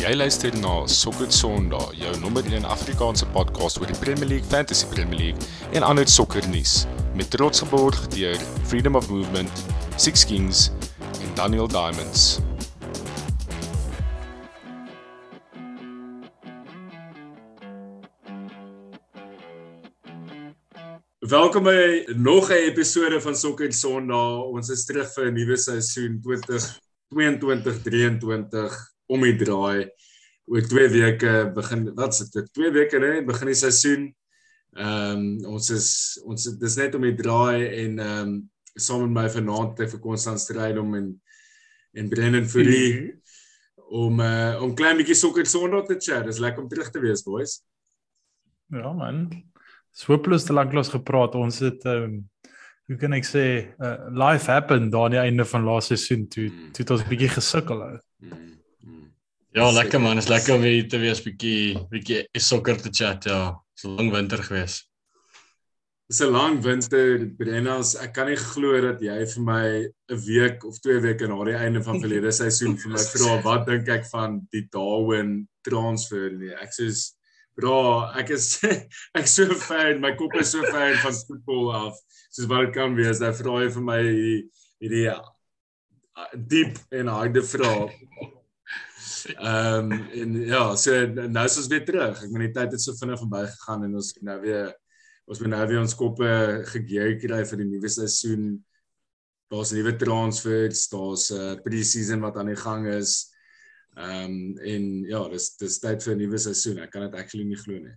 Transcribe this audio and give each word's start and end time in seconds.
Jy 0.00 0.14
luister 0.16 0.54
na 0.56 0.86
Sokker 0.88 1.28
Sondag, 1.28 1.90
jou 1.92 2.08
nommer 2.22 2.46
1 2.48 2.64
Afrikaanse 2.64 3.26
podcast 3.34 3.76
oor 3.76 3.90
die 3.90 3.98
Premier 4.00 4.30
League, 4.30 4.48
Fantasy 4.48 4.86
Premier 4.88 5.18
League 5.18 5.36
en 5.76 5.84
ander 5.84 6.08
sokkernuus 6.08 6.86
met 7.18 7.28
trots 7.28 7.60
geborg 7.60 7.98
deur 8.14 8.38
Freedom 8.70 8.96
of 8.96 9.10
Movement, 9.12 9.52
Six 10.00 10.24
Kings 10.24 10.72
en 11.20 11.28
Daniel 11.36 11.68
Diamonds. 11.68 12.40
Welkom 21.28 21.68
by 21.68 22.08
nog 22.16 22.48
'n 22.48 22.72
episode 22.72 23.20
van 23.20 23.36
Sokker 23.36 23.72
Sondag. 23.72 24.48
Ons 24.48 24.70
is 24.70 24.84
terug 24.84 25.12
vir 25.12 25.26
'n 25.28 25.34
nuwe 25.34 25.56
seisoen 25.56 26.20
2022-23 26.24 28.99
om 29.10 29.26
die 29.26 29.36
draai. 29.40 29.90
Oor 30.50 30.64
2 30.66 30.88
weke 30.94 31.34
begin 31.54 31.88
wat 31.98 32.14
is 32.16 32.30
dit? 32.34 32.48
2 32.58 32.72
weke 32.74 33.02
hè, 33.02 33.20
begin 33.26 33.52
die 33.52 33.58
seisoen. 33.58 34.08
Ehm 34.78 35.18
um, 35.18 35.56
ons 35.56 35.70
is 35.74 35.90
ons 36.22 36.46
dis 36.60 36.76
net 36.78 36.94
om 36.94 37.06
die 37.06 37.16
draai 37.18 37.66
en 37.66 37.98
ehm 37.98 38.28
um, 38.28 38.34
saam 38.78 39.02
met 39.02 39.16
my 39.16 39.26
vanaand 39.34 39.74
te 39.76 39.88
vir 39.90 40.00
Konstant 40.00 40.40
stryd 40.40 40.78
om 40.78 40.94
en 40.94 41.08
en 41.98 42.08
Brennan 42.08 42.46
Fourie 42.46 42.92
mm 42.92 43.06
-hmm. 43.06 43.96
om 44.04 44.20
uh, 44.20 44.62
om 44.62 44.74
klein 44.74 44.96
bietjie 44.96 45.18
Sokker 45.18 45.46
Sondag 45.46 45.86
te 45.86 45.98
chat. 45.98 46.24
Dis 46.24 46.38
lekker 46.38 46.62
om 46.62 46.68
terug 46.68 46.90
te 46.90 47.00
wees, 47.00 47.22
boys. 47.22 47.62
Ja 48.70 48.92
man, 48.92 49.42
Swooploos 49.90 50.44
te 50.44 50.52
lank 50.52 50.72
los 50.72 50.88
gepraat. 50.88 51.34
Ons 51.34 51.58
het 51.58 51.84
ehm 51.84 52.02
um, 52.02 52.28
hoe 52.90 52.98
kan 52.98 53.12
ek 53.14 53.26
sê 53.26 53.42
uh, 53.78 54.08
life 54.10 54.50
happen 54.50 54.90
daar 54.90 55.04
aan 55.04 55.14
die 55.14 55.20
einde 55.22 55.44
van 55.44 55.62
laaste 55.62 55.96
seisoen 55.96 56.28
toe 56.28 56.48
mm. 56.48 56.72
toe 56.72 56.82
het 56.82 56.90
ons 56.90 57.04
bietjie 57.06 57.28
gesukkel. 57.28 57.82
Mm. 58.18 58.30
Mm. 58.30 58.49
Ja, 59.50 59.66
lekker 59.74 59.98
man, 59.98 60.18
is 60.18 60.28
lekker 60.30 60.54
om 60.54 60.62
weer 60.62 60.84
te 60.86 60.98
wees 61.02 61.18
bietjie 61.24 61.80
bietjie 61.90 62.22
sokker 62.38 62.76
te 62.78 62.92
chat. 62.94 63.24
Ja, 63.26 63.56
so 63.74 63.90
lang 63.96 64.12
winter 64.14 64.38
gewees. 64.46 64.84
Dis 66.06 66.20
'n 66.22 66.30
lang 66.30 66.60
winter, 66.62 67.26
Brennas. 67.38 67.96
Ek 67.98 68.12
kan 68.14 68.26
nie 68.30 68.36
glo 68.36 68.80
dat 68.80 69.02
jy 69.02 69.18
vir 69.34 69.42
my 69.42 69.66
'n 70.10 70.20
week 70.26 70.64
of 70.64 70.78
2 70.78 71.00
weke 71.02 71.26
na 71.26 71.44
die 71.44 71.58
einde 71.58 71.82
van 71.82 71.98
verlede 71.98 72.30
seisoen 72.40 72.78
vir 72.78 72.92
my 72.94 73.02
vra 73.02 73.42
wat 73.42 73.66
dink 73.66 73.88
ek 73.88 74.06
van 74.06 74.40
die 74.52 74.68
Darwin 74.70 75.48
transfer 75.66 76.30
nie. 76.30 76.54
Ek 76.54 76.70
sê 76.70 76.86
Bra, 77.58 78.14
ek 78.16 78.30
is 78.30 78.62
ek 79.18 79.26
so 79.26 79.50
fan, 79.54 80.00
my 80.00 80.14
kop 80.14 80.34
is 80.38 80.52
so 80.52 80.62
fan 80.62 80.94
van 80.94 81.12
voetbal 81.26 81.72
af. 81.74 81.98
Soos 82.30 82.46
wat 82.46 82.66
dit 82.66 82.74
kan 82.74 82.94
wees, 82.94 83.18
hy 83.18 83.32
vra 83.34 83.68
vir 83.68 83.82
my 83.82 84.02
hierdie 84.78 85.08
uh, 85.10 86.30
diep 86.36 86.78
en 86.94 87.10
harde 87.10 87.42
vrae. 87.42 87.90
Ehm 89.36 89.92
um, 89.92 90.08
en 90.22 90.34
ja, 90.46 90.62
so 90.76 90.94
nou 91.10 91.44
is 91.44 91.58
ons 91.60 91.68
weer 91.72 91.84
terug. 91.84 92.22
Ek 92.24 92.32
meen 92.32 92.46
die 92.48 92.54
tyd 92.56 92.74
het 92.74 92.82
so 92.82 92.96
vinnig 92.98 93.20
verby 93.20 93.44
gegaan 93.46 93.86
en 93.86 93.94
ons 94.00 94.12
nou 94.26 94.38
weer 94.44 94.72
ons 95.30 95.40
moet 95.40 95.52
nou 95.52 95.62
weer 95.70 95.80
ons 95.80 95.94
koppe 95.94 96.30
gegeer 96.72 97.14
kry 97.22 97.44
vir 97.46 97.62
die 97.62 97.68
nuwe 97.70 97.90
seisoen. 97.92 98.52
Daar's 99.50 99.72
nuwe 99.74 99.96
transfers, 99.98 100.88
daar's 100.90 101.30
'n 101.30 101.40
uh, 101.40 101.56
pre-season 101.64 102.20
wat 102.26 102.36
aan 102.36 102.52
die 102.52 102.60
gang 102.66 102.86
is. 102.86 103.30
Ehm 103.96 104.30
um, 104.30 104.58
en 104.58 104.84
ja, 105.04 105.28
dis 105.28 105.56
dis 105.56 105.78
tyd 105.78 106.02
vir 106.02 106.14
'n 106.14 106.22
nuwe 106.24 106.38
seisoen. 106.38 106.78
Ek 106.78 106.90
kan 106.90 107.02
dit 107.02 107.14
actually 107.14 107.44
nie 107.44 107.58
glo 107.58 107.78
nie. 107.78 107.96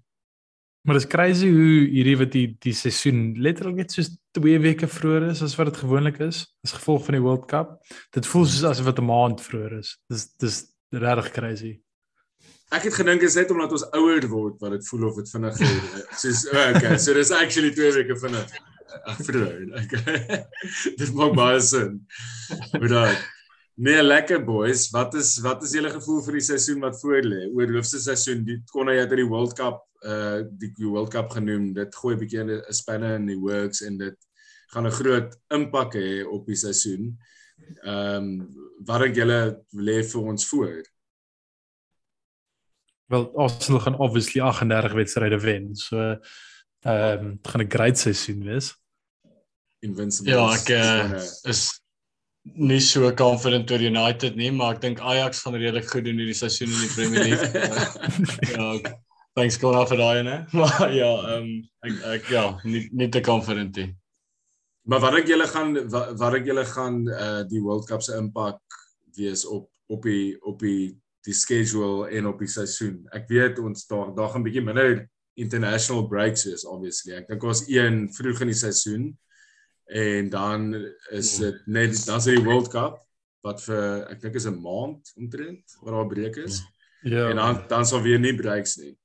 Maar 0.84 0.98
dis 1.00 1.08
crazy 1.08 1.48
hoe 1.48 1.88
hierdie 1.88 2.18
wat 2.20 2.32
die 2.34 2.48
die 2.60 2.74
seisoen 2.76 3.36
letterlik 3.40 3.76
net 3.76 3.94
soos 3.96 4.10
2 4.36 4.60
weke 4.60 4.88
vroeër 4.88 5.30
is 5.30 5.42
as 5.46 5.56
wat 5.56 5.70
dit 5.72 5.80
gewoonlik 5.80 6.20
is 6.20 6.44
as 6.66 6.76
gevolg 6.76 7.06
van 7.06 7.16
die 7.16 7.24
World 7.24 7.46
Cup. 7.48 7.78
Dit 8.12 8.28
voel 8.28 8.46
soos 8.46 8.66
asof 8.68 8.90
dit 8.92 9.00
'n 9.00 9.08
maand 9.08 9.42
vroeër 9.42 9.78
is. 9.80 9.98
Dis 10.10 10.26
dis 10.44 10.73
regtig 10.94 11.32
crazy. 11.36 11.74
Ek 12.74 12.88
het 12.88 12.96
gedink 12.98 13.22
is 13.22 13.36
net 13.38 13.52
omdat 13.54 13.72
ons 13.72 13.86
ouer 13.94 14.26
word 14.30 14.62
wat 14.62 14.72
dit 14.78 14.88
voel 14.88 15.08
of 15.10 15.18
dit 15.22 15.30
vinnig 15.30 15.60
soos 16.22 16.46
oh, 16.50 16.70
okay, 16.74 16.98
so 16.98 17.14
dis 17.14 17.32
actually 17.32 17.74
2 17.74 17.92
weke 18.00 18.18
vinnig. 18.18 18.58
Vroeër. 19.26 19.62
Okay. 19.84 20.42
dit 21.00 21.14
maak 21.18 21.38
baie 21.38 21.62
sin. 21.62 22.02
Maar 22.78 23.14
Nee, 23.76 24.04
lekker 24.04 24.44
boys. 24.46 24.90
Wat 24.94 25.16
is 25.18 25.40
wat 25.42 25.64
is 25.66 25.72
julle 25.74 25.90
gevoel 25.90 26.20
vir 26.28 26.36
die 26.38 26.46
seisoen 26.46 26.84
wat 26.84 27.00
voor 27.02 27.26
lê? 27.26 27.48
Oor 27.58 27.72
hoofse 27.74 27.98
seisoen, 28.04 28.44
die 28.46 28.60
kon 28.70 28.92
hy 28.92 29.00
uit 29.00 29.16
die 29.18 29.26
World 29.26 29.56
Cup 29.58 29.82
uh 30.06 30.44
die 30.62 30.70
World 30.84 31.10
Cup 31.16 31.34
genoem. 31.34 31.72
Dit 31.74 31.96
gooi 31.98 32.14
'n 32.14 32.20
bietjie 32.22 32.44
'n 32.44 32.62
spanne 32.70 33.16
in 33.18 33.26
die 33.32 33.40
works 33.40 33.82
en 33.82 33.98
dit 33.98 34.18
gaan 34.76 34.86
'n 34.86 34.98
groot 35.00 35.34
impak 35.50 35.98
hê 35.98 36.22
op 36.22 36.46
die 36.46 36.56
seisoen. 36.56 37.18
Ehm 37.84 38.16
um, 38.16 38.62
wat 38.84 39.00
dink 39.00 39.16
julle 39.16 39.40
lê 39.80 40.02
vir 40.04 40.26
ons 40.34 40.48
voor? 40.50 40.82
Wel, 43.12 43.30
Arsenal 43.38 43.80
gaan 43.80 44.00
obviously 44.00 44.42
38 44.42 44.94
wedstryde 44.94 45.40
wen. 45.40 45.76
So 45.76 46.18
ehm 46.82 47.26
um, 47.26 47.40
gaan 47.42 47.62
'n 47.62 47.72
great 47.72 47.98
seisoen 47.98 48.44
wees. 48.44 48.74
Invincible. 49.80 50.32
Ja, 50.32 50.54
ek 50.56 50.70
uh, 50.70 51.22
is 51.44 51.84
nie 52.44 52.80
so 52.80 53.12
confident 53.16 53.72
oor 53.72 53.80
United 53.80 54.36
nie, 54.36 54.52
maar 54.52 54.76
ek 54.76 54.82
dink 54.82 55.00
Ajax 55.00 55.44
gaan 55.44 55.56
redelik 55.56 55.88
goed 55.90 56.06
doen 56.06 56.20
hierdie 56.20 56.36
seisoen 56.36 56.72
in 56.72 56.82
die 56.84 56.94
Premier 56.96 57.24
League. 57.24 57.50
ja, 58.56 58.96
thanks 59.36 59.58
God 59.62 59.90
vir 59.90 60.02
daai 60.02 60.18
ene. 60.24 60.38
Maar 60.60 60.94
ja, 60.94 61.12
ehm 61.36 61.44
um, 61.44 61.52
ek 61.88 62.08
ek 62.16 62.32
ja, 62.32 62.46
nie 62.64 62.88
nie 62.92 63.10
te 63.10 63.22
confident 63.22 63.76
nie. 63.80 63.92
Maar 64.84 65.00
wat 65.00 65.16
ek 65.22 65.30
julle 65.32 65.48
gaan 65.48 65.76
wat, 65.92 66.12
wat 66.20 66.36
ek 66.40 66.50
julle 66.50 66.66
gaan 66.68 67.00
uh 67.08 67.44
die 67.48 67.62
World 67.64 67.88
Cup 67.88 68.04
se 68.04 68.18
impak 68.20 68.60
wees 69.16 69.46
op 69.46 69.70
op 69.88 70.04
die 70.04 70.36
op 70.44 70.60
die 70.60 70.94
die 71.24 71.36
schedule 71.36 72.10
en 72.12 72.28
op 72.28 72.42
die 72.44 72.52
seisoen. 72.52 73.04
Ek 73.16 73.30
weet 73.32 73.62
ons 73.64 73.88
daar 73.88 74.12
daar 74.16 74.34
gaan 74.34 74.44
'n 74.44 74.48
bietjie 74.50 74.66
minder 74.66 75.06
international 75.40 76.08
breaks 76.08 76.44
wees 76.46 76.66
obviously. 76.66 77.16
Ek 77.16 77.28
dink 77.28 77.44
ons 77.44 77.64
een 77.68 78.10
vroeg 78.12 78.42
in 78.42 78.52
die 78.52 78.60
seisoen 78.60 79.06
en 79.88 80.30
dan 80.30 80.74
is 81.12 81.38
dit 81.38 81.56
net 81.68 81.96
dan 82.06 82.18
is 82.20 82.28
die 82.28 82.44
World 82.44 82.70
Cup 82.70 83.00
wat 83.44 83.64
vir 83.64 84.08
ek 84.12 84.22
dink 84.22 84.36
is 84.36 84.48
'n 84.48 84.62
maand 84.62 85.14
omtrent 85.16 85.78
waar 85.82 86.00
daar 86.00 86.12
breek 86.12 86.36
is. 86.44 86.62
Ja. 87.04 87.30
En 87.30 87.36
dan 87.36 87.64
dan 87.68 87.86
sal 87.86 88.02
weer 88.02 88.20
nie 88.20 88.36
breaks 88.36 88.78
nie. 88.78 88.98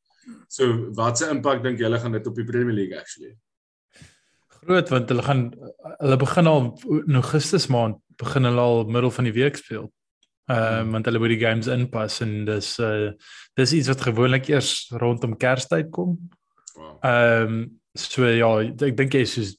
So 0.49 0.91
wat 0.95 1.19
se 1.19 1.31
impak 1.31 1.63
dink 1.63 1.79
julle 1.79 1.99
gaan 1.99 2.13
dit 2.13 2.27
op 2.27 2.35
die 2.35 2.45
Premier 2.45 2.75
League 2.75 2.99
actually? 2.99 3.39
Groot 4.65 4.89
want 4.89 5.09
hulle 5.09 5.23
gaan 5.23 5.45
hulle 5.99 6.17
begin 6.17 6.47
al 6.47 6.73
in 7.07 7.21
Augustus 7.21 7.69
maand 7.73 8.01
begin 8.19 8.49
hulle 8.49 8.61
al 8.61 8.85
middel 8.91 9.11
van 9.15 9.29
die 9.29 9.37
week 9.37 9.57
speel. 9.57 9.89
Ehm 10.49 10.89
um, 10.89 10.91
want 10.97 11.07
hulle 11.07 11.21
moet 11.21 11.35
die 11.35 11.43
games 11.45 11.67
inpas 11.67 12.21
en 12.25 12.45
dis 12.49 12.75
uh 12.79 13.13
dis 13.59 13.73
iets 13.73 13.89
wat 13.93 14.05
gewoonlik 14.09 14.49
eers 14.49 14.89
rondom 15.03 15.37
Kerstyd 15.37 15.91
kom. 15.91 16.19
Ehm 17.03 17.53
um, 17.53 17.65
so 17.99 18.27
ja, 18.27 18.51
ek 18.63 18.97
dink 18.97 19.15
jy 19.15 19.25
is 19.27 19.57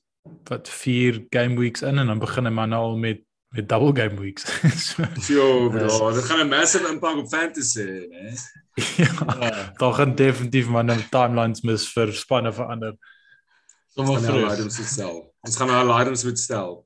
wat 0.49 0.69
vier 0.81 1.25
game 1.33 1.59
weeks 1.59 1.83
in 1.85 1.99
en 1.99 2.07
dan 2.07 2.21
begin 2.21 2.49
hy 2.49 2.53
maar 2.53 2.71
nou 2.71 2.83
al 2.91 2.97
met 2.97 3.25
met 3.49 3.69
double 3.69 3.93
game 4.01 4.19
weeks. 4.21 4.45
so, 4.85 5.05
jo, 5.33 5.69
bro, 5.73 6.11
dit 6.13 6.25
gaan 6.25 6.45
'n 6.45 6.49
massive 6.49 6.89
impak 6.89 7.17
op 7.17 7.29
fantasy, 7.29 7.85
né? 8.09 8.33
ja, 9.03 9.13
ja. 9.39 9.71
Daar 9.77 9.93
gaan 9.93 10.15
definitief 10.15 10.67
maar 10.67 10.85
nou 10.85 10.99
timelines 11.09 11.61
mis 11.61 11.87
vir 11.93 12.13
spanne 12.13 12.53
verander. 12.53 12.93
Sommige 13.99 14.53
items 14.53 14.77
moet 14.77 14.87
stel. 14.87 15.17
Ons 15.47 15.57
gaan 15.59 15.71
nou 15.71 16.01
items 16.01 16.23
moet 16.23 16.39
stel. 16.39 16.77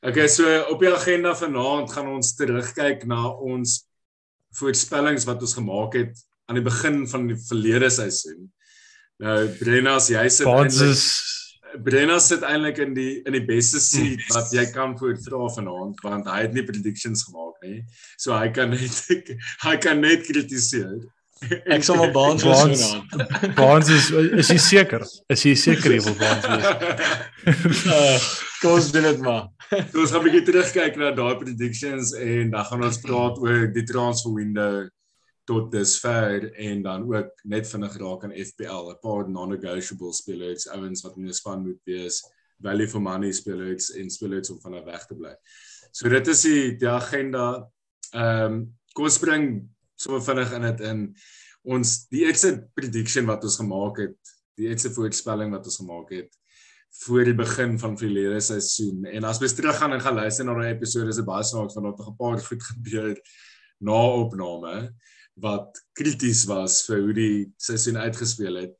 Okay, 0.00 0.28
so 0.30 0.46
op 0.70 0.82
die 0.82 0.90
agenda 0.90 1.34
vanaand 1.34 1.92
gaan 1.92 2.10
ons 2.12 2.34
terugkyk 2.38 3.02
na 3.10 3.32
ons 3.34 3.80
voorspellings 4.58 5.26
wat 5.26 5.42
ons 5.42 5.56
gemaak 5.58 5.96
het 5.98 6.22
aan 6.48 6.58
die 6.58 6.66
begin 6.66 7.02
van 7.10 7.26
die 7.30 7.38
verlede 7.48 7.90
seisoen. 7.90 8.46
Nou 9.22 9.40
Brennas, 9.58 10.06
jy 10.12 10.22
sit 10.30 10.46
eintlik 10.46 11.02
Brenna 11.84 12.16
sit 12.22 12.44
eintlik 12.46 12.78
in 12.80 12.94
die 12.96 13.18
in 13.28 13.34
die 13.36 13.44
beste 13.44 13.80
seat 13.82 14.22
wat 14.32 14.52
jy 14.54 14.64
kan 14.72 14.94
voorvra 14.98 15.50
vanaand 15.58 16.00
want 16.06 16.30
hy 16.30 16.40
het 16.46 16.54
nie 16.56 16.64
predictions 16.66 17.26
gemaak 17.28 17.58
nie. 17.66 17.82
So 18.16 18.36
hy 18.38 18.48
kan 18.54 18.72
net 18.72 19.32
hy 19.66 19.74
kan 19.82 20.00
net 20.04 20.24
kritiseer. 20.30 20.96
Ek 21.70 21.84
sal 21.86 21.96
maar 22.00 22.10
Baans 22.10 22.42
vanaand. 22.42 23.54
Baans 23.54 23.88
is 23.94 24.10
is 24.10 24.50
jy 24.50 24.58
seker? 24.58 25.04
Is 25.30 25.44
jy 25.46 25.54
seker 25.54 25.94
jy 25.94 26.00
wil 26.02 26.16
Baans 26.18 26.46
wees? 26.50 26.66
uh, 27.86 28.18
kom 28.60 28.74
ons 28.74 28.90
doen 28.94 29.06
dit 29.06 29.20
maar. 29.22 29.46
So 29.92 30.00
ons 30.02 30.14
gaan 30.14 30.24
'n 30.24 30.26
bietjie 30.26 30.46
terugkyk 30.48 30.98
na 30.98 31.12
daai 31.14 31.36
predictions 31.38 32.14
en 32.18 32.50
dan 32.56 32.64
gaan 32.70 32.84
ons 32.88 33.00
praat 33.04 33.38
oor 33.44 33.68
die 33.70 33.86
transfer 33.86 34.34
window 34.34 34.88
tot 35.48 35.70
dusver 35.72 36.50
en 36.60 36.82
dan 36.82 37.06
ook 37.08 37.30
net 37.44 37.70
vinnig 37.70 37.94
raak 38.02 38.24
aan 38.24 38.34
FPL, 38.34 38.90
'n 38.90 39.00
paar 39.00 39.30
non-negotiable 39.30 40.12
spelers, 40.12 40.68
ouens 40.68 41.02
wat 41.04 41.16
in 41.16 41.28
'n 41.28 41.32
span 41.32 41.62
moet 41.62 41.80
wees, 41.84 42.24
value 42.60 42.88
for 42.88 43.00
money 43.00 43.32
spelers 43.32 43.94
en 43.94 44.10
spelers 44.10 44.50
om 44.50 44.60
van 44.60 44.72
hulle 44.72 44.84
weg 44.84 45.06
te 45.06 45.14
bly. 45.14 45.34
So 45.92 46.08
dit 46.08 46.26
is 46.28 46.42
die 46.42 46.76
die 46.76 46.88
agenda. 46.90 47.68
Ehm 48.12 48.52
um, 48.52 48.76
kom 48.92 49.04
ons 49.04 49.14
spring 49.14 49.68
sommer 49.98 50.22
vinnig 50.24 50.54
in 50.56 50.66
dit 50.68 50.82
in 50.88 51.04
ons 51.68 51.94
die 52.12 52.24
eerste 52.24 52.54
prediction 52.78 53.26
wat 53.28 53.44
ons 53.44 53.58
gemaak 53.60 53.98
het, 54.04 54.34
die 54.58 54.68
eerste 54.70 54.90
voorspelling 54.94 55.52
wat 55.54 55.66
ons 55.68 55.80
gemaak 55.82 56.12
het 56.14 56.30
voor 57.04 57.28
die 57.28 57.36
begin 57.36 57.76
van 57.78 57.98
verlede 57.98 58.40
seisoen. 58.42 59.04
En 59.06 59.26
as 59.28 59.40
ons 59.42 59.54
teruggaan 59.54 59.92
en 59.94 60.02
gaan 60.02 60.16
luister 60.18 60.46
na 60.46 60.56
daai 60.56 60.72
episode, 60.72 61.12
is 61.12 61.20
dit 61.20 61.28
baie 61.28 61.44
snaaks 61.46 61.76
want 61.76 61.84
daar 61.86 61.94
het 61.94 62.08
'n 62.08 62.16
paar 62.18 62.40
goed 62.42 62.62
gebeur 62.70 63.14
na 63.78 64.00
opname 64.24 64.94
wat 65.38 65.78
krities 65.94 66.44
was 66.48 66.82
vir 66.86 67.00
hoe 67.00 67.14
die 67.14 67.52
seisoen 67.56 67.98
uitgespeel 67.98 68.54
het. 68.54 68.74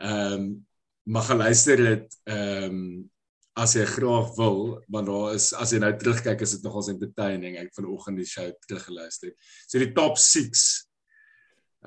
Ehm 0.00 0.32
um, 0.32 0.66
mag 1.04 1.26
geluister 1.26 1.78
het 1.86 2.16
ehm 2.24 2.64
um, 2.64 3.10
as 3.58 3.74
jy 3.74 3.84
graag 3.84 4.30
wil 4.36 4.60
want 4.88 5.08
daar 5.10 5.34
is 5.34 5.50
as 5.58 5.72
jy 5.74 5.80
nou 5.82 5.90
terugkyk 5.98 6.40
is 6.44 6.54
dit 6.56 6.62
nogals 6.64 6.90
entertaining 6.92 7.58
ek 7.58 7.72
vanoggend 7.74 8.20
die 8.20 8.28
show 8.28 8.46
teruggeluister. 8.66 9.34
So 9.66 9.78
die 9.82 9.92
top 9.96 10.18
6 10.18 10.86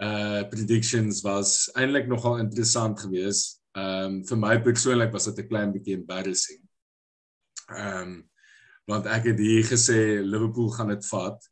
uh 0.03 0.43
predictions 0.49 1.21
was 1.21 1.69
eintlik 1.77 2.09
nogal 2.09 2.39
interessant 2.41 2.99
geweest. 2.99 3.61
Ehm 3.77 4.19
um, 4.19 4.19
vir 4.27 4.37
my 4.37 4.57
persoonlik 4.61 5.13
was 5.13 5.25
dit 5.29 5.39
'n 5.39 5.49
klein 5.49 5.73
bietjie 5.73 5.97
embarrassing. 5.97 6.61
Ehm 7.69 8.01
um, 8.01 8.13
want 8.87 9.05
ek 9.07 9.31
het 9.31 9.39
hier 9.39 9.63
gesê 9.63 10.21
Liverpool 10.21 10.69
gaan 10.69 10.89
dit 10.91 11.05
vat 11.07 11.49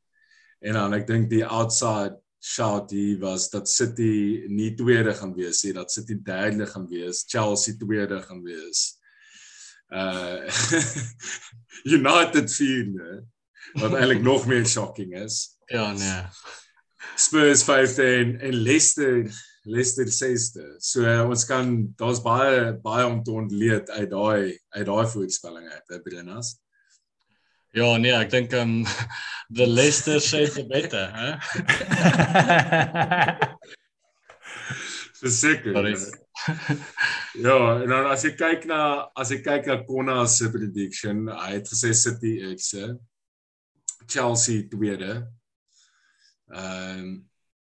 en 0.61 0.73
dan 0.73 0.93
ek 0.93 1.07
dink 1.07 1.29
die 1.29 1.45
outside 1.45 2.19
shot 2.41 2.91
hier 2.91 3.19
was 3.21 3.49
dat 3.49 3.69
City 3.69 4.45
nie 4.49 4.73
tweede 4.75 5.13
gaan 5.13 5.33
wees 5.33 5.63
nie, 5.63 5.73
dat 5.73 5.91
City 5.91 6.17
derde 6.17 6.65
gaan 6.65 6.87
wees, 6.89 7.23
Chelsea 7.27 7.77
tweede 7.77 8.21
gaan 8.21 8.41
wees. 8.43 9.00
Uh 9.91 10.47
United 11.97 12.53
vierde 12.53 13.23
wat 13.73 13.93
eintlik 13.93 14.21
nog 14.21 14.45
meer 14.47 14.65
shocking 14.65 15.15
is. 15.15 15.57
Ja, 15.65 15.91
nee. 15.91 16.23
Spurs 17.15 17.63
15 17.63 18.39
en 18.39 18.53
Leicester 18.53 19.31
Leicester 19.63 20.05
6ste. 20.05 20.77
So 20.77 21.03
uh, 21.05 21.27
ons 21.29 21.45
kan 21.45 21.93
daar's 21.99 22.21
baie 22.23 22.73
baie 22.81 23.05
om 23.05 23.21
te 23.23 23.31
ontleed 23.31 23.89
uit 23.89 24.09
daai 24.09 24.59
uit 24.69 24.85
daai 24.85 25.07
voorspelling 25.07 25.69
uit, 25.69 26.03
Brenas. 26.03 26.55
Ja, 27.71 27.97
nee, 27.97 28.11
ek 28.11 28.31
dink 28.33 28.51
um 28.57 28.81
the 29.57 29.67
Leicester 29.67 30.19
shades 30.19 30.57
are 30.57 30.67
better, 30.67 31.07
hè? 31.13 31.37
Verseker. 35.21 35.77
Ja, 37.45 37.57
en 37.81 37.89
dan 37.89 38.07
as 38.11 38.25
jy 38.25 38.33
kyk 38.37 38.65
na 38.69 38.81
as 39.17 39.31
jy 39.33 39.41
kyk 39.45 39.67
na 39.69 39.81
Konna 39.87 40.23
se 40.29 40.49
prediction, 40.53 41.27
hy 41.29 41.57
het 41.57 41.69
gesê 41.69 41.93
City 41.97 42.37
eerste, 42.47 42.95
Chelsea 44.07 44.67
tweede. 44.71 45.19
Ehm 46.51 47.03
um, 47.03 47.11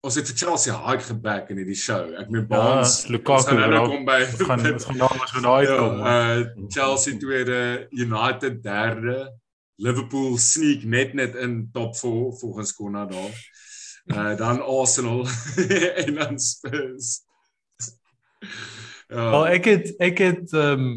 ons 0.03 0.17
het 0.19 0.27
vir 0.27 0.39
Chelsea 0.41 0.75
hard 0.75 1.05
geback 1.07 1.51
in 1.55 1.61
hierdie 1.63 1.79
show. 1.79 2.09
Ek 2.19 2.31
meen 2.35 2.47
Baans, 2.51 3.05
ja, 3.05 3.13
Lukaku 3.15 3.55
nou 3.55 3.85
kom 3.87 4.07
by 4.09 4.19
gaan 4.33 4.65
gaan 4.67 4.99
daar 4.99 5.15
ons 5.15 5.35
gaan 5.37 5.47
daai 5.47 5.69
kom. 5.71 6.01
Uh 6.03 6.67
Chelsea 6.75 7.21
tweede, 7.23 7.87
United 7.95 8.59
derde. 8.65 9.31
Liverpool 9.83 10.35
sneak 10.43 10.83
net 10.85 11.15
net 11.15 11.39
in 11.39 11.69
top 11.75 11.95
4 11.99 12.35
volgens 12.41 12.75
Konna 12.75 13.07
daar. 13.07 13.39
Uh 14.11 14.33
dan 14.41 14.59
Arsenal 14.67 15.23
en 16.03 16.15
dan 16.19 16.39
Spurs. 16.39 17.21
Ja. 19.13 19.31
Wel 19.31 19.47
ek 19.53 19.65
het 19.69 19.89
ek 20.01 20.19
het 20.25 20.53
ehm 20.57 20.81
um, 20.81 20.93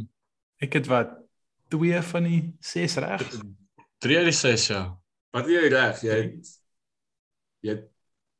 ek 0.63 0.73
het 0.77 0.85
wat 0.87 1.09
twee 1.67 1.99
van 2.01 2.23
die 2.23 2.55
ses 2.63 2.93
reg. 3.03 3.23
Drie 3.99 4.15
uit 4.17 4.29
die 4.29 4.35
ses 4.37 4.67
ja. 4.71 4.83
Wat 5.35 5.49
jy 5.51 5.65
reg, 5.73 5.99
jy 6.05 6.15
het 6.21 6.51
jy 7.65 7.73
het 7.73 7.83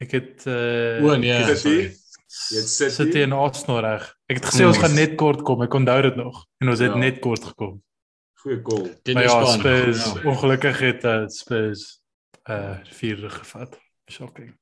ek 0.05 0.11
het 0.15 0.45
uh 0.47 1.03
O 1.03 1.17
nee. 1.19 1.33
Jy 1.33 1.41
het 1.49 1.59
City. 1.59 2.89
City 2.95 3.21
en 3.25 3.35
Arsenal 3.35 3.81
reg. 3.83 4.05
Ek 4.31 4.39
het 4.39 4.47
gesê 4.47 4.63
ons 4.67 4.79
gaan 4.79 4.95
net 4.95 5.17
kort 5.19 5.43
kom. 5.47 5.61
Ek 5.65 5.75
onthou 5.75 5.97
dit 6.07 6.15
nog 6.15 6.45
en 6.63 6.71
ons 6.71 6.79
het 6.79 6.91
Ja. 6.95 6.97
net 7.01 7.19
kort 7.19 7.43
gekom. 7.43 7.81
Goeie. 8.45 8.61
Ken 9.03 9.13
Maar 9.13 9.23
jy 9.23 9.29
ja? 9.29 9.45
Spurs 9.57 10.05
Ja. 10.05 10.21
ongelukkig 10.29 10.79
het 10.79 11.03
uh, 11.03 11.27
Spurs 11.27 11.99
uh 12.49 12.77
vierde 12.95 13.29
gevat. 13.29 13.75
Shocking. 14.11 14.55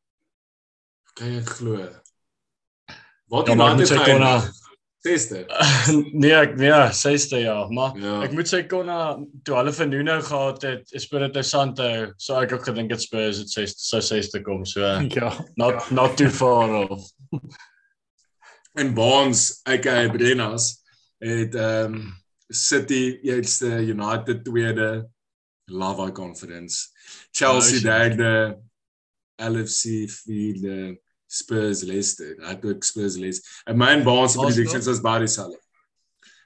Kan 1.13 1.33
jy 1.37 1.41
glo? 1.45 1.85
Wat 3.33 3.47
Ja, 3.49 3.55
maar 3.57 3.75
moet 3.75 3.89
sy 3.89 3.97
Konna 4.05 4.35
Seste. 5.03 5.41
nee, 6.21 6.31
ek 6.31 6.53
nee, 6.55 6.75
sesde 6.95 7.41
ja, 7.41 7.55
maar 7.75 7.97
Ja. 7.99 8.21
ek 8.23 8.31
moet 8.37 8.47
sê 8.47 8.61
Konna 8.71 9.17
toe 9.43 9.57
hulle 9.57 9.73
vir 9.75 9.87
Nuno 9.91 10.13
gehad 10.23 10.61
het, 10.63 10.93
Espirito 10.95 11.41
Santo, 11.43 11.87
so 12.17 12.37
ek 12.39 12.53
ook 12.55 12.63
gedink 12.69 12.93
dit 12.93 13.01
Spurs 13.03 13.41
het 13.41 13.51
sesde 13.51 13.83
sou 13.83 13.99
sesde 14.05 14.39
kom, 14.45 14.63
so 14.69 14.79
Ja. 15.17 15.33
not 15.59 15.89
not 15.91 16.15
too 16.17 16.29
far 16.31 16.71
off. 16.85 17.09
En 18.79 18.93
Bonds, 18.97 19.59
aka 19.69 20.07
Brennas, 20.09 20.69
het 21.21 21.55
ehm 21.55 21.93
um, 21.93 22.13
City 22.53 23.17
eerste, 23.25 23.67
United 23.85 24.43
tweede, 24.45 25.07
Lava 25.71 26.11
Conference. 26.11 26.87
Chelsea 27.31 27.79
derde, 27.81 28.57
LFC 29.41 30.07
vierde, 30.09 30.99
Spurs 31.33 31.81
Leicester. 31.87 32.35
Ek 32.51 32.65
ook 32.69 32.85
Spurs 32.85 33.17
Leicester. 33.17 33.61
En 33.69 33.77
my 33.79 33.93
en 33.95 34.05
Arsenal? 34.07 34.51
predictions 34.51 34.89
was 34.89 35.01
baie 35.01 35.25
dieselfde. 35.25 35.59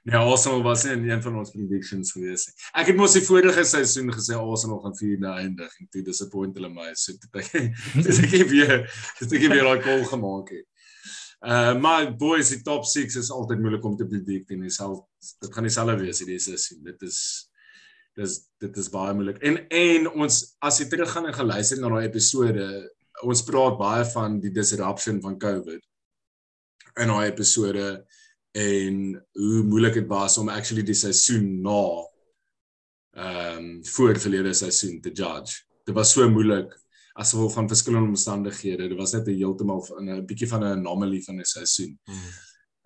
Nee, 0.08 0.16
Arsenal 0.16 0.62
was 0.62 0.84
nie 0.84 0.92
in 0.92 1.10
een 1.10 1.22
van 1.22 1.36
ons 1.36 1.50
predictions 1.52 2.14
gewees 2.16 2.46
nie. 2.48 2.54
Ek 2.80 2.88
het 2.92 2.96
mos 2.96 3.16
die 3.18 3.24
vorige 3.26 3.64
seisoen 3.68 4.08
gesê 4.14 4.38
Arsenal 4.38 4.80
gaan 4.84 4.96
vierde 4.96 5.34
eindig 5.42 5.74
en 5.82 5.90
toe 5.92 6.04
disappoint 6.06 6.56
hulle 6.56 6.70
my. 6.72 6.88
So 6.96 7.18
toe 7.20 7.42
ek 7.42 7.52
dis 8.06 8.22
ek 8.24 8.36
weer 8.48 8.74
dis 9.18 9.34
ek 9.36 9.44
weer 9.52 9.68
daai 9.68 9.84
call 9.84 10.06
gemaak 10.08 10.54
het. 10.56 10.64
Uh 11.44 11.74
maar 11.78 12.08
boys, 12.18 12.54
die 12.54 12.64
top 12.64 12.88
6 12.88 13.18
is 13.20 13.30
altyd 13.34 13.60
moeilik 13.62 13.84
om 13.84 13.98
te 13.98 14.08
predict 14.08 14.56
en 14.56 14.64
dieselfde 14.64 15.04
dit 15.44 15.54
gaan 15.54 15.68
dieselfde 15.68 16.00
wees 16.00 16.24
hierdie 16.24 16.40
seisoen. 16.46 16.80
Dit 16.88 17.04
is 17.10 17.20
dis 18.18 18.40
dit 18.64 18.80
is 18.80 18.88
baie 18.90 19.12
moeilik. 19.14 19.42
En 19.44 19.60
en 19.68 20.08
ons 20.24 20.40
as 20.64 20.80
jy 20.80 20.88
teruggaan 20.88 21.28
en 21.28 21.36
geluister 21.36 21.82
na 21.82 21.92
daai 21.92 22.08
episode, 22.08 22.64
ons 23.22 23.42
praat 23.42 23.78
baie 23.78 24.04
van 24.12 24.40
die 24.40 24.52
disruption 24.54 25.20
van 25.20 25.38
COVID 25.38 25.82
in 27.02 27.12
daai 27.12 27.30
episode 27.30 27.86
en 28.58 29.00
hoe 29.38 29.62
moeilik 29.62 29.94
dit 30.00 30.08
was 30.10 30.38
om 30.38 30.48
actually 30.48 30.82
die 30.82 30.98
seisoen 30.98 31.60
na 31.62 31.80
ehm 33.18 33.56
um, 33.58 33.84
voor 33.84 34.18
verlede 34.20 34.52
seisoen 34.54 35.00
te 35.00 35.10
judge. 35.10 35.64
Dit 35.84 35.94
was 35.94 36.12
so 36.12 36.28
moeilik 36.30 36.74
as 37.18 37.32
gevolg 37.34 37.52
van 37.52 37.68
verskillende 37.68 38.08
omstandighede. 38.08 38.88
Dit 38.88 38.98
was 38.98 39.12
net 39.12 39.26
'n 39.26 39.38
heeltemal 39.40 39.82
'n 40.00 40.26
bietjie 40.26 40.48
van 40.48 40.62
'n 40.62 40.78
anomaly 40.78 41.22
van 41.22 41.40
'n 41.40 41.44
seisoen. 41.44 41.98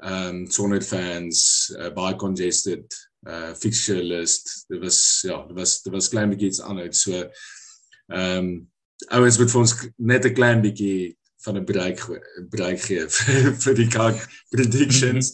Ehm 0.03 0.29
um, 0.29 0.51
sonder 0.51 0.83
fans, 0.83 1.71
uh, 1.79 1.93
baie 1.93 2.17
congested, 2.17 3.11
uh 3.29 3.55
fixture 3.55 4.03
list. 4.03 4.65
Dit 4.69 4.81
was 4.81 5.21
ja, 5.23 5.47
dit 5.47 5.57
was 5.57 5.83
dit 5.83 5.93
was 5.93 6.09
klein 6.09 6.29
bietjie 6.29 6.49
iets 6.49 6.61
anders. 6.61 7.03
So 7.03 7.31
ehm 8.07 8.39
um, 8.39 8.72
ouens 9.11 9.39
moet 9.39 9.51
vir 9.51 9.61
ons 9.61 9.75
net 9.99 10.25
'n 10.27 10.35
klein 10.35 10.61
bietjie 10.63 11.17
van 11.45 11.57
'n 11.59 11.65
bereik 11.67 12.01
ge- 12.01 12.23
bereik 12.51 12.81
gee 12.81 13.09
vir, 13.17 13.55
vir 13.55 13.75
die 13.75 13.89
kak 13.89 14.27
predictions. 14.51 15.33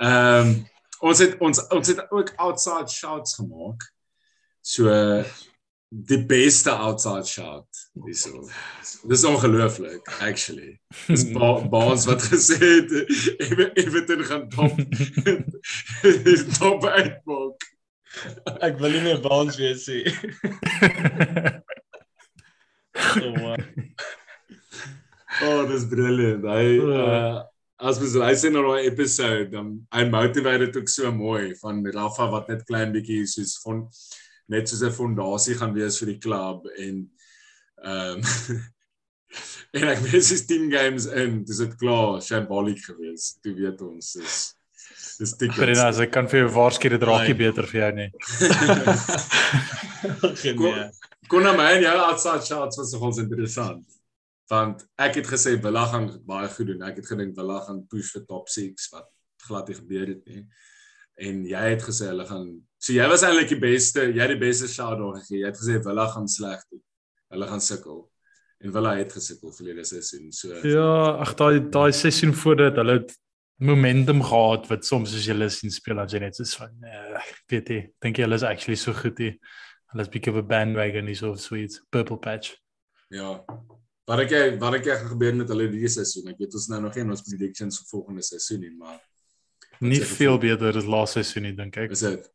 Ehm 0.00 0.46
um, 0.48 0.66
ons 1.00 1.18
het 1.18 1.36
ons 1.40 1.60
ons 1.70 1.88
het 1.88 2.00
ook 2.10 2.32
outside 2.36 2.88
shots 2.90 3.34
gemaak. 3.34 3.82
So 4.62 4.88
die 5.88 6.18
beste 6.26 6.70
outside 6.70 7.26
shot 7.26 7.68
hierso. 8.04 8.48
Dis 9.06 9.24
ongelooflik 9.24 10.08
actually. 10.20 10.80
Dis 11.06 11.24
ba 11.32 11.60
Baans 11.68 12.06
wat 12.06 12.22
gesê 12.22 12.58
het 12.58 12.90
Ever- 13.38 13.70
Everton 13.76 14.24
gaan 14.24 14.48
top 14.48 14.74
top 16.58 16.84
uitmaak. 16.84 17.60
Ek 18.66 18.78
wil 18.80 18.90
nie 18.90 19.02
meer 19.04 19.20
Baans 19.20 19.56
wees 19.56 19.86
nie. 19.92 20.04
Oh. 23.22 23.56
Oh, 25.44 25.66
dis 25.68 25.84
brilliant. 25.84 26.46
Hy 26.48 26.78
uh, 26.80 27.42
as 27.76 27.98
mens 28.00 28.14
luister 28.16 28.52
na 28.54 28.62
daai 28.64 28.86
episode, 28.88 29.50
dan 29.52 29.74
hy 29.92 30.06
motiveer 30.08 30.64
dit 30.64 30.78
ook 30.80 30.88
so 30.88 31.10
mooi 31.12 31.50
van 31.60 31.82
Rafa 31.92 32.30
wat 32.32 32.48
net 32.48 32.64
klein 32.68 32.94
bietjie 32.94 33.26
soos 33.28 33.58
van 33.64 33.84
net 34.48 34.70
soos 34.70 34.80
'n 34.86 34.94
fondasie 34.96 35.58
gaan 35.58 35.74
wees 35.76 35.98
vir 36.00 36.14
die 36.14 36.22
klub 36.22 36.64
en 36.78 37.04
ehm 37.84 38.16
um, 38.16 38.64
en 39.76 39.88
ek 39.92 40.00
weet 40.06 40.30
dis 40.30 40.46
10 40.48 40.70
games 40.72 41.06
in, 41.12 41.42
dis 41.44 41.60
dit 41.60 41.76
klaar, 41.76 42.22
shambolic 42.24 42.80
gewees. 42.86 43.34
Toe 43.44 43.52
weet 43.58 43.82
ons 43.84 44.14
is 44.22 44.55
dis 45.18 45.32
dik. 45.40 45.52
Brenda, 45.56 45.86
as 45.88 45.98
ek 46.04 46.10
kan 46.14 46.26
vir 46.28 46.38
jou 46.44 46.50
waarsku 46.56 46.88
dit 46.92 47.02
raak 47.08 47.24
nie 47.28 47.34
Nee. 47.34 47.40
beter 47.44 47.64
vir 47.66 47.80
jou 47.80 47.92
nie. 48.00 48.10
Kon 51.30 51.42
na 51.42 51.52
my 51.58 51.70
en 51.76 51.82
jou 51.82 51.96
outside 52.06 52.44
shots 52.46 52.76
was 52.78 52.92
nogals 52.94 53.18
interessant. 53.22 53.84
Want 54.50 54.84
ek 55.02 55.14
het 55.20 55.26
gesê 55.32 55.50
Villa 55.62 55.84
gaan 55.90 56.06
baie 56.28 56.48
goed 56.54 56.66
doen. 56.70 56.82
Ek 56.86 56.96
het 57.00 57.08
gedink 57.10 57.34
Villa 57.38 57.58
gaan 57.66 57.80
push 57.90 58.12
vir 58.14 58.24
top 58.28 58.46
6 58.52 58.90
wat 58.94 59.08
glad 59.48 59.68
nie 59.70 59.78
gebeur 59.80 60.06
het 60.12 60.22
nie. 60.30 60.42
En 61.18 61.34
jy 61.48 61.64
het 61.72 61.82
gesê 61.86 62.04
hulle 62.12 62.26
gaan 62.28 62.48
So 62.86 62.92
jy 62.92 63.06
was 63.08 63.22
eintlik 63.24 63.48
die 63.50 63.58
beste, 63.58 64.02
jy 64.12 64.20
het 64.20 64.30
die 64.34 64.38
beste 64.38 64.68
shout 64.70 64.98
daar 65.00 65.14
gegee. 65.18 65.40
Jy 65.40 65.46
het 65.48 65.58
gesê 65.58 65.78
Villa 65.82 66.04
gaan 66.12 66.28
sleg 66.30 66.60
doen. 66.70 66.82
Hulle 67.34 67.46
gaan 67.50 67.60
sukkel. 67.64 68.02
En 68.62 68.72
Villa 68.72 68.92
het 69.00 69.12
gesukkel 69.16 69.50
verlede 69.56 69.84
seisoen. 69.88 70.28
So 70.32 70.48
Ja, 70.62 71.16
ag 71.24 71.32
daai 71.40 71.60
daai 71.72 71.90
seisoen 71.96 72.34
voor 72.36 72.56
dit, 72.60 72.76
hulle 72.78 72.94
het 73.00 73.10
momentum 73.58 74.20
gehad 74.22 74.66
wat 74.68 74.84
soms 74.84 75.14
as 75.14 75.24
jy 75.26 75.32
hulle 75.32 75.48
sien 75.50 75.70
speel 75.72 75.98
as 76.02 76.12
jy 76.12 76.18
net 76.20 76.36
soos 76.36 76.54
van 76.58 76.74
ek 76.84 77.44
weet 77.50 77.68
nie, 77.72 77.82
dink 78.02 78.18
jy 78.18 78.26
hulle 78.26 78.34
is 78.36 78.42
actually 78.44 78.76
so 78.76 78.92
goed 78.92 79.18
hier. 79.18 79.38
Hulle 79.92 80.02
is 80.02 80.08
bietjie 80.12 80.32
op 80.34 80.42
'n 80.42 80.48
bandwagon 80.50 81.06
hier 81.06 81.16
so 81.16 81.34
sweet 81.36 81.80
purple 81.90 82.18
patch. 82.18 82.56
ja. 83.10 83.44
Wat 84.06 84.20
ek 84.20 84.30
jy 84.30 84.58
wat 84.60 84.74
ek 84.74 84.84
jy 84.86 84.94
gaan 84.96 85.08
gebeur 85.08 85.34
met 85.34 85.48
hulle 85.48 85.64
hierdie 85.66 85.88
seisoen? 85.88 86.28
Ek 86.30 86.38
weet 86.38 86.54
ons 86.54 86.68
nou 86.68 86.80
nog 86.80 86.94
geen 86.94 87.10
ons 87.10 87.22
predictions 87.22 87.78
vir 87.78 87.86
volgende 87.90 88.22
seisoen 88.22 88.60
nie, 88.60 88.70
maar 88.70 89.00
Nie 89.80 89.98
jy 89.98 90.04
veel 90.04 90.38
beter 90.38 90.76
as 90.76 90.84
laaste 90.84 91.22
seisoen 91.24 91.42
nie 91.42 91.52
dink 91.52 91.76
ek. 91.76 91.90
is 91.90 92.00
dit 92.00 92.30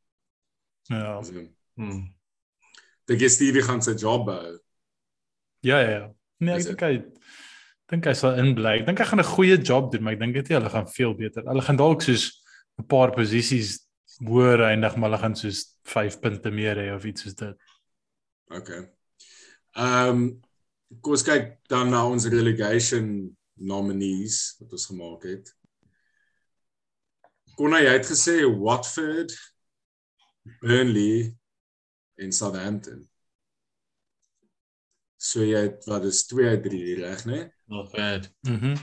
Ja. 0.89 1.19
is 1.21 1.29
dit- 1.29 1.49
Hmm. 1.77 2.13
Dink 3.07 3.21
jy 3.21 3.29
Stevie 3.29 3.61
gaan 3.61 3.81
sy 3.81 3.93
job 3.93 4.27
hou? 4.27 4.59
Ja 5.63 5.79
ja 5.81 5.89
ja. 5.89 6.13
Nee, 6.39 6.55
Is 6.57 6.67
ek 6.67 6.77
dink 6.77 6.81
hy 6.81 7.05
dink 7.91 8.07
hy 8.07 8.13
sal 8.17 8.39
inbly. 8.39 8.79
Ek 8.81 8.87
dink 8.87 9.01
hy 9.01 9.07
gaan 9.09 9.19
'n 9.19 9.33
goeie 9.35 9.57
job 9.57 9.91
doen, 9.91 10.03
maar 10.03 10.13
ek 10.13 10.19
dink 10.19 10.33
dit 10.33 10.47
hulle 10.55 10.69
gaan 10.69 10.87
veel 10.87 11.13
beter. 11.15 11.43
Hulle 11.47 11.61
gaan 11.61 11.79
dalk 11.79 12.01
soos 12.01 12.41
'n 12.79 12.87
paar 12.87 13.11
posisies 13.11 13.79
hoër 14.19 14.63
eindig, 14.71 14.95
maar 14.95 15.09
hulle 15.09 15.21
gaan 15.21 15.35
soos 15.35 15.77
5 15.83 16.19
punte 16.21 16.51
meer 16.51 16.77
hê 16.77 16.95
of 16.95 17.05
iets 17.05 17.23
soos 17.23 17.35
dit. 17.35 17.57
Okay. 18.51 18.87
Ehm 19.75 20.09
um, 20.09 20.41
kom 21.01 21.15
ons 21.15 21.23
kyk 21.23 21.53
dan 21.71 21.89
na 21.89 22.03
ons 22.07 22.27
relegation 22.27 23.31
nominees 23.55 24.57
wat 24.59 24.73
ons 24.75 24.87
gemaak 24.91 25.23
het. 25.23 25.53
Konna 27.55 27.79
jy 27.79 27.93
het 27.93 28.09
gesê 28.09 28.41
Watford, 28.47 29.31
Burnley 30.59 31.31
en 32.19 32.31
Southampton. 32.31 33.05
So 35.21 35.45
jy 35.45 35.67
het 35.67 35.85
wat 35.87 36.07
is 36.09 36.25
2 36.27 36.47
uit 36.55 36.63
3 36.65 36.95
reg, 37.03 37.25
né? 37.29 37.41
Not 37.71 37.91
bad. 37.95 38.27
Mhm. 38.47 38.75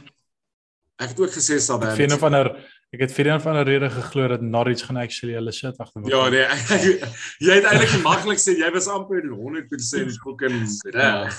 Ek 0.99 1.09
het 1.13 1.21
ook 1.21 1.31
gesê 1.31 1.37
Ek 1.37 1.39
het 1.39 1.45
vir 1.45 1.55
een 1.55 1.61
Southampton. 1.61 2.13
of 2.13 2.23
ander 2.23 2.47
ek 2.91 3.01
het 3.05 3.13
vir 3.13 3.27
een 3.27 3.37
of 3.37 3.47
ander 3.47 3.65
rede 3.69 3.91
geglo 3.91 4.29
dat 4.29 4.41
Norwich 4.41 4.85
gaan 4.87 4.97
actually 4.97 5.35
hulle 5.37 5.53
shit 5.53 5.77
agter 5.79 6.09
Ja, 6.09 6.29
nee, 6.33 6.47
jy 7.47 7.59
het 7.59 7.69
eintlik 7.69 7.93
die 7.93 8.03
maklikste, 8.03 8.57
jy 8.57 8.71
was 8.73 8.89
amper 8.89 9.23
100% 9.29 10.17
fucking 10.25 10.65
reg. 10.97 11.37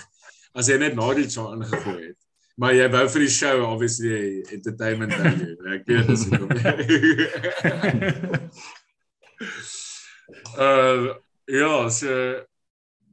As 0.54 0.70
jy 0.70 0.78
net 0.78 0.96
Norwich 0.96 1.32
so 1.34 1.50
ingegooi 1.52 2.04
het. 2.12 2.18
Maar 2.60 2.76
jy 2.76 2.90
wou 2.92 3.06
vir 3.16 3.26
die 3.26 3.32
show 3.34 3.64
obviously 3.66 4.44
entertainment 4.54 5.14
value. 5.14 5.56
Ek 5.74 5.88
weet 5.90 6.08
dis 6.08 6.26
hoekom. 6.30 6.50
uh 10.60 11.16
ja, 11.60 11.90
so 11.90 12.46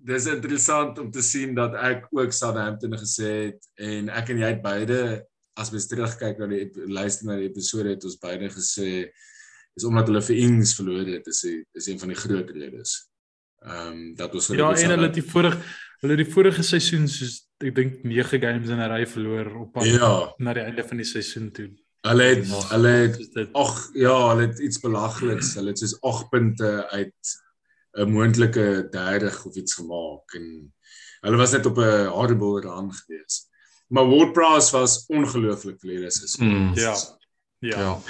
dis 0.06 0.26
interessant 0.30 0.98
om 1.02 1.08
te 1.10 1.22
sien 1.25 1.54
dat 1.56 1.75
ek 1.82 2.06
ook 2.14 2.34
Southampton 2.34 2.94
gesê 3.00 3.30
het 3.46 3.70
en 3.82 4.10
ek 4.14 4.30
en 4.34 4.42
jy 4.44 4.50
het 4.52 4.62
beide 4.62 5.00
as 5.58 5.72
mens 5.72 5.88
terugkyk 5.90 6.38
na 6.38 6.46
die 6.50 6.68
luister 6.86 7.26
na 7.26 7.38
die 7.40 7.48
episode 7.48 7.94
het 7.94 8.04
ons 8.06 8.18
beide 8.22 8.50
gesê 8.52 8.90
is 9.76 9.84
omdat 9.88 10.08
hulle 10.10 10.22
vir 10.28 10.38
Ings 10.44 10.75
verloor 10.78 11.08
het 11.10 11.26
is 11.32 11.42
die, 11.44 11.58
is 11.76 11.88
een 11.90 11.98
van 12.00 12.12
die 12.12 12.20
groot 12.20 12.50
redes. 12.54 12.94
Ehm 13.64 13.88
um, 13.92 14.14
dat 14.16 14.34
ons 14.34 14.48
Ja, 14.54 14.70
en 14.72 14.94
hulle 14.94 15.08
het 15.08 15.18
die 15.18 15.26
vorige 15.26 15.58
hulle 16.02 16.16
het 16.16 16.22
die 16.22 16.32
vorige 16.34 16.62
seisoen 16.62 17.08
soos 17.08 17.42
ek 17.64 17.75
dink 17.76 18.04
9 18.04 18.40
games 18.40 18.68
in 18.72 18.80
'n 18.80 18.90
ry 18.92 19.02
verloor 19.08 19.50
op 19.64 19.72
pad 19.72 19.88
Ja, 19.88 20.12
na 20.38 20.54
die 20.54 20.64
einde 20.68 20.84
van 20.84 20.96
die 21.02 21.08
seisoen 21.08 21.50
toe. 21.52 21.70
hulle 22.06 22.25
het 22.30 22.44
hulle 22.70 22.92
het 23.08 23.50
ag 23.54 23.75
ja, 23.94 24.14
hulle 24.30 24.46
het 24.46 24.60
iets 24.60 24.78
belagliks. 24.80 25.54
Hulle 25.58 25.72
het 25.75 25.78
soos 25.82 25.96
8 26.00 26.30
punte 26.30 26.70
uit 26.90 27.36
'n 27.96 28.10
moontlike 28.12 28.88
30 28.90 29.44
of 29.46 29.56
iets 29.56 29.74
gemaak 29.74 30.34
en 30.34 30.72
hulle 31.20 31.36
was 31.36 31.52
net 31.52 31.66
op 31.66 31.78
'n 31.78 32.06
horrible 32.06 32.60
run 32.60 32.92
gewees. 32.92 33.48
Maar 33.88 34.04
WordPress 34.06 34.70
was 34.70 35.06
ongelooflik 35.06 35.80
verlede 35.80 36.10
seisoen. 36.10 36.50
Hmm. 36.50 36.74
Ja. 36.74 36.96
Ja, 37.58 37.78
Ja. 37.80 38.00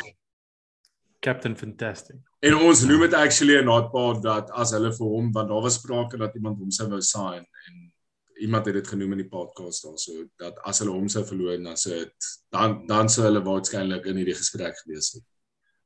Captain 1.20 1.56
Fantastic. 1.56 2.16
En 2.40 2.54
ons 2.56 2.84
noem 2.84 3.00
dit 3.00 3.14
actually 3.14 3.56
'n 3.58 3.64
notpad 3.64 4.22
dat 4.22 4.50
as 4.50 4.70
hulle 4.70 4.92
vir 4.92 5.06
hom 5.06 5.32
want 5.32 5.48
daar 5.48 5.62
was 5.62 5.74
sprake 5.74 6.16
dat 6.16 6.34
iemand 6.34 6.58
hom 6.58 6.70
sou 6.70 6.88
wou 6.88 7.00
sign 7.00 7.42
en 7.66 7.94
iemand 8.40 8.66
het 8.66 8.74
dit 8.74 8.88
genoem 8.88 9.12
in 9.12 9.18
die 9.18 9.28
podcast 9.28 9.82
daarso 9.82 10.12
dat 10.36 10.58
as 10.58 10.78
hulle 10.78 10.92
hom 10.92 11.08
sou 11.08 11.24
verloor 11.24 11.62
dan 11.62 11.76
sou 11.76 11.94
dit 11.94 12.14
dan 12.50 12.86
dan 12.86 13.08
sou 13.08 13.24
hulle 13.26 13.42
waarskynlik 13.42 14.06
in 14.06 14.16
hierdie 14.16 14.34
gesprek 14.34 14.76
gewees 14.84 15.12
het 15.12 15.24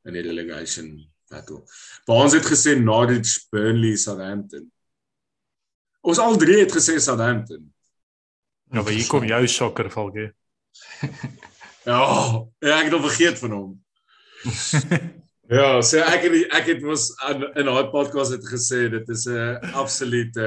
in 0.05 0.13
die 0.13 0.23
relegation 0.23 0.91
battle. 1.31 1.63
Maar 2.07 2.27
ons 2.27 2.37
het 2.37 2.47
gesê 2.47 2.77
Norwich, 2.79 3.37
Burnley, 3.55 3.97
Southampton. 3.97 4.67
Ons 6.01 6.21
al 6.23 6.39
drie 6.41 6.59
het 6.63 6.73
gesê 6.75 6.99
Southampton. 6.99 7.75
Ja, 8.71 8.83
maar 8.83 8.95
hier 8.95 9.09
kom 9.11 9.27
jou 9.27 9.47
sokker 9.49 9.91
valke. 9.91 10.33
Ja, 11.89 11.97
ja 12.61 12.75
ek 12.77 12.91
het 12.91 12.93
al 12.93 13.07
vergeet 13.07 13.39
van 13.41 13.53
hom. 13.57 13.71
ja, 15.57 15.81
so 15.81 16.03
ek 16.05 16.27
het 16.27 16.35
ek 16.59 16.67
het 16.75 16.83
mos 16.85 17.07
aan 17.25 17.47
in 17.59 17.71
haar 17.73 17.89
podcast 17.93 18.33
het 18.37 18.45
gesê 18.47 18.85
dit 18.93 19.09
is 19.09 19.25
'n 19.27 19.73
absolute 19.73 20.47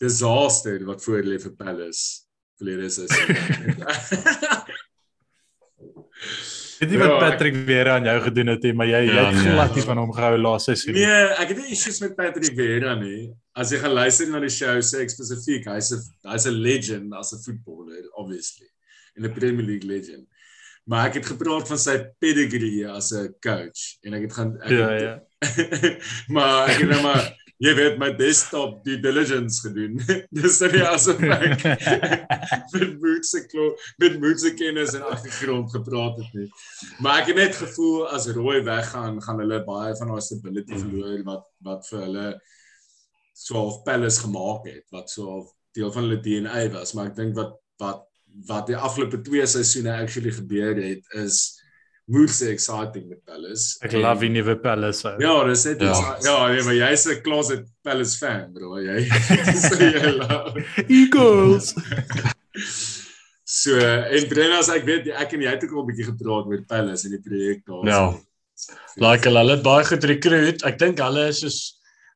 disaster 0.00 0.80
wat 0.88 1.04
voor 1.04 1.22
lê 1.22 1.36
vir 1.38 1.54
Palace 1.60 2.24
verlede 2.56 2.88
is. 2.88 2.98
Weet 6.80 6.90
jy 6.94 6.98
wat 6.98 7.08
Ja, 7.10 7.16
ek- 7.16 7.30
Patrick 7.30 7.54
weer 7.68 7.88
aan 7.92 8.04
jou 8.08 8.20
gedoen 8.24 8.46
het, 8.54 8.62
hè, 8.64 8.72
maar 8.72 8.86
jy 8.88 9.00
jy 9.04 9.14
Ja, 9.14 9.24
het 9.26 9.34
nee. 9.44 9.52
glad 9.52 9.74
nie 9.76 9.82
van 9.84 9.98
hom 9.98 10.12
gehou 10.16 10.38
laaste 10.38 10.70
seisoen. 10.74 10.94
nie. 10.94 11.04
nee, 11.06 11.26
ek 11.42 11.48
het 11.52 11.56
nie 11.58 11.70
issues 11.76 12.00
met 12.00 12.14
Patrick 12.16 12.54
Vieira 12.56 12.94
nie. 12.94 13.30
As 13.54 13.70
jy 13.70 13.78
gaan 13.82 13.92
luister 13.92 14.28
na 14.30 14.40
die 14.40 14.48
show, 14.48 14.78
sê 14.80 15.02
ek 15.04 15.10
spesifiek 15.10 15.64
hy's 15.68 15.92
'n 15.92 16.00
hy's 16.32 16.46
'n 16.46 16.56
legend 16.62 17.12
as 17.14 17.32
'n 17.34 17.38
voetballer 17.44 18.08
obviously. 18.16 18.66
In 19.16 19.24
'n 19.26 19.32
Premier 19.34 19.66
League 19.66 19.84
legend. 19.88 20.26
Maar 20.86 21.08
ek 21.08 21.14
het 21.14 21.26
gepraat 21.26 21.68
van 21.68 21.78
sy 21.78 21.98
pedigree 22.18 22.86
as 22.88 23.12
'n 23.12 23.34
coach 23.42 23.98
en 24.02 24.14
ek 24.14 24.22
het 24.22 24.32
gaan 24.32 24.56
ek 24.62 24.70
Ja, 24.70 24.88
het, 24.88 25.02
ja. 25.02 25.20
maar 26.34 26.68
ek 26.70 26.78
het 26.80 26.88
nou 26.88 27.02
maar 27.02 27.36
jy 27.60 27.72
weet 27.76 27.98
my 28.00 28.08
desktop 28.16 28.78
due 28.86 28.96
diligence 29.04 29.60
gedoen. 29.64 29.98
Dis 30.36 30.60
nie 30.72 30.82
asof 30.86 31.20
ek 31.20 31.64
met 32.74 32.94
moedse 33.02 33.42
klo 33.50 33.74
met 34.00 34.16
moedse 34.22 34.54
kennis 34.56 34.96
en 34.96 35.04
agtergrond 35.10 35.68
gepraat 35.74 36.20
het 36.22 36.38
nie. 36.38 36.48
Maar 37.04 37.22
ek 37.22 37.32
het 37.32 37.40
net 37.42 37.58
gevoel 37.60 38.08
as 38.16 38.30
Roy 38.32 38.62
weggaan, 38.64 39.20
gaan 39.24 39.44
hulle 39.44 39.60
baie 39.68 39.92
van 40.00 40.14
haar 40.14 40.24
stability 40.24 40.80
verloor 40.80 41.20
wat 41.28 41.46
wat 41.68 41.88
vir 41.92 42.04
hulle 42.06 42.26
so 43.36 43.56
half 43.56 43.82
Palace 43.84 44.20
gemaak 44.24 44.68
het, 44.68 44.86
wat 44.92 45.12
so 45.12 45.28
half 45.28 45.52
deel 45.76 45.92
van 45.92 46.08
hulle 46.08 46.20
DNA 46.24 46.64
was, 46.74 46.94
maar 46.96 47.12
ek 47.12 47.18
dink 47.20 47.36
wat 47.36 47.58
wat 47.80 48.06
wat 48.46 48.68
die 48.70 48.78
afgelope 48.78 49.18
2 49.26 49.46
seisoene 49.52 49.92
actually 50.00 50.30
gebeur 50.32 50.78
het 50.78 51.16
is 51.18 51.59
moedse 52.10 52.48
exciting 52.50 53.08
met 53.08 53.20
Palace. 53.24 53.76
Ek 53.84 53.92
En- 53.94 54.02
love 54.04 54.20
die 54.24 54.30
nuwe 54.34 54.56
Palace. 54.60 55.04
ou. 55.08 55.16
Ja, 55.22 55.34
dis 55.48 55.64
net 55.64 55.80
Ja. 55.80 55.92
ja, 55.94 56.16
ja 56.22 56.36
nee, 56.52 56.62
maar 56.66 56.74
jy's 56.74 57.06
'n 57.06 57.20
closet 57.22 57.66
Palace 57.82 58.18
fan, 58.18 58.52
bro. 58.52 58.78
Jy 58.78 59.04
so 59.66 59.76
jy 59.78 60.12
love. 60.22 60.64
Eagles. 60.88 61.74
So 63.50 63.74
en 63.74 64.28
Brennas, 64.30 64.68
ek 64.70 64.84
weet 64.86 65.08
ek 65.10 65.32
en 65.34 65.42
jy 65.42 65.50
het 65.50 65.64
ook 65.66 65.72
al 65.74 65.82
'n 65.82 65.88
bietjie 65.88 66.04
gepraat 66.06 66.46
met 66.46 66.66
Palace 66.70 67.06
in 67.08 67.16
die 67.16 67.22
projek 67.24 67.64
daar. 67.66 67.86
Ja. 67.88 68.02
Like 68.96 69.26
hulle 69.26 69.42
het 69.50 69.62
baie 69.64 69.84
goed 69.84 70.04
recruit. 70.04 70.62
Ek 70.62 70.78
dink 70.78 70.98
hulle 71.02 71.26
is 71.28 71.40
soos 71.40 71.58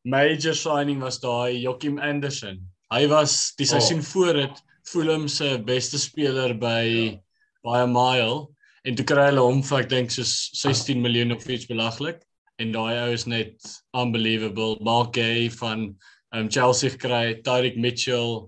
major 0.04 0.54
signing 0.54 1.00
was 1.00 1.18
daai 1.18 1.58
Joachim 1.58 1.98
Anderson. 1.98 2.60
Hy 2.92 3.06
was 3.10 3.52
die 3.58 3.66
seisoen 3.66 3.98
oh. 3.98 4.04
voor 4.12 4.32
dit 4.34 4.62
Fulham 4.84 5.26
se 5.28 5.58
beste 5.64 5.98
speler 5.98 6.54
by 6.54 7.18
baie 7.64 7.86
mile 7.88 8.46
en 8.84 8.96
toe 8.98 9.06
kry 9.08 9.28
hulle 9.30 9.44
hom 9.44 9.62
vir 9.64 9.82
ek 9.82 9.90
dink 9.92 10.12
soos 10.12 10.32
16 10.60 11.00
miljoen 11.00 11.32
of 11.36 11.46
iets 11.48 11.68
belaglik 11.70 12.20
en 12.62 12.74
daai 12.74 12.92
ou 13.02 13.14
is 13.14 13.24
net 13.26 13.70
unbelievable. 13.96 14.76
Mark 14.84 15.16
Gay 15.16 15.48
van 15.58 15.88
um, 16.34 16.50
Chelsea 16.50 16.92
gekry, 16.94 17.40
Tyreek 17.46 17.78
Mitchell. 17.80 18.44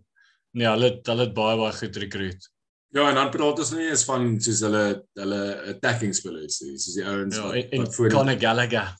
Nee, 0.56 0.68
hulle 0.68 0.92
hulle 1.08 1.26
het 1.26 1.34
baie 1.36 1.56
baie 1.58 1.74
goed 1.80 1.98
recruit. 2.02 2.46
Ja, 2.94 3.08
en 3.10 3.18
dan 3.18 3.32
praat 3.34 3.58
ons 3.60 3.72
nie 3.76 3.88
eens 3.90 4.06
van 4.08 4.28
soos 4.40 4.62
hulle 4.64 4.84
hulle 5.18 5.42
attacking 5.74 6.14
spelers, 6.16 6.60
soos 6.62 6.94
die 6.94 7.04
ouens 7.04 7.36
Ja, 7.36 7.50
wat, 7.50 7.74
wat 7.82 7.98
voor 7.98 8.14
Conor 8.14 8.40
Gallagher. 8.40 8.94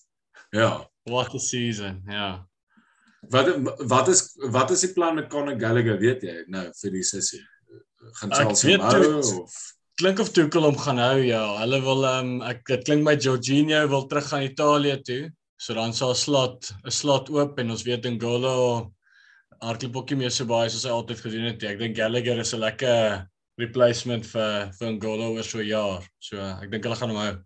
Ja. 0.57 0.71
What 1.07 1.35
a 1.35 1.40
season. 1.40 2.02
Ja. 2.11 2.31
Wat 3.31 3.52
wat 3.87 4.11
is 4.12 4.26
wat 4.52 4.75
is 4.75 4.83
die 4.88 4.93
plan 4.97 5.14
met 5.21 5.31
Conor 5.33 5.61
Gallagher, 5.61 6.00
weet 6.02 6.26
jy, 6.26 6.37
nou 6.52 6.66
vir 6.81 6.99
die 6.99 7.07
sessie? 7.07 7.40
Gaan 8.21 8.35
Chelsea 8.35 8.76
hou 8.83 9.14
of 9.43 9.55
klink 9.96 10.20
of 10.20 10.30
Tuchel 10.32 10.66
hom 10.68 10.76
gaan 10.76 10.98
hou 11.00 11.20
ja. 11.24 11.42
Hulle 11.62 11.80
wil 11.84 12.04
ehm 12.04 12.26
um, 12.36 12.42
ek 12.50 12.64
dit 12.68 12.84
klink 12.88 13.04
my 13.06 13.14
Jorginho 13.16 13.80
wil 13.88 14.06
terug 14.10 14.28
gaan 14.30 14.44
Italië 14.44 14.98
toe. 15.04 15.22
So 15.58 15.74
dan 15.74 15.92
sal 15.96 16.14
slot 16.14 16.72
'n 16.84 16.90
slot 16.92 17.30
oop 17.32 17.58
en 17.58 17.70
ons 17.70 17.82
weet 17.86 18.04
Ngolo 18.04 18.92
hardloop 19.62 19.96
ook 19.96 20.10
nie 20.10 20.18
meer 20.24 20.30
so 20.30 20.44
baie 20.44 20.68
soos 20.68 20.84
hy 20.84 20.90
altyd 20.92 21.20
gedoen 21.24 21.46
het. 21.48 21.62
Ek 21.64 21.78
dink 21.78 21.96
Gallagher 21.96 22.38
is 22.40 22.52
'n 22.54 22.60
lekker 22.60 23.26
replacement 23.58 24.26
vir 24.26 24.70
vir 24.78 24.92
Ngolo 24.92 25.32
oor 25.32 25.42
so 25.44 25.58
'n 25.58 25.66
jaar. 25.66 26.02
So 26.20 26.36
ek 26.36 26.70
dink 26.70 26.84
hulle 26.84 26.96
gaan 26.96 27.10
hom 27.10 27.22
hou 27.24 27.36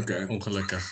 Okay. 0.00 0.24
ongelukkig. 0.32 0.82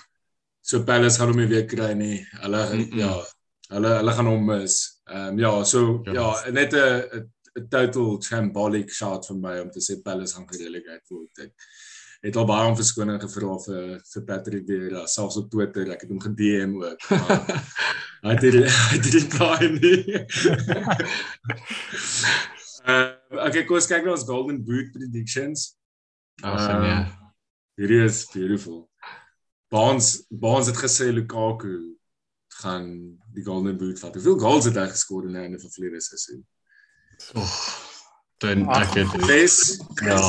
So 0.62 0.84
Palace 0.84 1.16
gaan 1.18 1.28
hom 1.32 1.38
nie 1.40 1.46
weer 1.48 1.66
kry 1.66 1.94
nie. 1.94 2.26
Hulle 2.42 2.62
Mm 2.74 2.90
-mm. 2.90 2.98
ja, 2.98 3.24
hulle 3.70 3.88
hulle 3.98 4.12
gaan 4.12 4.26
hom 4.26 4.44
mis. 4.46 5.00
Ehm 5.08 5.28
um, 5.28 5.38
ja, 5.38 5.64
so 5.64 6.02
Ja. 6.06 6.12
ja, 6.12 6.50
net 6.50 6.72
'n 6.74 7.32
'n- 7.58 7.68
total 7.68 8.20
shambolic 8.22 8.90
shot 8.90 9.26
van 9.26 9.40
my 9.40 9.58
om 9.60 9.70
te 9.70 9.80
sê 9.80 10.00
Palace 10.02 10.34
gaan 10.34 10.48
gerelegate 10.48 11.08
word. 11.14 11.38
Ek 11.38 11.52
het 12.22 12.36
al 12.36 12.46
baie 12.46 12.68
om 12.70 12.76
verskoning 12.76 13.20
gevra 13.20 13.56
vir 13.64 14.00
vir 14.12 14.22
Patrick 14.24 14.66
Vieira, 14.66 15.06
selfs 15.06 15.36
op 15.36 15.50
Twitter. 15.50 15.90
Ek 15.90 16.00
het 16.04 16.10
hom 16.10 16.20
ge-DM 16.20 16.76
ook. 16.82 17.00
Maar 17.10 17.42
hy 18.22 18.34
het 18.38 18.42
hy 18.42 18.96
het 18.96 19.10
dit 19.12 19.38
baie 19.38 19.68
nie. 19.68 20.04
Ehm 22.86 23.18
Okay, 23.32 23.62
kom 23.64 23.78
ons 23.78 23.86
kyk 23.88 24.04
na 24.04 24.12
ons 24.12 24.26
Golden 24.28 24.58
Boot 24.64 24.90
predictions. 24.92 25.72
Ag 26.44 26.60
Ehm, 26.68 26.82
nee. 26.82 27.04
Hierdie 27.80 28.02
is 28.04 28.26
beautiful. 28.34 28.90
Baans 29.72 30.26
Baans 30.28 30.66
het 30.68 30.76
gesê 30.76 31.08
Lukaku 31.12 31.96
gaan 32.60 32.90
die 33.32 33.44
Golden 33.44 33.78
Boot 33.80 33.98
vat. 33.98 34.14
Hoeveel 34.14 34.38
goals 34.38 34.64
het 34.68 34.76
hy 34.76 34.84
geskor 34.92 35.24
in 35.26 35.32
die 35.32 35.40
einde 35.46 35.58
van 35.62 35.70
verlede 35.72 36.00
seisoen? 36.04 36.42
Dan 38.42 38.64
ek 38.74 38.94
het 38.98 39.12
Ses. 39.26 39.56
ja. 40.02 40.22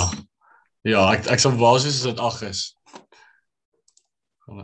Ja, 0.84 1.02
ek 1.16 1.26
ek 1.32 1.40
sal 1.40 1.56
basies 1.58 2.02
as 2.02 2.08
dit 2.10 2.20
8 2.20 2.42
is. 2.50 2.62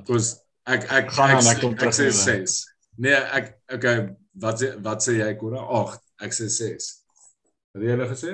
Kos 0.06 0.34
ek 0.68 0.84
ek 0.92 1.12
Gaan 1.16 1.38
aan, 1.38 1.46
ek, 1.48 1.56
ek 1.56 1.62
kom 1.64 1.74
ek 1.74 1.80
terug 1.80 1.96
sê 1.96 2.10
weer. 2.10 2.46
6. 2.46 2.58
Nee, 3.00 3.16
ek 3.40 3.46
okay, 3.74 3.96
wat 4.44 4.60
sê 4.62 4.74
wat 4.84 5.06
sê 5.06 5.16
jy 5.22 5.30
Kora? 5.40 5.64
8. 5.80 6.04
Ek 6.28 6.36
sê 6.36 6.50
6. 6.52 6.90
Wat 7.72 7.82
het 7.82 7.88
jy 7.90 7.96
nou 8.02 8.10
gesê? 8.12 8.34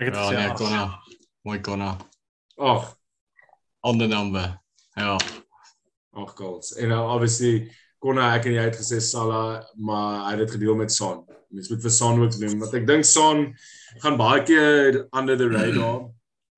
Ek 0.00 0.08
het 0.08 0.16
Ja, 0.16 0.24
gesê 0.24 0.36
nee, 0.38 0.48
ag. 0.50 0.56
Konna. 0.58 0.82
Mooi 1.44 1.60
Konna. 1.60 1.90
8. 2.56 2.96
Ander 3.84 4.08
number. 4.08 4.48
Ja. 4.96 5.18
8 6.16 6.36
goals. 6.40 6.72
En 6.80 6.88
nou 6.94 7.02
obviously 7.18 7.68
Konna 8.00 8.32
ek 8.38 8.48
en 8.48 8.56
jy 8.56 8.64
het 8.70 8.80
gesê 8.80 8.98
Salah, 9.04 9.60
maar 9.76 10.24
hy 10.26 10.30
het 10.38 10.46
dit 10.46 10.56
gedeel 10.56 10.74
met 10.80 10.92
Son. 10.92 11.22
Mens 11.54 11.70
moet 11.70 11.82
vir 11.86 11.94
Son 11.94 12.22
ook 12.22 12.36
doen 12.38 12.58
want 12.62 12.76
ek 12.80 12.86
dink 12.88 13.06
Son 13.08 13.46
gaan 14.02 14.18
baie 14.20 14.42
keer 14.46 15.04
under 15.14 15.38
the 15.38 15.48
radar. 15.52 16.08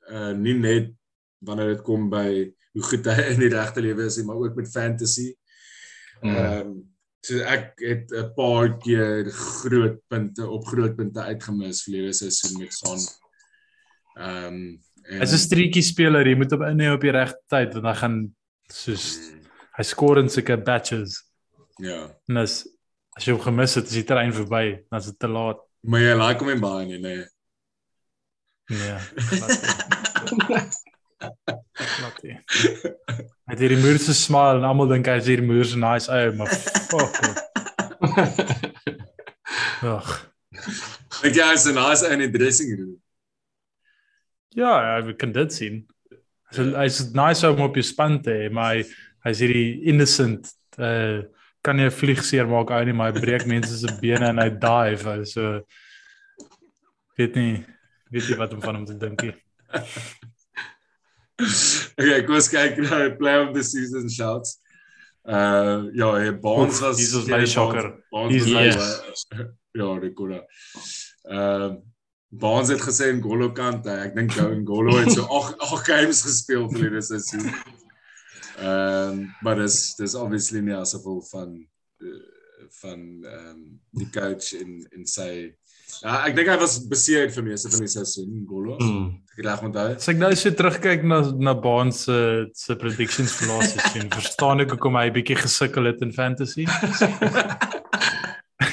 Uh 0.09 0.33
nie 0.47 0.57
net 0.59 0.93
wanneer 1.45 1.75
dit 1.75 1.85
kom 1.87 2.09
by 2.11 2.29
hoe 2.77 2.85
goed 2.91 3.09
hy 3.09 3.31
in 3.35 3.41
die 3.45 3.53
regte 3.53 3.85
lewe 3.85 4.09
is 4.09 4.19
maar 4.25 4.41
ook 4.41 4.57
met 4.59 4.73
fantasy. 4.73 5.33
Mm. 6.23 6.37
Ehm 6.37 6.77
so 7.27 7.43
ek 7.43 7.81
het 7.83 8.13
'n 8.15 8.33
paar 8.37 8.77
keer 8.79 9.27
groot 9.35 9.99
punte 10.09 10.47
op 10.47 10.67
groot 10.67 10.95
punte 10.97 11.21
uitgemis 11.21 11.83
verlede 11.83 12.13
seisoen 12.13 12.61
met 12.61 12.73
Son. 12.73 13.01
Ehm 14.17 14.47
um, 14.47 14.81
Hy's 15.21 15.33
'n 15.33 15.39
streetjie 15.39 15.83
speler, 15.83 16.27
jy 16.27 16.37
moet 16.37 16.51
hom 16.51 16.63
inhou 16.63 16.95
op 16.95 17.03
die 17.03 17.15
regte 17.15 17.43
tyd 17.49 17.75
want 17.75 17.87
hy 17.87 17.95
gaan 17.95 18.17
soos 18.73 19.19
hy 19.77 19.83
skoor 19.83 20.19
in 20.19 20.29
sulke 20.29 20.57
batches. 20.57 21.23
Ja. 21.83 22.09
En 22.29 22.37
as 22.37 22.65
as 23.17 23.25
jy 23.25 23.33
hom 23.33 23.43
gemis 23.43 23.77
het, 23.79 23.89
is 23.89 23.97
die 24.01 24.05
trein 24.09 24.35
verby, 24.37 24.65
dan 24.91 25.01
is 25.01 25.09
dit 25.11 25.19
te 25.19 25.31
laat. 25.31 25.63
Maar 25.89 26.05
jy 26.05 26.15
like 26.21 26.45
hom 26.45 26.53
in 26.53 26.63
baie 26.63 26.87
nie, 26.89 27.01
nee. 27.01 27.25
Nee. 28.67 28.99
Glad 31.97 32.23
nie. 32.27 32.37
Hy 33.47 33.55
het 33.55 33.63
hierdie 33.63 33.79
moer 33.81 33.99
se 34.03 34.15
smile 34.17 34.59
en 34.61 34.67
almal 34.69 34.91
dink 34.91 35.09
hy 35.09 35.17
is 35.21 35.29
hierdie 35.31 35.47
moer 35.47 35.69
se 35.69 35.79
nice 35.81 36.11
ou, 36.13 36.33
maar 36.37 36.51
fuck. 36.91 37.21
Ag. 39.87 40.11
Ek 41.27 41.37
jy 41.37 41.47
is 41.55 41.67
'n 41.71 41.77
nice 41.79 42.05
ou 42.05 42.13
in 42.13 42.25
die 42.27 42.33
dressing 42.35 42.75
room. 42.75 42.97
Ja, 44.57 44.73
ja, 44.83 45.05
we 45.05 45.15
kan 45.17 45.33
dit 45.33 45.53
sien. 45.53 45.87
So 46.51 46.65
hy's 46.77 47.01
nice 47.15 47.47
om 47.49 47.61
op 47.65 47.77
jou 47.77 47.85
span 47.85 48.21
te 48.23 48.33
hê, 48.33 48.51
maar 48.53 48.75
hy 48.75 48.85
hy's 49.27 49.41
hierdie 49.45 49.83
innocent 49.93 50.53
uh 50.79 51.23
kan 51.67 51.79
jy 51.83 51.89
'n 51.91 51.97
vlieg 51.99 52.23
seermaak 52.25 52.71
ou 52.71 52.85
nie, 52.87 52.95
maar 52.97 53.13
hy 53.13 53.21
breek 53.21 53.47
mense 53.51 53.75
se 53.81 53.91
bene 54.01 54.29
en 54.31 54.39
hy 54.43 54.49
dive, 54.63 55.17
so 55.27 55.61
weet 57.19 57.35
nie 57.37 57.65
weet 58.15 58.29
nie 58.31 58.39
wat 58.39 58.55
om 58.55 58.63
van 58.63 58.77
hom 58.81 58.87
te 58.87 58.95
dink 59.03 59.23
nie. 59.27 59.35
Okay, 62.01 62.23
kom 62.25 62.39
ons 62.39 62.47
kyk 62.49 62.79
na 62.81 62.99
die 63.03 63.17
play 63.19 63.35
of 63.43 63.51
the 63.53 63.63
season 63.65 64.09
shouts. 64.09 64.55
Uh 65.27 65.91
ja, 65.99 66.13
hy 66.17 66.31
Bonds 66.41 66.79
was 66.81 66.97
Dis 66.97 67.13
was 67.17 67.27
my 67.29 67.43
shocker. 67.45 67.91
Bonds 68.15 68.33
Dis 68.33 68.47
was 68.55 68.87
my- 69.35 69.43
my 69.43 69.49
ja, 69.77 69.91
Ricola. 70.01 70.41
Ehm 71.29 71.77
Bonds 72.37 72.71
het 72.73 72.81
gesê 72.83 73.11
in 73.13 73.21
Golo 73.23 73.51
kant, 73.55 73.87
ek 73.87 74.15
dink 74.17 74.35
ou 74.43 74.49
in 74.53 74.65
Golo 74.67 74.97
het 74.99 75.13
so 75.13 75.27
8 75.41 75.61
8 75.61 75.85
games 75.91 76.23
gespeel 76.27 76.67
vir 76.73 76.87
hierdie 76.87 77.05
seisoen. 77.05 77.53
Ehm 78.57 79.27
maar 79.45 79.61
dis 79.61 79.95
dis 79.99 80.15
obviously 80.15 80.63
nie 80.65 80.77
as 80.77 80.95
gevolg 80.97 81.29
van 81.31 81.55
uh, 82.01 82.19
van 82.81 83.07
ehm 83.25 83.49
um, 83.53 83.63
die 84.01 84.11
coach 84.15 84.53
in 84.57 84.81
in 84.97 85.07
sy 85.07 85.55
Ja, 86.03 86.17
ek 86.27 86.35
dink 86.37 86.49
hy 86.51 86.57
was 86.61 86.75
beseer 86.91 87.31
vir 87.33 87.45
meeste 87.47 87.71
van 87.71 87.85
die 87.85 87.89
seisoen 87.89 88.33
in 88.41 88.43
Golo. 88.49 88.75
Mm. 88.83 89.05
Ek 89.37 89.45
reg 89.47 89.63
onthou. 89.69 89.87
As 89.95 90.09
ek 90.11 90.19
nou 90.19 90.33
so 90.37 90.51
terugkyk 90.59 91.07
na 91.07 91.21
na 91.39 91.55
Baan 91.55 91.93
se 91.95 92.17
se 92.59 92.77
predictions 92.81 93.37
vir 93.39 93.53
laaste 93.53 93.79
seisoen, 93.85 94.11
verstaan 94.13 94.65
ek 94.65 94.75
hoekom 94.75 94.99
hy 94.99 95.07
bietjie 95.15 95.39
gesukkel 95.41 95.89
het 95.93 96.03
in 96.05 96.13
fantasy. 96.17 96.67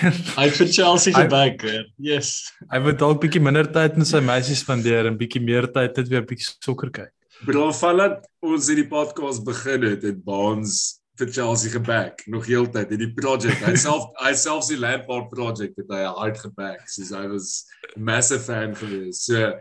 Hy 0.03 0.45
het 0.47 0.55
vir 0.57 0.67
Chelsea 0.71 1.15
geback. 1.15 1.61
hè. 1.63 1.83
Yes. 2.01 2.49
Hy 2.71 2.79
moet 2.83 2.97
dalk 2.99 3.21
bietjie 3.23 3.39
minder 3.43 3.67
tyd 3.71 3.95
met 3.99 4.07
sy 4.09 4.19
meisies 4.23 4.63
spandeer 4.63 5.07
en 5.07 5.19
bietjie 5.19 5.39
meer 5.43 5.67
tyd 5.71 5.99
net 5.99 6.09
weer 6.11 6.25
bietjie 6.27 6.49
sokker 6.63 6.91
kyk. 6.91 7.11
Bro, 7.43 7.73
vandat 7.75 8.21
ons 8.39 8.69
hierdie 8.71 8.85
podcast 8.87 9.41
begin 9.43 9.83
het, 9.83 10.03
het 10.07 10.19
Baans 10.23 11.01
vir 11.19 11.27
Chelsea 11.27 11.73
geback 11.73 12.21
nog 12.31 12.45
heeltyd 12.47 12.93
in 12.95 13.01
die 13.01 13.09
project. 13.11 13.65
Hy 13.65 13.73
self 13.81 14.05
hy 14.23 14.31
selfs 14.39 14.69
die 14.71 14.77
Lampard 14.79 15.27
project 15.27 15.75
het 15.81 15.91
hy 15.91 16.05
hard 16.07 16.39
geback. 16.39 16.85
Soos 16.87 17.11
hy 17.11 17.25
was 17.33 17.49
'n 17.97 18.05
massive 18.07 18.45
fan 18.47 18.71
gewees. 18.79 19.25
So 19.27 19.59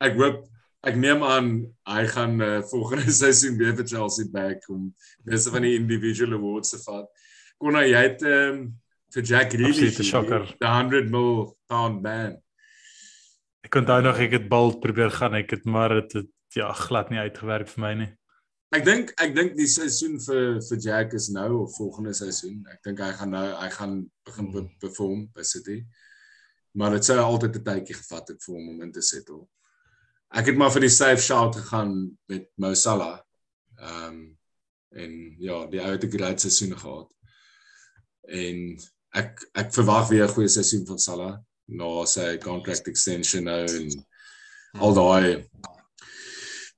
ek 0.00 0.14
hoop 0.20 0.44
ek 0.86 0.94
neem 0.94 1.24
aan 1.26 1.48
hy 1.90 2.04
gaan 2.14 2.38
uh, 2.38 2.62
volgende 2.70 3.10
seisoen 3.22 3.58
weer 3.58 3.74
vir 3.74 3.88
Chelsea 3.90 4.30
back 4.30 4.62
om 4.70 4.94
meeste 5.26 5.50
van 5.50 5.66
die 5.66 5.74
individual 5.74 6.38
awards 6.38 6.70
te 6.70 6.78
vat. 6.86 7.10
Kon 7.58 7.74
hy 7.74 7.88
het 7.96 8.22
um, 8.22 8.78
vir 9.10 9.26
Jack 9.26 9.50
Grealish 9.58 9.98
shocker. 10.06 10.46
die 10.54 10.70
100 10.70 11.10
mil 11.10 11.50
pound 11.66 11.98
man. 11.98 12.38
Ek 13.66 13.74
onthou 13.74 13.98
nog 14.06 14.22
ek 14.22 14.38
het 14.38 14.48
bald 14.48 14.78
probeer 14.78 15.10
gaan, 15.10 15.34
ek 15.34 15.58
het 15.58 15.66
maar 15.66 15.98
dit 15.98 16.20
het 16.22 16.30
ja 16.54 16.72
glad 16.72 17.10
nie 17.10 17.18
uitgewerk 17.18 17.68
vir 17.68 17.82
my 17.84 17.94
nie. 17.94 18.10
Ek 18.74 18.84
dink 18.86 19.12
ek 19.22 19.34
dink 19.36 19.56
die 19.58 19.68
seisoen 19.70 20.16
vir 20.22 20.60
vir 20.66 20.80
Jack 20.82 21.12
is 21.14 21.28
nou 21.34 21.62
of 21.62 21.76
volgende 21.78 22.14
seisoen. 22.16 22.64
Ek 22.72 22.82
dink 22.86 23.02
hy 23.02 23.12
gaan 23.18 23.30
nou 23.34 23.44
hy 23.60 23.70
gaan 23.70 23.98
begin 24.26 24.50
be 24.54 24.64
perform 24.82 25.26
by 25.34 25.44
City. 25.46 25.82
Maar 26.74 26.96
dit 26.96 27.06
sou 27.06 27.18
altyd 27.22 27.60
'n 27.60 27.64
tydjie 27.68 27.98
gevat 28.00 28.32
het 28.32 28.42
vir 28.42 28.54
hom 28.54 28.68
om 28.72 28.82
in 28.82 28.92
te 28.92 29.02
settle. 29.02 29.44
Ek 30.34 30.46
het 30.50 30.56
maar 30.58 30.72
vir 30.74 30.88
die 30.88 30.94
safe 30.94 31.22
shout 31.22 31.54
gegaan 31.54 32.16
met 32.28 32.48
Mo 32.56 32.74
Salah. 32.74 33.20
Ehm 33.78 34.08
um, 34.08 34.38
en 34.94 35.12
ja, 35.42 35.66
die 35.66 35.80
ou 35.82 35.90
het 35.90 36.04
'n 36.04 36.10
great 36.10 36.40
seisoen 36.40 36.78
gehad. 36.78 37.10
En 38.28 38.78
ek 39.14 39.42
ek 39.54 39.72
verwag 39.74 40.08
weer 40.08 40.26
'n 40.26 40.34
goeie 40.34 40.48
seisoen 40.48 40.86
van 40.86 40.98
Salah 40.98 41.38
na 41.66 42.04
sy 42.06 42.38
contract 42.38 42.88
extension 42.88 43.44
nou 43.44 43.64
en 43.64 43.88
al 44.80 44.94
daai 44.94 45.46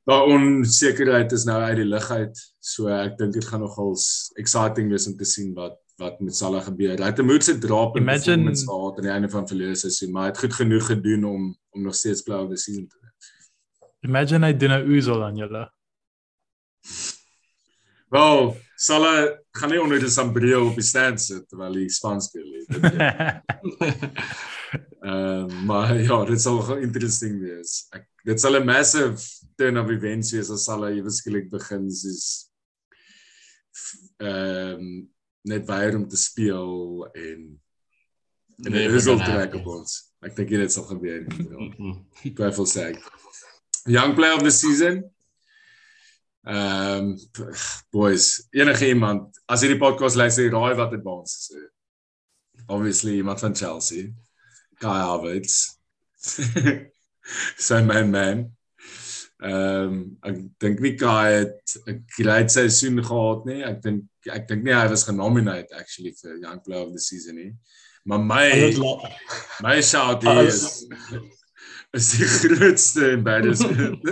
daai 0.06 0.22
onsekerheid 0.36 1.32
is 1.34 1.44
nou 1.48 1.56
uit 1.62 1.76
die 1.80 1.84
lug 1.88 2.10
uit. 2.10 2.38
So 2.62 2.86
ek 2.88 3.16
dink 3.18 3.32
dit 3.34 3.44
gaan 3.48 3.60
nogals 3.64 4.30
exciting 4.38 4.90
wees 4.92 5.06
om 5.10 5.16
te 5.18 5.24
sien 5.28 5.54
wat 5.56 5.76
wat 5.98 6.18
met 6.20 6.36
Salah 6.36 6.60
gebeur. 6.60 6.98
Hy 7.00 7.06
het 7.08 7.18
'n 7.18 7.24
moedse 7.24 7.58
drop 7.58 7.96
in 7.96 8.02
Imagine- 8.02 8.20
performance 8.52 8.64
gehad 8.66 8.96
aan 8.98 9.02
die 9.02 9.10
einde 9.12 9.28
van 9.28 9.48
verlede 9.48 9.74
seisoen, 9.74 10.12
maar 10.12 10.22
hy 10.22 10.28
het 10.28 10.38
goed 10.38 10.52
genoeg 10.54 10.86
gedoen 10.86 11.24
om 11.24 11.56
om 11.70 11.82
nog 11.82 11.94
steeds 11.94 12.22
play 12.22 12.38
of 12.38 12.50
the 12.50 12.56
season 12.56 12.86
te 12.88 12.96
wees. 13.00 13.30
Imagine 14.00 14.46
hy 14.46 14.52
doen 14.56 14.70
'n 14.70 14.90
oozel 14.92 15.24
aan 15.24 15.36
julle. 15.36 15.70
Wel, 18.10 18.56
Salah 18.76 19.28
gaan 19.52 19.70
nie 19.70 19.80
onder 19.80 19.98
die 19.98 20.08
sambreel 20.08 20.66
op 20.66 20.74
die 20.74 20.84
stand 20.84 21.20
sit 21.20 21.48
terwyl 21.48 21.74
hy 21.74 21.88
span 21.88 22.20
speel 22.20 22.44
nie. 22.44 22.66
Ehm 25.06 25.64
maar 25.66 25.94
ja, 26.02 26.24
dit 26.24 26.40
sal 26.40 26.60
gaan 26.66 26.82
interesting 26.82 27.40
wees. 27.40 27.86
Ek 27.94 28.06
dit 28.24 28.40
sal 28.40 28.56
'n 28.60 28.64
massive 28.66 29.16
turn 29.58 29.76
of 29.76 29.90
events 29.90 30.32
wees 30.32 30.50
as 30.50 30.64
Salah 30.64 30.92
ewesklik 30.92 31.50
begin 31.50 31.88
soos 31.90 32.26
ehm 34.22 35.06
net 35.46 35.66
weier 35.68 35.94
om 35.94 36.08
te 36.10 36.18
speel 36.18 37.06
en 37.14 37.40
en 38.64 38.72
Nee, 38.72 38.88
dit 38.88 38.96
is 38.96 39.06
al 39.06 39.20
trek 39.20 39.54
op 39.58 39.66
ons. 39.68 39.98
Ek 40.24 40.32
dink 40.36 40.48
dit 40.48 40.72
sal 40.72 40.86
gebeur. 40.88 41.26
Mm. 41.28 41.98
Twyfel 42.38 42.68
sê 42.70 42.86
ek. 42.94 43.02
Young 43.86 44.14
player 44.16 44.38
of 44.38 44.42
the 44.46 44.50
season. 44.50 45.04
Ehm 46.46 47.12
um, 47.12 47.52
boys, 47.92 48.46
enige 48.54 48.88
iemand 48.88 49.36
as 49.50 49.64
hierdie 49.64 49.80
podcast 49.82 50.16
luister, 50.16 50.48
raai 50.54 50.76
wat 50.78 50.94
dit 50.94 51.04
baans 51.04 51.36
is. 51.36 51.66
Obviously 52.66 53.18
iemand 53.20 53.44
van 53.44 53.54
Chelsea. 53.54 54.08
Kai 54.80 54.98
Havertz. 55.04 55.76
Sy 57.68 57.82
man 57.84 58.10
man. 58.10 58.55
Ehm 59.44 59.92
um, 59.92 60.18
ek 60.24 60.36
dink 60.62 60.80
nie 60.80 60.94
Kai 60.96 61.32
het 61.44 61.76
'n 61.86 62.04
great 62.16 62.52
seisoen 62.52 63.02
gehad 63.04 63.44
nie. 63.44 63.62
Ek 63.64 63.82
dink 63.82 64.04
ek 64.32 64.48
dink 64.48 64.64
nie 64.64 64.72
hy 64.72 64.88
was 64.88 65.04
genomineerd 65.04 65.72
actually 65.76 66.12
vir 66.22 66.38
Young 66.40 66.60
Player 66.64 66.86
of 66.86 66.92
the 66.92 66.98
Season 66.98 67.36
nie. 67.36 67.52
Maar 68.04 68.20
my 68.20 68.46
En 68.50 68.80
My 69.62 69.82
shout 69.82 70.22
hier 70.22 70.46
is 70.46 70.86
is 71.92 72.10
die 72.16 72.24
grootste 72.24 73.10
embarrassment. 73.10 74.00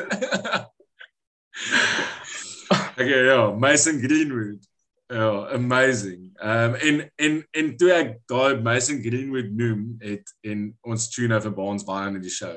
okay, 3.00 3.24
ja, 3.24 3.50
Mason 3.56 4.00
Greenwood 4.00 4.60
Ja, 5.06 5.48
amazing. 5.52 6.30
Ehm 6.34 6.72
um, 6.72 6.74
en 6.74 7.12
en 7.16 7.46
en 7.50 7.76
toe 7.76 7.90
ek 7.92 8.14
daai 8.26 8.62
Mason 8.62 9.02
Greenwood 9.02 9.50
noem 9.52 9.96
het 10.00 10.32
en 10.40 10.70
ons 10.80 11.08
tune 11.12 11.40
vir 11.44 11.52
Baans 11.52 11.84
baie 11.84 12.08
in 12.08 12.16
die 12.24 12.32
show. 12.32 12.56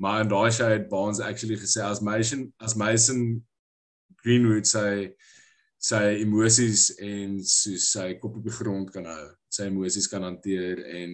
Maar 0.00 0.24
in 0.24 0.30
daai 0.32 0.50
show 0.50 0.68
het 0.70 0.88
Baans 0.90 1.20
actually 1.20 1.56
gesê 1.56 1.82
as 1.84 2.00
Mason 2.00 2.48
as 2.58 2.74
Mason 2.74 3.44
Greenwood 4.22 4.66
sy 4.66 5.14
sy 5.84 6.00
emosies 6.22 6.88
en 7.04 7.36
so 7.44 7.76
sy 7.76 8.14
kop 8.20 8.38
op 8.38 8.46
die 8.46 8.54
grond 8.54 8.88
kan 8.94 9.04
hou, 9.04 9.26
sy 9.52 9.68
emosies 9.68 10.08
kan 10.08 10.24
hanteer 10.24 10.80
en 10.80 11.12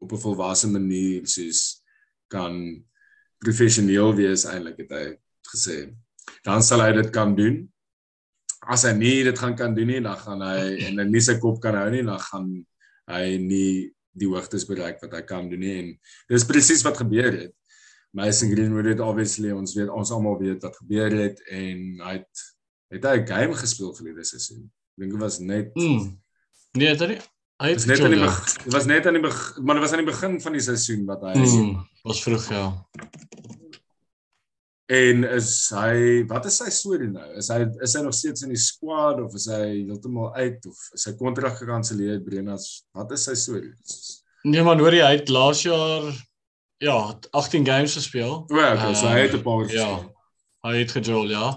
op 0.00 0.12
'n 0.12 0.22
volwasse 0.24 0.68
manier 0.72 1.26
soos 1.28 1.84
kan 2.32 2.56
professioneel 3.44 4.14
wees 4.16 4.46
eintlik 4.48 4.78
het 4.84 4.90
hy 4.90 5.04
gesê. 5.52 5.76
Dan 6.44 6.62
sal 6.62 6.80
hy 6.80 6.92
dit 6.92 7.10
kan 7.12 7.36
doen. 7.36 7.68
As 8.66 8.84
hy 8.88 8.92
nie 8.96 9.24
dit 9.24 9.38
gaan 9.38 9.56
kan 9.56 9.74
doen 9.74 9.86
nie, 9.86 10.00
dan 10.00 10.16
gaan 10.16 10.40
hy 10.40 10.88
en 10.88 10.98
hy 10.98 11.04
nie 11.04 11.20
sy 11.20 11.36
kop 11.38 11.60
kan 11.60 11.76
hou 11.76 11.90
nie, 11.90 12.02
dan 12.02 12.18
gaan 12.18 12.48
hy 13.12 13.36
nie 13.38 13.92
die 14.14 14.30
hoogtes 14.30 14.64
bereik 14.64 15.02
wat 15.02 15.12
hy 15.12 15.22
kan 15.26 15.50
doen 15.50 15.60
nie 15.60 15.74
en 15.80 15.88
dis 16.30 16.46
presies 16.48 16.84
wat 16.86 16.96
gebeur 17.02 17.32
het. 17.32 17.52
Mason 18.14 18.50
Greenwood 18.52 18.86
het 18.86 19.00
obviously 19.02 19.50
ons 19.50 19.74
weet 19.74 19.90
ons 19.90 20.10
almal 20.14 20.38
weet 20.38 20.62
wat 20.62 20.76
gebeur 20.78 21.10
het 21.18 21.40
en 21.50 21.78
hy 22.06 22.12
het 22.20 22.42
het 22.94 23.06
hy 23.10 23.14
'n 23.18 23.26
game 23.26 23.54
gespeel 23.58 23.94
vir 23.96 24.14
die 24.14 24.24
seisoen. 24.24 24.70
Ek 24.94 25.00
dink 25.02 25.12
dit 25.12 25.20
was 25.20 25.38
net 25.38 25.74
Mm. 25.74 26.20
Nee, 26.78 26.94
dit 26.96 27.30
hy 27.62 27.70
het 27.70 27.86
net 27.86 28.00
aan 28.00 28.10
die 28.10 28.18
ja. 28.18 28.26
begin, 28.26 28.62
dit 28.64 28.72
was 28.72 28.86
net 28.86 29.06
aan 29.06 29.12
die 29.18 29.22
begin, 29.22 29.64
maar 29.64 29.74
dit 29.74 29.82
was 29.84 29.92
aan 29.92 30.04
die 30.04 30.12
begin 30.12 30.40
van 30.40 30.52
die 30.52 30.60
seisoen 30.60 31.04
wat 31.06 31.22
hy 31.22 31.34
Mm, 31.34 31.86
was 32.02 32.22
vroeg 32.22 32.48
ja. 32.50 32.86
En 34.86 35.24
is 35.24 35.70
hy 35.72 36.24
wat 36.28 36.44
is 36.46 36.56
sy 36.60 36.70
storie 36.70 37.08
nou? 37.08 37.24
Is 37.40 37.48
hy 37.48 37.64
is 37.82 37.94
hy 37.96 38.02
nog 38.04 38.14
steeds 38.14 38.42
in 38.44 38.52
die 38.52 38.60
squad 38.60 39.20
of 39.22 39.34
is 39.34 39.46
hy 39.46 39.86
heeltemal 39.86 40.34
uit 40.34 40.66
of 40.66 40.76
is 40.94 41.02
sy 41.02 41.14
kontrak 41.16 41.56
gekanselleer 41.56 42.20
Brenas? 42.22 42.84
Wat 42.92 43.10
is 43.16 43.24
sy 43.24 43.34
storie? 43.34 43.72
Nee 44.44 44.62
man, 44.62 44.78
hoor 44.78 44.92
jy 44.92 45.02
hy 45.02 45.16
het 45.16 45.32
laas 45.32 45.62
jaar 45.64 46.12
ja, 46.84 46.98
18 47.32 47.64
games 47.66 47.94
gespeel. 47.96 48.44
O, 48.48 48.58
ja, 48.58 48.74
okay, 48.74 48.94
so 48.94 49.08
hy 49.08 49.24
het 49.24 49.34
'n 49.34 49.42
paar 49.42 49.64
Ja. 49.64 49.66
gespeel. 49.68 50.12
Hy 50.64 50.76
het 50.78 50.92
gejol, 50.92 51.30
ja. 51.30 51.48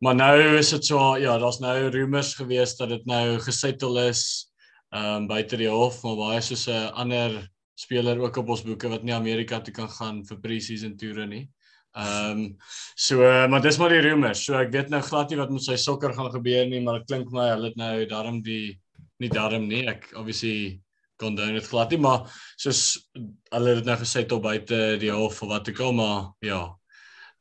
Maar 0.00 0.14
nou 0.14 0.56
is 0.58 0.70
dit 0.70 0.84
so 0.84 1.16
ja, 1.16 1.38
daar's 1.38 1.58
nou 1.58 1.88
rumors 1.90 2.34
gewees 2.34 2.76
dat 2.76 2.88
dit 2.88 3.04
nou 3.06 3.38
gesettle 3.38 4.08
is 4.08 4.52
ehm 4.92 5.22
um, 5.22 5.26
buite 5.26 5.56
die 5.56 5.68
hof, 5.68 6.02
maar 6.02 6.16
baie 6.16 6.40
soos 6.40 6.66
'n 6.68 6.92
ander 6.94 7.48
speler 7.74 8.18
ook 8.20 8.36
op 8.36 8.48
ons 8.48 8.62
boeke 8.62 8.88
wat 8.88 9.02
nie 9.02 9.14
Amerika 9.14 9.60
toe 9.60 9.72
kan 9.74 9.88
gaan 9.88 10.24
vir 10.24 10.38
pre-season 10.40 10.96
toere 10.96 11.26
nie. 11.26 11.48
Ehm 11.96 12.30
um, 12.30 12.56
so 12.94 13.22
uh, 13.22 13.46
maar 13.48 13.62
dis 13.62 13.78
maar 13.78 13.88
die 13.88 14.00
rumors. 14.00 14.44
So 14.44 14.54
ek 14.54 14.72
weet 14.72 14.88
nou 14.88 15.00
glad 15.02 15.30
nie 15.30 15.38
wat 15.38 15.50
met 15.50 15.62
sy 15.62 15.76
sokker 15.76 16.14
gaan 16.14 16.30
gebeur 16.32 16.66
nie, 16.68 16.80
maar 16.80 16.98
dit 16.98 17.06
klink 17.08 17.30
my 17.32 17.48
hulle 17.48 17.66
het 17.70 17.76
nou 17.76 18.06
daarom 18.06 18.42
die 18.42 18.78
nie 19.18 19.28
daarom 19.28 19.66
nie. 19.68 19.86
Ek 19.88 20.12
obviously 20.14 20.80
condone 21.20 21.58
dit 21.58 21.68
glad 21.70 21.92
nie, 21.94 22.00
maar 22.02 22.26
soos 22.56 22.82
hulle 23.16 23.74
het 23.74 23.82
dit 23.82 23.92
nou 23.92 23.98
gesê 24.00 24.26
tot 24.28 24.42
buite 24.44 24.82
die 25.02 25.12
hof 25.12 25.42
of 25.42 25.48
wat 25.54 25.68
ook 25.72 25.80
al, 25.80 25.96
maar 25.96 26.26
ja. 26.44 26.64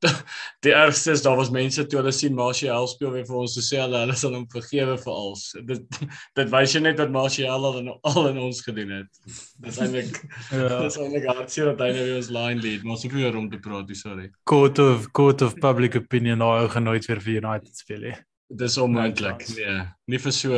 Die 0.66 0.74
ergste 0.76 1.12
is 1.12 1.22
daar 1.24 1.38
was 1.40 1.50
mense 1.54 1.86
toe 1.88 2.00
hulle 2.00 2.12
sien 2.14 2.36
Martial 2.36 2.88
speel 2.88 3.14
weer 3.14 3.26
vir 3.28 3.38
ons 3.40 3.56
te 3.56 3.64
sê 3.64 3.80
hulle 3.82 4.02
hulle 4.04 4.18
sal 4.20 4.36
hom 4.36 4.46
vergewe 4.52 4.98
vir 5.02 5.14
alles. 5.14 5.46
Dit 5.70 6.00
dit 6.40 6.52
wys 6.54 6.76
jy 6.76 6.84
net 6.84 7.00
wat 7.02 7.14
Martial 7.16 7.68
al 7.70 7.80
in 7.82 7.90
al 7.96 8.30
in 8.32 8.42
ons 8.48 8.62
gedoen 8.66 8.94
het. 9.00 9.24
Dis 9.66 9.80
eintlik 9.82 10.20
Ja. 10.52 10.82
dis 10.84 11.00
eintlik 11.00 11.28
hartseer 11.32 11.72
dat 11.72 11.86
hy 11.88 11.92
nou 11.96 12.06
weer 12.10 12.22
ons 12.22 12.32
line 12.38 12.62
lead, 12.66 12.86
maar 12.86 13.02
so 13.02 13.14
weer 13.16 13.40
om 13.40 13.50
te 13.52 13.62
praat, 13.64 13.88
dis 13.90 14.04
sorry. 14.06 14.30
Court 14.52 14.80
of 14.84 15.10
court 15.18 15.42
of 15.46 15.58
public 15.64 15.98
opinion 16.02 16.44
nou 16.44 16.54
ou 16.60 16.70
gaan 16.76 16.90
nooit 16.92 17.08
weer 17.10 17.24
vir 17.28 17.42
United 17.42 17.86
speel 17.86 18.10
nie. 18.12 18.18
Dis 18.48 18.78
onmoontlik. 18.78 19.48
Nee, 19.58 19.82
nie 20.08 20.20
vir 20.22 20.32
so 20.32 20.50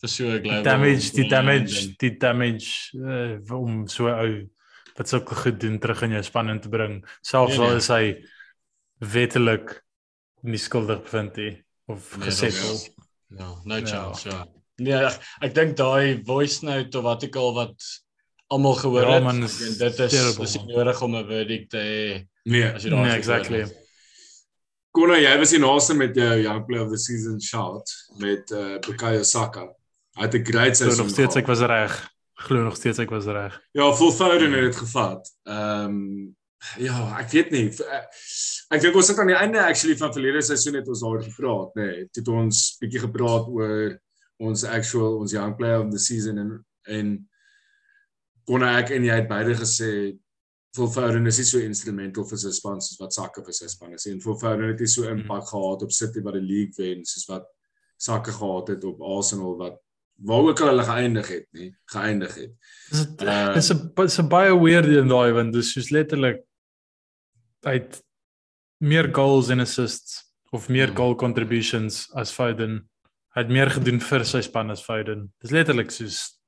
vir 0.00 0.08
so 0.08 0.24
global 0.28 0.62
damage, 0.62 1.10
die 1.16 1.24
brand 1.28 1.30
damage, 1.30 1.78
en- 1.86 1.94
die 1.98 2.16
damage 2.18 2.98
uh, 3.00 3.54
om 3.56 3.86
so 3.88 4.08
ou 4.12 4.48
wat 4.96 5.08
sulke 5.08 5.34
goed 5.34 5.60
doen 5.60 5.78
terug 5.78 6.02
in 6.02 6.10
jou 6.18 6.22
span 6.22 6.50
in 6.50 6.60
te 6.60 6.68
bring. 6.68 6.98
Selfs 7.22 7.56
Nee, 7.56 7.64
al 7.64 7.70
nee. 7.70 7.76
is 7.76 7.88
hy 7.88 8.24
wettelik 9.00 9.72
nie 10.42 10.58
skuldig 10.60 11.02
bevind 11.06 11.36
nie 11.40 11.52
of 11.88 12.16
Nee, 12.16 12.26
gesettel. 12.28 12.78
Ja, 13.38 13.54
no 13.64 13.76
Ja. 13.76 13.86
chance, 13.86 14.28
ja. 14.28 14.46
Nee, 14.80 14.92
ek, 15.06 15.18
ek 15.42 15.54
dink 15.54 15.76
daai 15.76 16.22
voice 16.24 16.64
note 16.64 16.98
of 16.98 17.04
wat 17.04 17.24
ek 17.24 17.36
al 17.36 17.54
wat 17.54 17.88
almal 18.50 18.74
gehoor 18.74 19.02
Ja, 19.06 19.14
het, 19.14 19.22
man, 19.24 19.42
is 19.44 19.58
weet 19.60 19.78
dit 19.78 20.00
is 20.00 20.12
terrible, 20.12 20.44
dis 20.44 20.56
nie 20.56 20.64
man. 20.66 20.74
nodig 20.76 21.02
om 21.02 21.14
'n 21.16 21.26
verdict 21.26 21.70
te 21.70 21.76
hê 21.78 22.26
Nee. 22.44 22.64
as 22.64 22.82
jy 22.84 22.90
daai 22.90 23.00
Nee, 23.00 23.08
gehoor 23.10 23.16
exactly. 23.18 23.60
het. 23.60 23.76
Konna, 24.90 25.18
jy 25.22 25.34
was 25.38 25.52
die 25.54 25.60
naaste 25.62 25.94
met 25.94 26.16
jou 26.18 26.32
Young 26.42 26.64
Player 26.66 26.84
of 26.84 26.90
the 26.90 26.98
Season 26.98 27.38
shout 27.40 27.90
met 28.18 28.50
uh 28.50 28.78
Bukayo 28.82 29.22
Saka. 29.22 29.68
Hy 30.18 30.26
het 30.26 30.34
'n 30.34 30.44
great 30.44 30.76
Glo 30.76 30.86
seisoen. 30.86 31.04
nog 31.06 31.14
steeds 31.14 31.36
ek 31.36 31.44
gehad. 31.44 31.58
was 31.58 31.68
reg. 31.68 32.10
Glo 32.34 32.62
nog 32.62 32.76
steeds 32.76 32.98
ek 32.98 33.10
was 33.10 33.24
reg. 33.24 33.60
Ja, 33.72 33.92
Phil 33.94 34.12
Foden 34.12 34.52
het 34.52 34.62
dit 34.62 34.76
gevat. 34.76 35.30
Ehm 35.44 35.84
um, 35.84 36.36
ja, 36.78 37.18
ek 37.18 37.30
weet 37.30 37.50
nie. 37.50 37.68
Ek, 37.70 38.08
ek 38.68 38.80
dink 38.80 38.94
ons 38.94 39.08
het 39.08 39.18
aan 39.18 39.30
die 39.30 39.38
einde 39.38 39.62
actually 39.62 39.96
van 39.96 40.12
verlede 40.12 40.42
seisoen 40.42 40.74
het 40.74 40.88
ons 40.88 41.00
daaroor 41.00 41.22
gepraat, 41.22 41.74
nê. 41.74 41.82
Nee, 41.82 42.08
het 42.12 42.28
ons 42.28 42.76
bietjie 42.80 43.00
gepraat 43.00 43.46
oor 43.48 44.00
ons 44.38 44.64
actual 44.64 45.20
ons 45.20 45.32
young 45.32 45.54
player 45.56 45.80
of 45.80 45.90
the 45.90 45.98
season 45.98 46.38
en 46.38 46.66
en 46.88 47.28
kon 48.44 48.62
ek 48.66 48.90
en 48.90 49.04
jy 49.04 49.14
het 49.14 49.28
beide 49.28 49.54
gesê 49.54 50.18
Phil 50.74 50.88
Foden 50.88 51.26
is 51.26 51.38
nie 51.38 51.44
so 51.48 51.58
instrumental 51.58 52.24
vir 52.24 52.38
sy 52.38 52.50
span 52.54 52.80
soos 52.80 53.00
wat 53.00 53.12
Saka 53.12 53.42
vir 53.42 53.56
sy 53.56 53.66
span 53.66 53.94
is. 53.96 54.06
En 54.06 54.20
Phil 54.22 54.38
Foden 54.38 54.68
het 54.70 54.80
nie 54.80 54.90
so 54.90 55.08
impak 55.10 55.48
gehad 55.48 55.82
op 55.82 55.92
City 55.92 56.22
wat 56.22 56.34
die 56.38 56.46
league 56.46 56.78
wen 56.78 57.04
soos 57.04 57.26
wat 57.28 57.48
Saka 57.98 58.32
gehad 58.32 58.68
het 58.68 58.84
op 58.84 59.02
Arsenal 59.02 59.56
wat 59.58 59.80
waar 60.22 60.50
ook 60.50 60.60
al 60.60 60.68
hulle 60.68 60.84
geëindig 60.84 61.28
het, 61.32 61.46
nie, 61.56 61.70
geëindig 61.88 62.34
het. 62.36 62.50
Dis 62.90 63.70
'n 63.72 63.92
dis 63.96 64.18
'n 64.20 64.28
baie 64.28 64.52
weird 64.52 64.86
een 64.86 65.08
daai 65.08 65.32
want 65.32 65.52
dis 65.52 65.72
soos 65.72 65.90
letterlik 65.90 66.44
hy 67.64 67.72
het 67.72 68.02
meer 68.80 69.10
goals 69.14 69.50
en 69.50 69.60
assists 69.60 70.24
of 70.52 70.68
meer 70.68 70.88
Hmm. 70.88 70.96
goal 70.96 71.14
contributions 71.14 72.10
as 72.14 72.32
Foden. 72.32 72.88
Hy 73.34 73.42
het 73.42 73.50
meer 73.50 73.70
gedoen 73.70 74.00
vir 74.00 74.24
sy 74.24 74.40
span 74.40 74.70
as 74.70 74.82
Foden. 74.82 75.32
Dis 75.40 75.50
letterlik 75.50 75.90
soos 75.90 76.39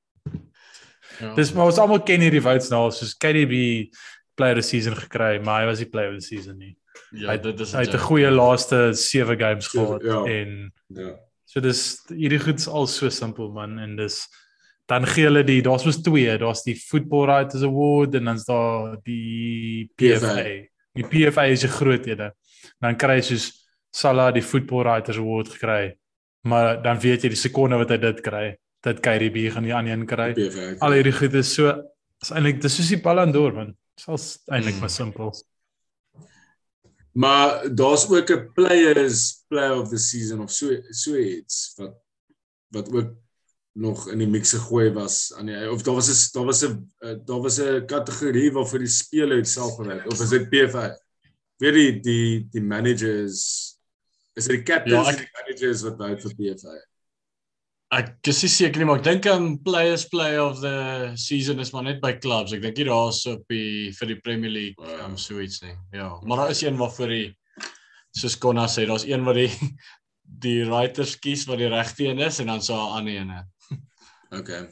Ja. 1.23 1.33
dis 1.37 1.53
maar 1.55 1.71
ons 1.71 1.79
almal 1.81 2.03
ken 2.03 2.21
hierdie 2.25 2.43
votes 2.43 2.69
nou 2.73 2.85
soos 2.91 3.15
KDB 3.15 3.89
player 4.35 4.57
of 4.57 4.63
the 4.63 4.69
season 4.69 4.95
gekry, 4.97 5.37
maar 5.43 5.61
hy 5.61 5.67
was 5.69 5.79
nie 5.83 5.89
player 5.89 6.13
of 6.13 6.19
the 6.19 6.25
season 6.25 6.57
nie. 6.57 6.75
ja, 7.13 7.29
hy 7.31 7.37
dit 7.37 7.59
is 7.59 7.73
Hy 7.73 7.85
het 7.85 7.93
'n 7.93 8.07
goeie 8.07 8.31
laaste 8.31 8.93
7 8.93 9.37
games 9.39 9.67
gehad 9.67 10.03
ja. 10.03 10.23
en 10.25 10.71
Ja. 10.87 11.15
So 11.45 11.61
dis 11.61 12.01
hierdie 12.09 12.39
goed's 12.41 12.67
al 12.67 12.87
so 12.87 13.09
simpel 13.13 13.51
man 13.53 13.77
en 13.79 13.95
dis 13.95 14.27
dan 14.89 15.05
gee 15.05 15.27
hulle 15.29 15.43
die 15.45 15.61
daar's 15.61 15.85
mos 15.85 16.01
twee, 16.01 16.37
daar's 16.37 16.63
die 16.65 16.75
Football 16.75 17.27
Writers 17.27 17.63
Award 17.63 18.15
en 18.15 18.25
dan's 18.25 18.45
daar 18.45 18.97
die 19.05 19.89
PFA. 19.95 20.33
PFA. 20.33 20.55
Die 20.97 21.05
PFA 21.07 21.45
is 21.45 21.63
'n 21.63 21.75
groot 21.77 22.07
ene. 22.07 22.33
Dan 22.81 22.97
kry 22.97 23.15
jy 23.15 23.21
soos 23.21 23.45
Salah 23.93 24.33
die 24.33 24.41
Football 24.41 24.83
Writers 24.83 25.17
Award 25.17 25.49
gekry. 25.49 25.95
Maar 26.41 26.81
dan 26.81 26.99
weet 26.99 27.23
jy 27.23 27.29
die 27.29 27.37
sekonde 27.37 27.77
wat 27.77 27.89
hy 27.89 27.97
dit 27.97 28.21
kry, 28.21 28.55
dat 28.83 28.99
KDB 28.99 29.47
gaan 29.53 29.63
die 29.63 29.73
ander 29.75 29.93
een 29.93 30.05
kry. 30.09 30.33
Al 30.83 30.91
hierdie 30.97 31.13
goed 31.15 31.33
is 31.39 31.53
so 31.55 31.71
is 32.23 32.31
eintlik 32.31 32.61
dis 32.61 32.75
soos 32.75 32.87
die 32.91 32.99
Ballon 33.03 33.31
d'Or 33.31 33.53
man. 33.55 33.73
Dit 33.95 34.07
is 34.17 34.25
eintlik 34.51 34.75
Mm. 34.75 34.79
maar 34.79 34.89
simpel. 34.89 35.31
Maar 37.13 37.75
daar's 37.75 38.09
ook 38.09 38.29
'n 38.29 38.51
players 38.53 39.43
player 39.47 39.77
of 39.81 39.89
the 39.89 39.97
season 39.97 40.41
of 40.41 40.51
so 40.51 40.67
so 40.89 41.15
iets 41.15 41.73
wat 41.77 41.93
wat 42.69 42.91
ook 42.93 43.11
nog 43.75 44.09
in 44.09 44.17
die 44.17 44.27
mix 44.27 44.51
gegooi 44.53 44.91
was 44.93 45.33
aan 45.37 45.45
die 45.45 45.71
of 45.71 45.81
daar 45.83 45.93
was 45.95 46.09
'n 46.09 46.37
daar 46.37 46.45
was 46.45 46.61
'n 46.63 46.91
eh, 46.99 47.15
daar 47.25 47.41
was 47.41 47.59
'n 47.59 47.85
kategorie 47.85 48.51
waarvoor 48.51 48.79
die 48.79 48.87
speler 48.87 49.45
self 49.45 49.75
gewerk 49.75 50.11
of 50.11 50.21
is 50.21 50.29
dit 50.29 50.49
PFA? 50.49 50.99
Weet 51.57 51.73
die 51.73 51.99
die 51.99 52.47
die 52.51 52.61
managers 52.61 53.77
is 54.33 54.45
dit 54.47 54.55
die 54.55 54.63
captains 54.63 55.07
Ja, 55.07 55.11
ja, 55.13 55.17
ek- 55.17 55.19
ek, 55.19 55.29
die 55.31 55.41
managers 55.43 55.81
wat 55.81 55.97
wou 55.97 56.17
vir 56.19 56.33
PFA? 56.35 56.75
Ek 57.93 58.25
is 58.25 58.39
seker 58.49 58.81
nie, 58.81 58.85
maar 58.89 58.97
ek 59.01 59.05
dink 59.05 59.25
'n 59.29 59.57
players 59.61 60.05
play 60.09 60.37
of 60.41 60.61
the 60.61 61.13
season 61.15 61.59
is 61.59 61.73
maar 61.73 61.83
net 61.83 61.99
by 62.01 62.13
clubs. 62.17 62.53
Ek 62.53 62.61
dink 62.63 62.77
nie 62.77 62.87
daar's 62.87 63.19
op 63.29 63.43
die 63.51 63.91
vir 63.93 64.07
die 64.07 64.19
Premier 64.23 64.49
League 64.49 64.79
Wow. 64.81 65.05
um, 65.05 65.17
so 65.17 65.37
iets 65.39 65.61
nie. 65.61 65.75
Ja, 65.93 66.17
maar 66.25 66.37
daar 66.37 66.49
is 66.49 66.63
een 66.63 66.77
waarvoor 66.77 67.07
die 67.13 67.35
soos 68.17 68.37
Konna 68.37 68.65
sê, 68.67 68.87
daar's 68.87 69.05
een 69.05 69.23
wat 69.23 69.35
die 69.35 69.51
die 70.45 70.63
writers 70.65 71.19
kies 71.19 71.45
wat 71.45 71.59
die 71.61 71.69
regte 71.69 72.07
een 72.07 72.19
is 72.19 72.39
en 72.39 72.47
dan 72.47 72.61
so 72.61 72.73
'n 72.73 72.97
ander 72.97 73.13
een 73.13 73.31
Okay. 74.39 74.69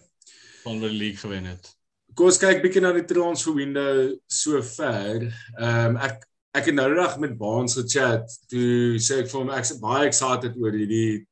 van 0.63 0.79
wat 0.81 0.89
die 0.89 0.97
league 0.97 1.17
gewen 1.21 1.45
het. 1.45 1.69
Kom 2.15 2.25
ons 2.25 2.37
kyk 2.41 2.61
bietjie 2.63 2.81
na 2.81 2.91
die 2.91 3.05
transfer 3.05 3.53
window 3.53 4.15
so 4.27 4.61
ver. 4.61 5.29
Ehm 5.59 5.95
um, 5.95 5.97
ek 5.97 6.25
ek 6.57 6.65
het 6.65 6.75
nou 6.75 6.89
reg 6.93 7.19
met 7.19 7.37
Baans 7.37 7.75
gechat. 7.77 8.25
Toe 8.49 8.97
sê 8.97 9.21
ek 9.21 9.29
vir 9.29 9.39
hom 9.39 9.49
ek's 9.53 9.77
baie 9.79 10.07
excited 10.07 10.57
oor 10.57 10.73
hierdie 10.73 11.27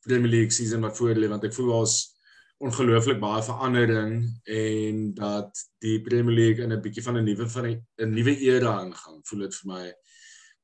Premier 0.00 0.30
League 0.30 0.50
season 0.50 0.80
wat 0.80 0.96
voor 0.96 1.14
lê 1.14 1.28
want 1.28 1.44
ek 1.44 1.54
voel 1.54 1.72
daar's 1.72 2.14
ongelooflik 2.64 3.18
baie 3.20 3.42
verandering 3.42 4.12
en 4.44 5.00
dat 5.14 5.64
die 5.84 5.98
Premier 6.02 6.34
League 6.34 6.64
in 6.64 6.72
'n 6.72 6.80
bietjie 6.80 7.02
van 7.02 7.18
'n 7.18 7.24
nuwe 7.24 7.48
van 7.48 7.66
'n 7.66 8.14
nuwe 8.14 8.36
era 8.38 8.80
ingaan. 8.84 9.20
Voel 9.22 9.40
dit 9.40 9.54
vir 9.54 9.72
my. 9.72 9.84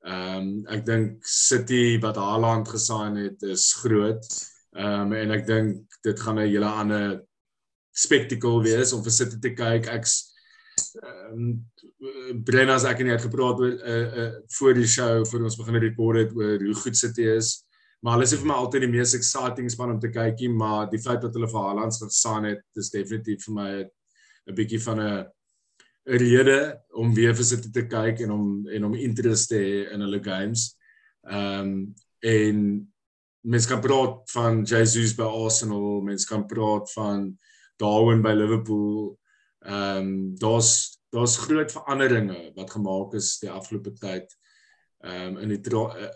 Ehm 0.00 0.37
um, 0.37 0.66
ek 0.66 0.87
dink 0.87 1.26
City 1.26 1.98
wat 2.00 2.16
Haaland 2.16 2.68
gesign 2.68 3.16
het 3.16 3.42
is 3.42 3.72
groot. 3.83 4.24
Ehm 4.72 5.12
um, 5.12 5.12
en 5.12 5.30
ek 5.30 5.46
dink 5.46 5.98
dit 6.02 6.20
gaan 6.20 6.38
'n 6.38 6.48
hele 6.48 6.66
ander 6.66 7.20
spektakel 7.92 8.62
wees 8.62 8.92
om 8.92 9.02
vir 9.02 9.12
City 9.12 9.38
te 9.38 9.52
kyk. 9.52 9.87
Ek's 9.87 10.33
ehm 11.02 11.33
um, 11.33 12.42
Brenna 12.44 12.74
as 12.74 12.85
ek 12.85 13.00
en 13.00 13.06
jy 13.06 13.12
het 13.12 13.28
gepraat 13.28 13.61
oor 13.61 13.74
uh, 13.74 14.18
uh, 14.22 14.33
voor 14.56 14.74
die 14.74 14.87
show 14.87 15.26
voor 15.26 15.42
ons 15.44 15.56
begin 15.56 15.76
rekord 15.83 16.18
het 16.18 16.33
oor 16.37 16.59
hoe 16.64 16.74
goed 16.74 16.96
City 16.96 17.22
is. 17.22 17.66
Maar 18.00 18.16
hulle 18.16 18.28
is 18.28 18.32
vir 18.40 18.48
my 18.48 18.56
altyd 18.56 18.86
die 18.86 18.92
mees 18.94 19.12
exciting 19.16 19.68
span 19.70 19.92
om 19.94 20.00
te 20.00 20.08
kykie, 20.12 20.48
maar 20.48 20.88
die 20.88 21.00
feit 21.02 21.20
dat 21.20 21.34
hulle 21.36 21.48
vir 21.50 21.66
Haaland 21.66 21.96
gestaan 22.00 22.48
het, 22.48 22.62
is 22.80 22.92
definitief 22.94 23.44
vir 23.44 23.54
my 23.54 23.72
'n 24.48 24.54
bietjie 24.56 24.80
van 24.80 25.00
'n 25.00 25.26
'n 26.08 26.18
rede 26.18 26.80
om 26.96 27.14
weer 27.14 27.34
vir 27.34 27.44
City 27.44 27.70
te 27.70 27.86
kyk 27.86 28.20
en 28.20 28.30
om 28.30 28.68
en 28.68 28.84
om 28.84 28.94
interest 28.94 29.48
te 29.48 29.58
hê 29.58 29.92
in 29.92 30.00
hulle 30.00 30.22
games. 30.24 30.76
Ehm 31.28 31.60
um, 31.60 31.94
en 32.20 32.56
mens 33.40 33.66
kan 33.66 33.80
praat 33.80 34.30
van 34.32 34.64
Jesus 34.64 35.14
by 35.16 35.24
Arsenal, 35.24 36.00
mens 36.00 36.26
kan 36.28 36.46
praat 36.46 36.92
van 36.92 37.38
Darwin 37.76 38.22
by 38.22 38.32
Liverpool. 38.32 39.18
Ehm 39.64 39.96
um, 39.96 40.36
daar's 40.36 41.00
daar's 41.10 41.36
groot 41.36 41.72
veranderinge 41.72 42.52
wat 42.54 42.70
gemaak 42.70 43.14
is 43.14 43.38
die 43.42 43.50
afgelope 43.50 43.92
tyd 43.98 44.36
um, 45.04 45.38
in 45.38 45.48
die 45.48 45.60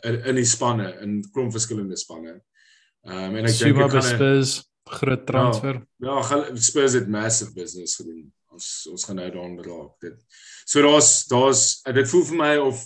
in, 0.03 0.21
in 0.25 0.35
die 0.35 0.49
spanne, 0.49 0.93
in 1.01 1.23
klomp 1.33 1.53
verskillende 1.53 1.97
spanne. 1.97 2.41
Ehm 3.05 3.35
um, 3.35 3.37
en 3.37 3.51
ek 3.51 3.59
dink 3.59 3.83
ek 3.85 4.03
Spurs 4.03 4.63
groot 4.85 5.27
transfer. 5.27 5.81
Ja, 6.05 6.19
ja, 6.21 6.57
Spurs 6.61 6.93
het 6.93 7.09
massive 7.09 7.53
business 7.57 7.97
gedoen. 7.97 8.27
Ons 8.53 8.87
ons 8.91 9.05
gaan 9.05 9.17
nou 9.17 9.31
daaraan 9.31 9.61
raak. 9.65 9.95
Dit 10.05 10.21
So 10.65 10.83
daar's 10.83 11.25
daar's 11.29 11.83
dit 11.85 12.09
voel 12.09 12.25
vir 12.31 12.39
my 12.41 12.55
of 12.65 12.85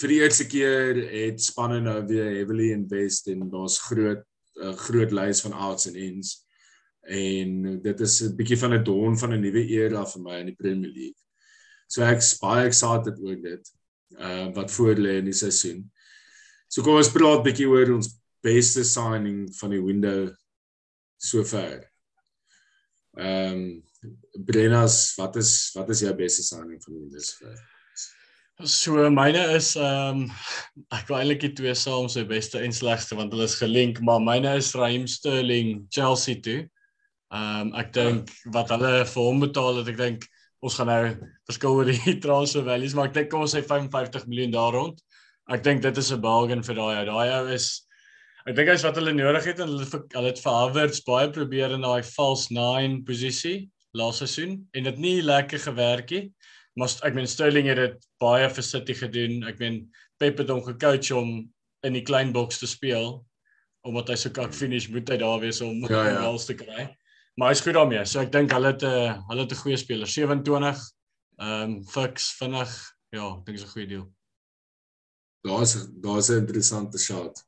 vir 0.00 0.12
die 0.12 0.20
eerste 0.20 0.46
keer 0.48 1.00
het 1.10 1.42
spanne 1.44 1.80
nou 1.84 1.98
weer 2.08 2.28
heavily 2.36 2.70
invest 2.74 3.28
en 3.32 3.48
daar's 3.52 3.78
groot 3.88 4.24
'n 4.60 4.76
groot 4.76 5.12
lys 5.12 5.40
van 5.40 5.52
outs 5.52 5.86
en 5.86 5.96
ins 5.96 6.44
en 7.08 7.80
dit 7.82 8.00
is 8.00 8.22
'n 8.22 8.36
bietjie 8.36 8.58
van 8.58 8.74
'n 8.74 8.84
dawn 8.84 9.16
van 9.16 9.32
'n 9.32 9.40
nuwe 9.40 9.64
era 9.68 10.04
vir 10.04 10.22
my 10.22 10.40
in 10.40 10.46
die 10.46 10.56
Premier 10.56 10.90
League. 10.90 11.20
So 11.88 12.02
ek's 12.02 12.38
baie 12.38 12.66
excited 12.66 13.18
oor 13.18 13.36
dit. 13.36 13.72
Uh 14.18 14.48
wat 14.56 14.72
voor 14.74 14.98
lê 14.98 15.18
in 15.20 15.30
die 15.30 15.36
seisoen. 15.36 15.84
So 16.70 16.82
kom 16.82 16.98
ons 17.00 17.12
praat 17.14 17.44
bietjie 17.46 17.68
oor 17.70 17.96
ons 17.96 18.12
beste 18.44 18.84
signing 18.86 19.44
van 19.58 19.74
die 19.74 19.82
window 19.82 20.30
sover. 21.20 21.84
Ehm 23.18 23.54
um, 23.54 23.62
Brennas, 24.46 25.12
wat 25.18 25.36
is 25.36 25.70
wat 25.76 25.90
is 25.92 26.00
jou 26.00 26.12
beste 26.16 26.42
signing 26.46 26.80
van 26.82 26.94
die 26.94 27.02
window 27.02 27.22
sover? 27.24 27.58
So 28.60 29.08
myne 29.10 29.42
is 29.56 29.72
ehm 29.76 30.24
um, 30.24 30.26
ek 30.96 31.08
wou 31.08 31.18
eintlik 31.20 31.42
die 31.44 31.54
twee 31.56 31.74
saam 31.76 32.08
sy 32.12 32.26
beste 32.28 32.60
en 32.60 32.74
slegste 32.76 33.16
want 33.18 33.32
hulle 33.34 33.48
is 33.48 33.58
gelink, 33.60 34.00
maar 34.04 34.20
myne 34.20 34.52
is 34.60 34.74
Raheem 34.76 35.06
Sterling 35.08 35.86
Chelsea 35.92 36.40
toe. 36.44 36.60
Ehm 37.32 37.70
um, 37.70 37.74
ek 37.80 37.94
dink 37.96 38.32
wat 38.56 38.72
hulle 38.74 38.92
vir 39.08 39.26
hom 39.26 39.40
betaal 39.42 39.80
het, 39.80 39.90
ek 39.94 40.00
dink 40.00 40.28
ons 40.60 40.76
gaan 40.76 40.90
nou 40.90 41.02
verskil 41.48 41.76
oor 41.78 41.90
die 41.90 42.16
transfer 42.24 42.64
values, 42.66 42.94
maar 42.94 43.10
ek 43.10 43.16
dink 43.16 43.30
kom 43.32 43.46
ons 43.46 43.54
sê 43.56 43.62
55 43.64 44.26
miljoen 44.28 44.56
daar 44.56 44.76
rond. 44.76 45.00
Ek 45.50 45.64
dink 45.66 45.82
dit 45.82 45.96
is 45.98 46.12
'n 46.12 46.20
bargain 46.20 46.62
vir 46.62 46.76
daai. 46.78 47.04
Daai 47.08 47.28
ou 47.40 47.44
is 47.54 47.86
ek 48.46 48.56
dink 48.56 48.68
hy's 48.68 48.84
wat 48.84 48.96
hulle 48.96 49.12
nodig 49.12 49.44
het 49.50 49.60
en 49.60 49.68
hulle 49.68 49.86
hulle 49.86 50.28
het 50.32 50.40
vir 50.40 50.56
Havertz 50.56 51.04
baie 51.06 51.28
probeer 51.32 51.76
in 51.76 51.84
daai 51.84 52.02
false 52.02 52.52
9 52.52 53.04
posisie 53.04 53.70
laaste 53.92 54.26
seisoen 54.26 54.60
en 54.74 54.84
dit 54.84 54.98
nie 54.98 55.18
lekker 55.20 55.58
gewerk 55.58 56.10
nie 56.14 56.30
maar 56.78 56.92
ek 57.06 57.16
meen 57.16 57.28
Sterling 57.28 57.68
het 57.70 57.80
dit 57.80 58.06
baie 58.22 58.46
vir 58.48 58.64
City 58.64 58.94
gedoen. 58.96 59.42
Ek 59.48 59.58
meen 59.62 59.82
Pep 60.20 60.40
het 60.42 60.50
hom 60.52 60.62
gecoach 60.64 61.10
om 61.16 61.34
in 61.86 61.96
die 61.96 62.04
klein 62.04 62.32
boks 62.36 62.60
te 62.60 62.68
speel 62.68 63.20
omdat 63.88 64.10
hy 64.12 64.16
so 64.20 64.32
kak 64.36 64.52
finish 64.52 64.90
moet 64.92 65.08
hy 65.08 65.16
daar 65.22 65.38
wees 65.40 65.62
om 65.64 65.86
ja, 65.88 66.02
ja. 66.04 66.16
goals 66.24 66.44
te 66.48 66.56
kry. 66.58 66.84
Maar 67.34 67.52
hy's 67.52 67.62
goed 67.64 67.74
daarmee. 67.74 68.04
So 68.04 68.20
ek 68.20 68.32
dink 68.32 68.52
hulle 68.52 68.72
het 68.72 68.82
'n 68.82 68.86
uh, 68.86 69.28
hulle 69.28 69.44
het 69.46 69.52
'n 69.52 69.62
goeie 69.62 69.76
speler. 69.76 70.06
27 70.06 70.80
ehm 71.40 71.62
um, 71.62 71.84
fix 71.84 72.32
vinnig. 72.36 72.70
Ja, 73.10 73.26
ek 73.36 73.44
dink 73.44 73.58
is 73.58 73.64
'n 73.64 73.74
goeie 73.74 73.88
deal. 73.88 74.06
Daar's 75.42 75.88
daar's 75.90 76.28
'n 76.30 76.42
interessante 76.44 76.98
shot. 76.98 77.44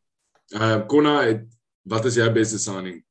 Ehm 0.55 0.63
uh, 0.63 0.87
Konna, 0.87 1.47
wat 1.83 2.05
is 2.05 2.15
jou 2.15 2.33
beste 2.33 2.59
signing? 2.59 3.03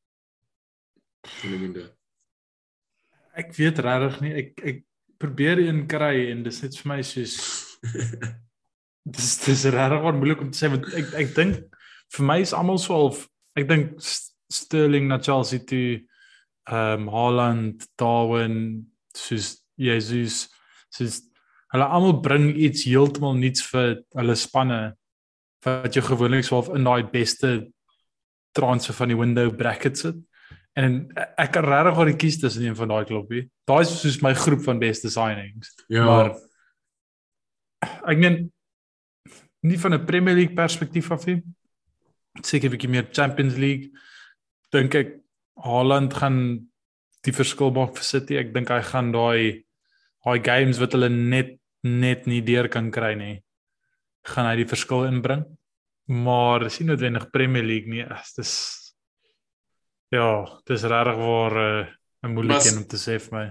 Ek 3.33 3.55
weet 3.55 3.79
regtig 3.79 4.21
nie. 4.21 4.33
Ek 4.33 4.61
ek 4.65 4.83
probeer 5.21 5.59
een 5.59 5.85
kry 5.87 6.31
en 6.31 6.43
dis 6.43 6.61
net 6.63 6.77
vir 6.81 6.89
my 6.91 7.01
soos 7.05 7.35
dis 9.15 9.31
dis 9.45 9.65
regtig 9.75 10.03
wat 10.05 10.17
moeilik 10.17 10.41
om 10.41 10.51
te 10.51 10.57
sê 10.57 10.69
want 10.73 10.87
ek 10.97 11.13
ek 11.23 11.35
dink 11.37 11.77
vir 12.15 12.27
my 12.27 12.39
is 12.41 12.53
almal 12.57 12.81
so 12.81 12.97
half 12.97 13.27
ek 13.59 13.69
dink 13.69 14.01
Sterling 14.51 15.07
na 15.07 15.19
Chelsea 15.23 15.63
toe 15.63 16.01
ehm 16.69 17.07
um, 17.07 17.09
Haaland, 17.09 17.87
Darwin, 17.97 18.87
soos 19.15 19.65
Jesus, 19.75 20.49
soos 20.93 21.21
hulle 21.71 21.87
almal 21.87 22.19
bring 22.21 22.51
iets 22.55 22.85
heeltemal 22.85 23.37
nuuts 23.39 23.63
vir 23.71 24.01
hulle 24.19 24.35
spanne 24.35 24.81
wat 25.65 25.95
jy 25.95 26.03
gewoonlik 26.03 26.45
sou 26.45 26.61
in 26.75 26.85
daai 26.87 27.03
beste 27.11 27.71
transfer 28.57 28.95
van 28.97 29.11
die 29.11 29.17
window 29.17 29.51
bracket 29.55 29.97
sit. 29.97 30.19
En 30.77 31.01
ek 31.39 31.51
kan 31.55 31.67
regtig 31.67 31.99
oor 31.99 32.11
kies 32.19 32.39
tussen 32.39 32.65
een 32.65 32.77
van 32.79 32.91
daai 32.91 33.05
kloppie. 33.07 33.43
Daai 33.67 33.81
is 33.83 33.93
soos 34.01 34.21
my 34.23 34.33
groep 34.37 34.63
van 34.67 34.79
beste 34.79 35.11
signings. 35.11 35.73
Ja. 35.91 36.05
Maar 36.07 36.31
ek 38.11 38.21
meen 38.21 38.37
nie 39.67 39.79
van 39.79 39.93
'n 39.93 40.05
Premier 40.05 40.35
League 40.35 40.55
perspektief 40.55 41.11
af 41.11 41.25
nie. 41.25 41.41
Seker 42.41 42.69
'n 42.69 42.71
bietjie 42.71 42.89
meer 42.89 43.07
Champions 43.11 43.55
League. 43.55 43.91
Dink 44.71 44.95
ek 44.95 45.20
Haaland 45.65 46.13
gaan 46.13 46.37
die 47.25 47.33
verskil 47.35 47.71
maak 47.75 47.95
vir 47.97 48.07
City. 48.07 48.37
Ek 48.41 48.53
dink 48.53 48.69
hy 48.73 48.81
gaan 48.85 49.11
daai 49.13 49.63
daai 50.25 50.39
games 50.45 50.79
wat 50.81 50.93
hulle 50.97 51.09
net 51.09 51.57
net 51.83 52.27
nie 52.29 52.43
deur 52.45 52.67
kan 52.69 52.91
kry 52.93 53.15
nie, 53.17 53.39
gaan 54.29 54.45
hy 54.45 54.59
die 54.59 54.69
verskil 54.69 55.07
inbring. 55.07 55.41
Maar 56.05 56.67
dis 56.67 56.77
nie 56.81 56.91
noodwendig 56.91 57.31
Premier 57.33 57.65
League 57.65 57.89
nie. 57.89 58.03
Dit 58.05 58.43
is 58.45 58.81
Ja, 60.11 60.59
dis 60.67 60.83
regtig 60.83 61.15
waar 61.15 61.53
eh, 61.55 61.87
'n 62.21 62.27
uh, 62.27 62.33
moeilike 62.35 62.67
een 62.67 62.77
om 62.77 62.87
te 62.87 62.97
sê 62.99 63.15
vir 63.15 63.31
my. 63.31 63.45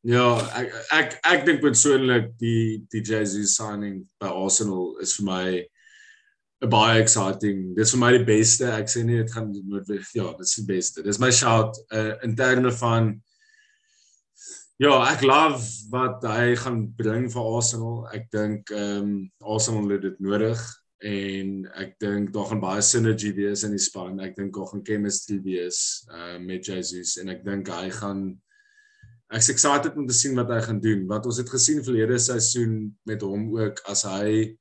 Ja, 0.00 0.28
ek 0.56 0.72
ek 0.92 1.18
ek 1.32 1.44
dink 1.44 1.60
persoonlik 1.60 2.30
die 2.40 2.86
die 2.88 3.02
Jesus 3.04 3.56
signing 3.56 4.06
by 4.20 4.30
Arsenal 4.32 4.96
is 5.04 5.12
vir 5.18 5.26
my 5.26 5.46
baie 6.64 7.02
exciting. 7.02 7.74
Dis 7.76 7.92
vir 7.92 8.00
my 8.00 8.10
die 8.16 8.24
beste. 8.24 8.70
Ek 8.72 8.88
sê 8.88 9.04
nie 9.04 9.20
dit 9.20 9.32
gaan 9.32 9.50
noodwendig 9.52 10.08
ja, 10.16 10.30
dis 10.38 10.56
die 10.56 10.66
beste. 10.68 11.04
Dis 11.04 11.20
my 11.20 11.30
shout 11.30 11.76
uh, 11.92 12.16
in 12.24 12.36
terme 12.38 12.72
van 12.80 13.16
Ja, 14.76 14.92
ek 15.08 15.22
love 15.24 15.62
wat 15.88 16.20
hy 16.28 16.50
gaan 16.60 16.82
bring 16.98 17.30
vir 17.32 17.46
Arsenal. 17.48 18.02
Ek 18.12 18.26
dink 18.28 18.68
ehm 18.76 19.06
um, 19.06 19.12
Arsenal 19.40 19.86
het 19.94 20.02
dit 20.04 20.18
nodig 20.20 20.60
en 21.00 21.54
ek 21.80 21.94
dink 22.00 22.34
daar 22.34 22.50
gaan 22.50 22.60
baie 22.60 22.82
synergy 22.84 23.30
wees 23.38 23.64
in 23.64 23.72
die 23.72 23.80
span. 23.80 24.20
Ek 24.20 24.36
dink 24.36 24.52
daar 24.52 24.68
gaan 24.68 24.84
chemistry 24.84 25.38
wees 25.44 26.04
uh 26.12 26.36
met 26.44 26.68
Jesus 26.68 27.16
en 27.22 27.32
ek 27.32 27.40
dink 27.46 27.72
hy 27.72 27.88
gaan 28.02 28.26
ek's 29.32 29.48
excited 29.54 29.96
om 29.96 30.04
te 30.04 30.16
sien 30.16 30.36
wat 30.36 30.52
hy 30.52 30.60
gaan 30.68 30.84
doen. 30.84 31.08
Wat 31.08 31.24
ons 31.24 31.40
het 31.40 31.48
gesien 31.56 31.80
verlede 31.80 32.20
seisoen 32.20 32.76
met 33.08 33.24
hom 33.24 33.48
ook 33.56 33.80
as 33.88 34.04
hy 34.04 34.52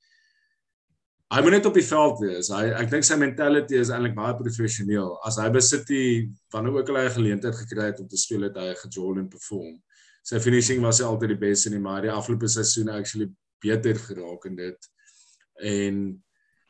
hy 1.34 1.42
moet 1.42 1.56
net 1.58 1.66
op 1.66 1.78
die 1.78 1.86
veld 1.86 2.20
wees. 2.22 2.52
Hy 2.54 2.68
ek 2.78 2.92
dink 2.92 3.06
sy 3.08 3.18
mentality 3.18 3.80
is 3.82 3.92
eintlik 3.94 4.16
baie 4.18 4.36
professioneel. 4.38 5.16
As 5.26 5.40
hy 5.42 5.48
by 5.54 5.62
City 5.64 6.04
wanneer 6.54 6.78
ook 6.78 6.92
al 6.92 7.00
hy 7.02 7.06
'n 7.06 7.18
geleentheid 7.18 7.56
gekry 7.64 7.88
het 7.90 8.00
om 8.00 8.08
te 8.08 8.18
speel 8.18 8.46
het 8.48 8.58
hy 8.58 8.74
gejol 8.84 9.18
en 9.20 9.30
perform. 9.30 9.82
Sy 10.24 10.40
finishing 10.40 10.82
was 10.82 11.02
altyd 11.02 11.36
die 11.36 11.44
beste 11.48 11.70
in 11.70 11.78
die 11.78 11.82
maar 11.82 12.02
die 12.02 12.12
afgelope 12.12 12.48
seisoen 12.48 12.90
actually 12.90 13.30
beter 13.62 13.96
geraak 13.96 14.46
in 14.46 14.56
dit. 14.56 14.90
En 15.62 16.24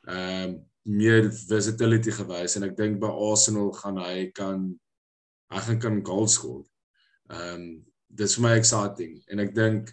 ehm 0.07 0.49
um, 0.49 0.63
meer 0.85 1.31
versatility 1.33 2.11
gewys 2.13 2.55
en 2.55 2.63
ek 2.63 2.75
dink 2.77 2.99
by 3.01 3.09
Arsenal 3.09 3.71
gaan 3.73 3.97
hy 3.97 4.29
kan 4.37 4.67
hy 5.49 5.61
gaan 5.67 5.79
kan 5.79 6.05
goals 6.05 6.37
skoor. 6.37 6.63
Ehm 7.29 7.53
um, 7.55 7.85
dis 8.15 8.35
vir 8.37 8.43
my 8.43 8.53
exciting 8.55 9.17
en 9.27 9.39
ek 9.39 9.55
dink 9.55 9.89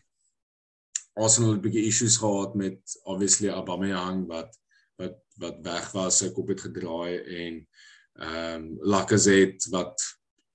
Arsenal 1.15 1.53
het 1.53 1.59
'n 1.61 1.67
bietjie 1.67 1.87
issues 1.87 2.17
gehad 2.17 2.55
met 2.55 2.81
obviously 3.05 3.49
Aubameyang 3.49 4.27
wat 4.27 4.59
wat 4.97 5.19
wat 5.41 5.59
weg 5.63 5.93
was, 5.93 6.19
sy 6.19 6.31
kop 6.31 6.49
het 6.49 6.61
gedraai 6.61 7.19
en 7.19 7.69
ehm 8.13 8.55
um, 8.55 8.79
Lacazette 8.81 9.71
wat 9.71 10.03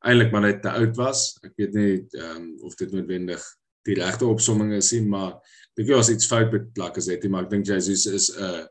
eintlik 0.05 0.31
maar 0.31 0.41
net 0.41 0.61
te 0.61 0.69
oud 0.69 0.95
was. 0.95 1.37
Ek 1.43 1.53
weet 1.57 1.73
nie 1.73 1.93
ehm 2.11 2.35
um, 2.35 2.45
of 2.61 2.75
dit 2.75 2.91
noodwendig 2.91 3.43
die 3.87 3.95
regte 3.95 4.25
opsomming 4.25 4.73
is 4.73 4.91
nie, 4.91 5.01
maar 5.07 5.37
ek 5.39 5.79
dink 5.79 5.89
jy 5.89 5.95
was 5.95 6.09
iets 6.09 6.27
fout 6.27 6.51
met 6.51 6.77
Lacazette, 6.77 7.29
maar 7.29 7.47
ek 7.47 7.49
dink 7.55 7.67
Jesus 7.67 8.05
is 8.05 8.29
'n 8.35 8.43
uh, 8.43 8.65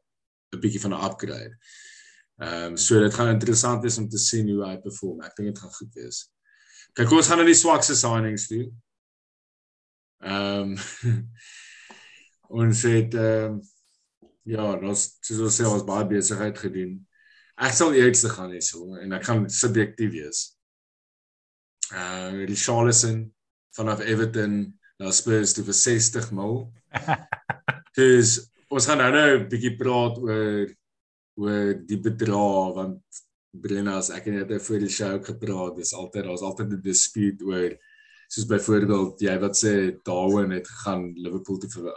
'n 0.55 0.61
bietjie 0.61 0.81
van 0.81 0.95
'n 0.95 1.05
upgrade. 1.11 1.55
Ehm 2.37 2.73
um, 2.73 2.77
so 2.77 3.01
dit 3.01 3.15
gaan 3.15 3.35
interessant 3.35 3.83
wees 3.83 3.99
om 3.99 4.09
te 4.09 4.19
sien 4.19 4.49
hoe 4.49 4.65
hy 4.65 4.77
perform. 4.77 5.23
Ek 5.23 5.37
dink 5.37 5.55
dit 5.55 5.63
gaan 5.63 5.73
goed 5.79 5.95
wees. 5.95 6.27
Kyk, 6.93 7.13
ons 7.13 7.29
gaan 7.29 7.39
na 7.39 7.45
die 7.45 7.55
swakste 7.55 7.95
signings 7.97 8.47
toe. 8.51 8.67
Ehm 10.25 10.77
um, 10.77 10.77
ons 12.49 12.83
het 12.89 13.15
ehm 13.15 13.57
um, 13.57 13.61
ja, 14.47 14.63
ons 14.79 15.05
soos 15.27 15.43
ons 15.49 15.57
sê 15.59 15.67
ons 15.67 15.87
baie 15.87 16.07
besigheid 16.07 16.59
gedoen. 16.59 16.97
Ek 17.57 17.75
sal 17.75 17.97
eerste 17.97 18.31
gaan 18.31 18.53
hierso 18.55 18.95
en 19.01 19.17
ek 19.17 19.25
gaan 19.27 19.47
subjektief 19.51 20.13
wees. 20.13 20.43
Uh 21.91 22.47
Richarlison 22.47 23.25
vanaf 23.77 24.03
Everton 24.05 24.59
na 25.01 25.13
Spurs 25.13 25.55
toe 25.57 25.65
vir 25.67 25.77
60 25.77 26.31
mil. 26.37 26.61
Dis 27.99 28.39
ons 28.71 28.87
gaan 28.89 29.03
nou 29.03 29.11
nou 29.15 29.29
'n 29.37 29.49
bietjie 29.51 29.77
praat 29.79 30.19
oor 30.23 30.75
oor 31.37 31.75
die 31.89 32.01
bedrag 32.01 32.75
want 32.79 33.23
Brenna 33.57 33.97
as 33.99 34.11
ek 34.13 34.27
net 34.29 34.51
voor 34.63 34.81
die 34.83 34.93
show 34.93 35.17
gepraat, 35.25 35.77
dis 35.77 35.95
altyd 35.97 36.27
daar's 36.29 36.45
altyd 36.45 36.73
'n 36.77 36.83
dispute 36.85 37.45
oor 37.45 37.73
soos 38.29 38.47
byvoorbeeld 38.51 39.21
jy 39.23 39.37
wat 39.43 39.59
sê 39.59 39.73
Darwin 40.07 40.55
het 40.57 40.69
gegaan 40.69 41.13
Liverpool 41.15 41.59
toe 41.63 41.71
vir 41.71 41.91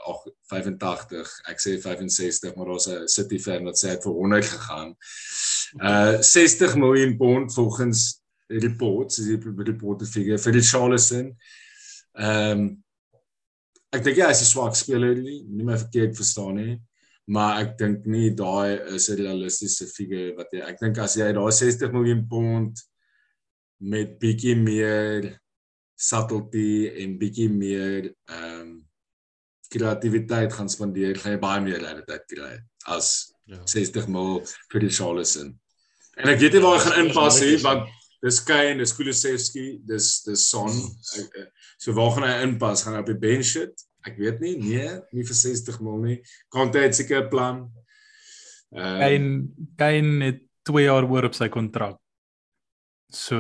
85, 0.52 1.32
ek 1.50 1.64
sê 1.64 1.76
65, 1.82 2.56
maar 2.56 2.72
daar's 2.74 2.88
'n 2.88 3.08
City 3.08 3.40
fan 3.40 3.66
wat 3.66 3.78
sê 3.78 3.88
hy 3.90 3.96
het 3.98 4.04
vir 4.04 4.14
100 4.14 4.46
gegaan. 4.46 4.96
Uh 5.82 6.22
60 6.22 6.76
miljoen 6.76 7.18
pond 7.18 7.54
volgens 7.54 8.22
reports, 8.48 9.20
is 9.20 9.26
die 9.26 9.40
report 9.66 10.08
figure 10.08 10.38
vir 10.38 10.62
Charleston. 10.62 11.34
Ehm 12.18 12.60
um, 12.60 12.70
ek 13.90 14.04
dink 14.06 14.18
ja, 14.18 14.28
hy 14.30 14.36
is 14.36 14.42
'n 14.42 14.52
swak 14.54 14.76
speler 14.76 15.16
nie, 15.16 15.44
nie 15.50 15.66
my 15.66 15.78
verkeerd 15.78 16.16
verstaan 16.16 16.56
nie, 16.56 16.80
maar 17.26 17.62
ek 17.64 17.78
dink 17.78 18.06
nie 18.06 18.30
daai 18.38 18.78
is 18.96 19.10
'n 19.10 19.18
realistiese 19.18 19.88
figure 19.88 20.36
wat 20.38 20.54
jy 20.54 20.62
ek 20.62 20.80
dink 20.80 20.98
as 20.98 21.16
jy 21.16 21.32
daai 21.34 21.52
60 21.52 21.92
miljoen 21.92 22.28
pond 22.28 22.78
met 23.80 24.20
bietjie 24.20 24.56
meer 24.56 25.40
subtlety 26.00 26.90
en 27.04 27.18
bietjie 27.20 27.50
meer 27.52 28.14
ehm 28.30 28.62
um, 28.62 28.78
kreatiwiteit 29.70 30.54
gaan 30.54 30.70
spandeer, 30.72 31.18
gaan 31.22 31.36
jy 31.36 31.40
baie 31.44 31.62
meer 31.62 31.82
realiteit 31.84 32.24
kry 32.32 32.56
as 32.90 33.30
ja. 33.46 33.60
60 33.70 34.08
mil 34.10 34.40
vir 34.72 34.82
die 34.82 34.90
Charleston. 34.90 35.52
En 36.18 36.32
ek 36.32 36.40
weet 36.42 36.58
nie 36.58 36.64
waar 36.64 36.80
hy 36.80 36.86
gaan 36.88 37.04
inpas 37.04 37.38
nie, 37.44 37.60
want 37.62 37.86
dis 38.26 38.40
Kane, 38.44 38.80
dis 38.82 38.96
Kulusevski, 38.98 39.68
dis 39.88 40.08
dis 40.26 40.48
Son. 40.50 40.74
Eh, 41.20 41.46
so 41.78 41.94
waar 41.98 42.16
gaan 42.16 42.28
hy 42.28 42.34
inpas? 42.48 42.84
Gaan 42.84 42.98
hy 42.98 43.04
op 43.06 43.12
die 43.12 43.20
bench 43.22 43.52
sit? 43.54 43.86
Ek 44.08 44.18
weet 44.20 44.42
nie. 44.44 44.56
Nee, 44.64 44.98
nie 45.16 45.28
vir 45.28 45.38
60 45.38 45.80
mil 45.86 46.02
nie. 46.04 46.18
Kan 46.52 46.74
hy 46.74 46.90
seker 46.96 47.24
'n 47.26 47.30
plan? 47.32 47.64
Uh 48.74 49.00
Kane 49.02 49.32
Kane 49.78 50.26
het 50.26 50.44
2 50.70 50.86
jaar 50.86 51.08
oor 51.08 51.30
op 51.30 51.38
sy 51.38 51.50
kontrak. 51.50 51.98
So 53.10 53.40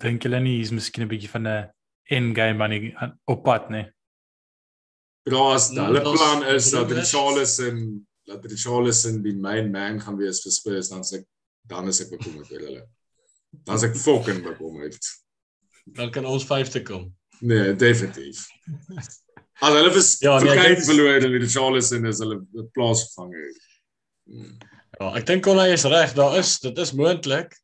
dink 0.00 0.24
julle 0.24 0.40
nie 0.40 0.58
hier's 0.58 0.72
miskien 0.72 1.04
'n 1.04 1.10
bietjie 1.10 1.30
van 1.30 1.46
'n 1.46 1.70
end 2.10 2.36
game 2.36 2.58
money 2.58 2.94
op 3.26 3.44
pad 3.44 3.70
nie? 3.70 3.84
Plaas, 5.22 5.70
nou, 5.70 5.86
hulle 5.86 6.02
plan 6.02 6.42
is 6.50 6.70
dat 6.70 6.90
Richarlison 6.90 8.06
dat 8.26 8.44
Richarlison 8.44 9.22
die 9.22 9.34
main 9.34 9.70
man 9.70 10.00
gaan 10.00 10.16
wees 10.16 10.42
vir 10.42 10.52
Spurs 10.54 10.90
dan 10.90 11.02
sê 11.06 11.22
dan 11.70 11.88
is 11.88 12.00
ek 12.02 12.10
bekommerd 12.10 12.50
oor 12.50 12.64
hulle. 12.66 12.82
Dan 13.66 13.78
is 13.78 13.84
ek 13.86 13.96
fucking 13.96 14.42
bekommerd. 14.42 14.98
Dan 15.98 16.10
kan 16.10 16.26
ons 16.26 16.46
vyfde 16.46 16.82
kom. 16.82 17.10
Nee, 17.42 17.74
definitief. 17.78 18.46
Al 19.62 19.76
hulle 19.78 19.92
vir 19.94 20.06
ja, 20.24 20.36
nee, 20.42 20.58
kyk 20.58 20.84
verloor 20.88 21.26
in 21.26 21.38
die 21.42 21.50
Charleston 21.50 22.06
is 22.10 22.22
hulle 22.22 22.40
plaasvervanger. 22.74 23.50
Hmm. 24.30 24.54
Ja, 24.98 25.12
ek 25.18 25.26
dink 25.26 25.44
Connie 25.46 25.74
is 25.74 25.86
reg, 25.88 26.14
daar 26.18 26.36
is 26.38 26.56
dit 26.62 26.78
is 26.82 26.94
moontlik. 26.98 27.54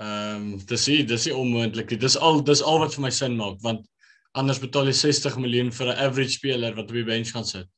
Ehm 0.00 0.36
um, 0.36 0.66
dis 0.66 0.86
hier, 0.88 1.06
dis 1.06 1.26
nie 1.28 1.36
onmoontlik 1.36 1.92
nie. 1.92 2.00
Dis 2.00 2.16
al 2.16 2.40
dis 2.44 2.62
al 2.62 2.80
wat 2.80 2.96
vir 2.96 3.06
my 3.06 3.12
sin 3.12 3.36
maak 3.36 3.60
want 3.64 3.84
anders 4.32 4.60
betaal 4.62 4.88
jy 4.88 4.96
60 4.96 5.36
miljoen 5.42 5.72
vir 5.76 5.92
'n 5.92 6.00
average 6.06 6.38
speler 6.38 6.74
wat 6.74 6.88
op 6.88 6.96
die 6.96 7.04
bench 7.04 7.34
gaan 7.36 7.44
sit. 7.44 7.68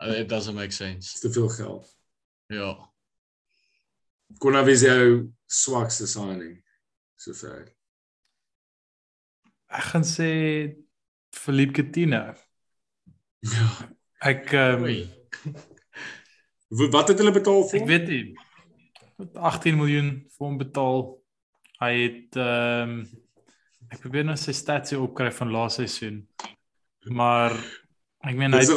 Uh, 0.00 0.20
it 0.20 0.28
doesn't 0.28 0.56
make 0.56 0.72
sense. 0.72 1.12
Dis 1.12 1.20
te 1.20 1.32
veel 1.32 1.48
geld. 1.48 1.96
Ja. 2.48 2.72
Connie 4.38 4.64
wie 4.64 4.74
is 4.74 4.82
jou 4.82 5.32
swakste 5.46 6.06
signing? 6.06 6.60
sover. 7.20 7.66
Ek 9.70 9.84
gaan 9.92 10.06
sê 10.06 10.30
Philippe 11.36 11.76
Coutinho. 11.78 12.22
Ja. 13.46 13.66
Ek 14.30 14.52
ehm 14.56 14.84
um, 14.84 14.90
wat 16.92 17.12
het 17.12 17.20
hulle 17.20 17.34
betaal 17.34 17.64
vir? 17.70 17.80
Ek 17.80 17.88
weet 17.88 18.06
nie. 18.08 18.24
18 19.36 19.76
miljoen 19.76 20.10
vir 20.32 20.46
hom 20.46 20.58
betaal. 20.60 21.02
Hy 21.80 21.92
het 21.96 22.36
ehm 22.36 23.00
um, 23.00 23.02
ek 23.90 24.02
probeer 24.04 24.26
nou 24.28 24.36
sy 24.38 24.52
stats 24.54 24.92
opkry 24.94 25.30
van 25.34 25.50
laaste 25.50 25.86
seisoen. 25.86 26.20
Maar 27.10 27.56
ek 28.28 28.36
meen 28.36 28.52
hy 28.52 28.60
het 28.60 28.70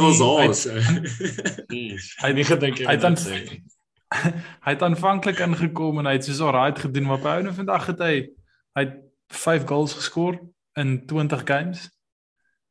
hy 2.24 2.30
het 2.30 2.38
nie 2.38 2.48
gedink 2.48 2.80
hy 2.80 2.96
het 2.96 3.04
dan 3.04 3.18
hy 4.66 4.72
het 4.72 4.86
aanvanklik 4.86 5.42
ingekom 5.44 6.00
en 6.00 6.08
hy 6.08 6.16
het 6.18 6.28
soos 6.30 6.42
alright 6.46 6.80
gedoen 6.80 7.10
maar 7.10 7.20
'n 7.20 7.34
ouene 7.34 7.54
vandag 7.54 7.90
het 7.92 8.00
hy 8.00 8.16
hy 8.78 8.86
het 8.88 8.96
5 9.34 9.68
goals 9.68 9.94
geskor 10.00 10.40
in 10.80 11.06
20 11.08 11.44
games 11.46 11.90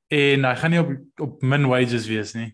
en 0.09 0.45
hy 0.49 0.55
gaan 0.57 0.71
nie 0.71 0.81
op 0.81 0.93
op 1.29 1.43
min 1.43 1.69
wages 1.69 2.07
wees 2.07 2.35
nie. 2.35 2.51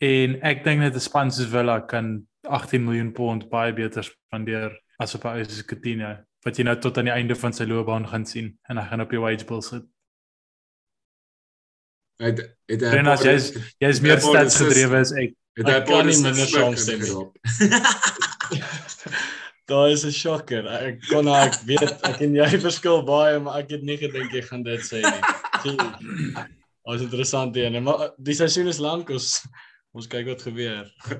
En 0.00 0.40
ek 0.44 0.64
dink 0.64 0.80
net 0.80 0.94
'n 0.94 1.00
span 1.00 1.30
soos 1.30 1.48
Villa 1.48 1.80
kan 1.80 2.26
18 2.42 2.84
miljoen 2.84 3.12
pond 3.12 3.48
baie 3.50 3.72
beter 3.72 4.04
spandeer 4.04 4.72
as 4.98 5.14
op 5.14 5.24
'n 5.24 5.36
ou 5.36 5.44
soos 5.44 5.64
Coutinho 5.64 6.25
wat 6.46 6.58
jy 6.58 6.64
nou 6.68 6.76
tot 6.78 6.98
aan 7.00 7.08
die 7.10 7.16
einde 7.16 7.34
van 7.38 7.52
sy 7.54 7.64
loopbaan 7.66 8.06
gaan 8.06 8.26
sien 8.28 8.58
en 8.70 8.78
hy 8.78 8.84
gaan 8.88 9.02
op 9.02 9.10
die 9.10 9.22
wage 9.22 9.46
bill 9.48 9.62
sit. 9.66 9.84
Hy 12.22 12.28
het 12.32 12.40
hy 12.70 12.76
Renas 12.94 13.22
jy's 13.26 13.46
jy's 13.82 14.00
meer 14.04 14.20
stats 14.24 14.56
gedrewe 14.62 14.96
as 15.02 15.12
ek. 15.18 15.30
Het 15.56 15.66
hy 15.72 15.80
kan 15.88 16.06
nie 16.08 16.18
minder 16.20 16.48
saamstem 16.48 17.00
nie. 17.02 17.12
Daar 19.66 19.90
is 19.90 20.04
'n 20.06 20.14
shocker. 20.14 20.64
Ek 20.70 21.02
kon 21.10 21.26
ek 21.28 21.54
weet 21.66 21.92
ek 22.06 22.20
en 22.22 22.34
jy 22.38 22.58
verskil 22.62 23.02
baie, 23.02 23.40
maar 23.42 23.58
ek 23.64 23.70
het 23.74 23.82
nie 23.82 23.98
gedink 23.98 24.30
jy 24.32 24.42
gaan 24.46 24.62
dit 24.62 24.80
sê 24.86 25.02
nie. 25.02 25.22
Ons 26.86 27.02
interessant 27.02 27.56
hier, 27.56 27.80
maar 27.82 28.14
die 28.16 28.34
seisoen 28.38 28.68
is 28.70 28.78
lank, 28.78 29.10
ons 29.10 29.42
ons 29.92 30.06
kyk 30.06 30.26
wat 30.30 30.42
gebeur. 30.46 30.86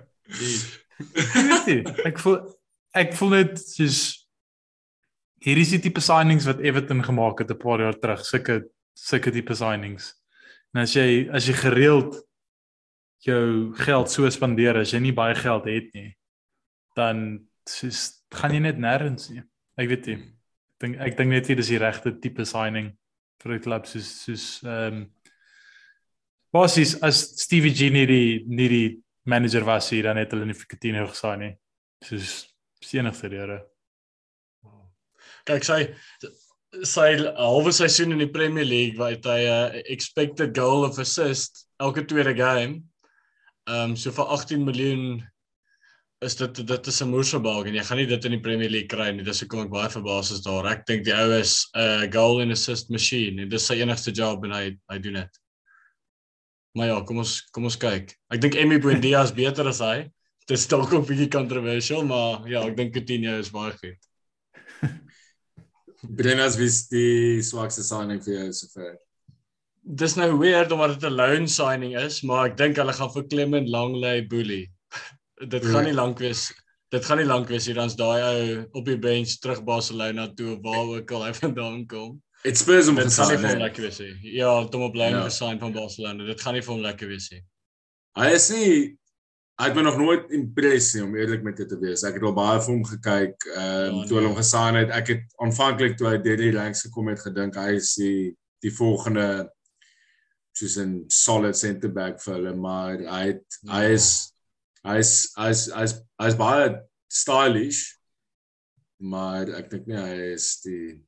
ek 2.09 2.19
voel 2.23 2.39
ek 2.95 3.19
voel 3.19 3.31
net 3.35 3.59
soos 3.59 4.26
hier 5.44 5.59
is 5.59 5.70
die 5.70 5.81
tipe 5.81 6.01
signings 6.01 6.46
wat 6.49 6.61
Everton 6.61 7.03
gemaak 7.05 7.40
het 7.40 7.51
'n 7.51 7.59
paar 7.59 7.81
jaar 7.81 7.99
terug, 7.99 8.25
sulke 8.25 8.64
sulke 8.94 9.31
tipe 9.31 9.55
signings. 9.55 10.14
En 10.75 10.83
as 10.83 10.94
jy 10.94 11.29
as 11.33 11.46
jy 11.46 11.55
gereeld 11.55 12.16
jou 13.25 13.75
geld 13.75 14.11
so 14.11 14.29
spandeer 14.31 14.77
as 14.77 14.92
jy 14.92 15.01
nie 15.01 15.12
baie 15.12 15.35
geld 15.35 15.66
het 15.66 15.92
nie, 15.94 16.16
dan 16.94 17.46
soos 17.66 18.22
gaan 18.31 18.53
jy 18.53 18.61
net 18.61 18.79
nêrens 18.79 19.31
nie. 19.31 19.42
Ek 19.77 19.88
weet 19.88 20.07
nie. 20.07 20.16
Ek 20.16 20.81
dink 20.81 21.01
ek 21.01 21.16
dink 21.16 21.31
net 21.31 21.46
hier 21.46 21.57
dis 21.57 21.68
die 21.68 21.79
regte 21.79 22.12
tipe 22.20 22.44
signing 22.44 22.96
vir 23.42 23.53
'n 23.53 23.61
klub 23.61 23.87
soos 23.87 24.25
soos 24.25 24.62
ehm 24.64 24.94
um, 24.94 25.11
Basies 26.53 26.94
as 27.03 27.18
Stevie 27.42 27.75
G 27.75 27.90
nie 27.90 28.07
die 28.07 28.44
nie 28.46 28.68
die 28.68 29.03
manager 29.27 29.64
was 29.64 29.90
hier 29.90 30.05
dan 30.05 30.16
het 30.16 30.31
hulle 30.33 30.46
nie 30.46 30.55
vir 30.55 30.68
Coutinho 30.70 31.07
gesaai 31.11 31.37
nie. 31.38 31.55
Soos 32.05 32.46
enigste 32.94 33.29
rede. 33.29 33.59
Kyk 35.46 35.64
sy 35.64 35.80
sy 36.82 37.09
halwe 37.38 37.72
seisoen 37.72 38.12
in 38.12 38.20
die 38.20 38.32
Premier 38.32 38.66
League 38.66 38.98
waar 38.98 39.14
hy 39.14 39.40
'n 39.46 39.76
uh, 39.76 39.82
expected 39.87 40.56
goal 40.56 40.85
of 40.85 40.98
assist 40.98 41.64
elke 41.80 42.04
tweede 42.04 42.35
game 42.35 42.82
Ehm 43.66 43.90
um, 43.90 43.96
so 43.98 44.12
vir 44.14 44.28
18 44.30 44.61
miljoen 44.62 45.06
is 46.22 46.37
dit 46.38 46.59
dit 46.68 46.87
is 46.90 47.00
'n 47.02 47.09
moersebaak 47.11 47.66
en 47.66 47.74
jy 47.74 47.82
gaan 47.88 47.98
nie 47.98 48.06
dit 48.06 48.24
in 48.28 48.35
die 48.37 48.42
Premier 48.44 48.70
League 48.70 48.92
kry 48.92 49.09
nie. 49.11 49.24
Dis 49.26 49.42
ek 49.42 49.56
baie 49.72 49.88
verbaas 49.90 50.30
is 50.30 50.44
daar. 50.44 50.68
Ek 50.70 50.87
dink 50.87 51.02
die 51.04 51.14
ou 51.14 51.32
is 51.35 51.66
'n 51.74 51.80
uh, 51.80 52.06
goal 52.12 52.40
and 52.42 52.52
assist 52.52 52.90
machine 52.90 53.42
en 53.42 53.48
dis 53.48 53.66
sy 53.66 53.80
enigste 53.82 54.14
job 54.14 54.44
en 54.44 54.52
hy 54.52 54.78
hy 54.88 54.98
doen 54.98 55.18
dit. 55.18 55.40
Maar 56.78 56.87
ja, 56.87 57.00
kom 57.02 57.18
ons 57.18 57.40
kom 57.50 57.64
ons 57.64 57.76
kyk. 57.76 58.14
Ek 58.30 58.40
dink 58.40 58.54
Emmy 58.54 58.78
Buendia 58.78 59.24
is 59.24 59.32
beter 59.32 59.66
as 59.66 59.80
hy. 59.80 60.06
Dit 60.46 60.59
is 60.59 60.68
dalk 60.68 60.94
'n 60.94 61.02
bietjie 61.02 61.28
controversial, 61.28 62.04
maar 62.04 62.46
ja, 62.46 62.62
ek 62.62 62.76
dink 62.76 62.94
Coutinho 62.94 63.40
is 63.40 63.50
baie 63.50 63.72
goed. 63.72 63.98
Brennas 66.09 66.57
wys 66.61 66.87
die 66.88 67.43
swakste 67.43 67.83
signing 67.87 68.22
vir 68.24 68.35
jou 68.35 68.53
sover 68.53 68.95
dis 69.87 70.16
nou 70.18 70.33
weird 70.41 70.72
omdat 70.74 71.01
dit 71.01 71.11
'n 71.11 71.14
loan 71.14 71.49
signing 71.49 71.97
is, 71.97 72.22
maar 72.22 72.47
ek 72.47 72.57
dink 72.57 72.76
hulle 72.76 72.93
gaan 72.93 73.12
vir 73.14 73.26
Clement 73.28 73.68
Langley 73.68 74.26
boelie. 74.26 74.66
dit 75.53 75.64
gaan 75.64 75.85
nie 75.85 75.95
lank 75.95 76.18
wees. 76.18 76.53
Dit 76.91 77.05
gaan 77.05 77.18
nie 77.18 77.26
lank 77.26 77.49
wees 77.49 77.66
hier 77.66 77.74
dan's 77.74 77.95
daai 77.95 78.22
ou 78.22 78.66
op 78.72 78.85
die 78.85 78.99
bench 78.99 79.39
terug 79.41 79.62
Barcelona 79.64 80.28
toe 80.35 80.59
waar 80.62 80.99
ook 80.99 81.11
al 81.11 81.26
hy 81.26 81.33
vandaan 81.43 81.87
kom. 81.87 82.22
It 82.45 82.59
spurs 82.59 82.87
hom 82.87 82.97
gesign. 82.97 83.07
Dit 83.07 83.16
gaan 83.18 83.30
nie 83.30 83.43
vir 83.43 83.51
hom 83.51 83.62
lekker 83.62 83.83
wees 83.83 83.99
nie. 83.99 84.14
Ja, 84.37 84.51
op 84.61 84.95
loan 84.95 85.11
ja. 85.11 85.24
gesign 85.24 85.59
van 85.59 85.72
Barcelona. 85.72 86.24
Dit 86.24 86.41
gaan 86.41 86.55
nie 86.55 86.62
vir 86.62 86.74
hom 86.74 86.83
lekker 86.83 87.09
wees 87.09 87.30
nie. 87.30 87.43
Hy 88.16 88.30
is 88.35 88.51
nie 88.51 88.99
hy 89.57 89.68
het 89.70 89.76
my 89.76 89.82
nog 89.86 89.96
nooit 89.96 90.32
impress 90.36 90.94
nie 90.94 91.02
om 91.07 91.14
eerlik 91.16 91.42
met 91.42 91.57
dit 91.57 91.68
te 91.68 91.78
wees. 91.80 92.04
Ek 92.04 92.18
het 92.18 92.24
al 92.28 92.34
baie 92.36 92.61
vir 92.61 92.72
hom 92.74 92.84
gekyk 92.84 93.46
ehm 93.54 93.61
um, 93.64 94.00
ja, 94.00 94.07
toe 94.07 94.18
hulle 94.18 94.26
nee. 94.26 94.32
hom 94.32 94.40
gesign 94.40 94.80
het. 94.82 94.90
Ek 94.92 95.12
het 95.14 95.36
aanvanklik 95.44 95.96
toe 95.96 96.11
hy 96.11 96.18
die 96.22 96.52
ranks 96.57 96.84
gekom 96.88 97.09
het 97.12 97.22
gedink 97.24 97.57
hy 97.57 97.76
is 97.80 97.94
die 97.96 98.34
die 98.64 98.72
volgende 98.72 99.46
soos 100.57 100.76
'n 100.80 101.04
solid 101.12 101.57
center 101.57 101.92
back 101.92 102.20
vir 102.22 102.34
hulle, 102.34 102.54
maar 102.57 102.96
hy 102.98 103.24
het, 103.32 103.44
ja. 103.62 103.72
hy 103.76 103.84
is 103.96 104.09
hy 104.84 104.98
is 105.02 105.12
hy 105.36 105.50
is 105.50 105.66
hy 105.72 105.84
is, 105.84 105.94
hy 106.20 106.28
is 106.32 106.38
baie 106.40 106.66
stylish. 107.12 107.82
maar 108.98 109.50
ek 109.59 109.66
dink 109.70 109.88
nie 109.90 109.96
hy 110.00 110.32
is 110.32 110.61
die 110.64 111.02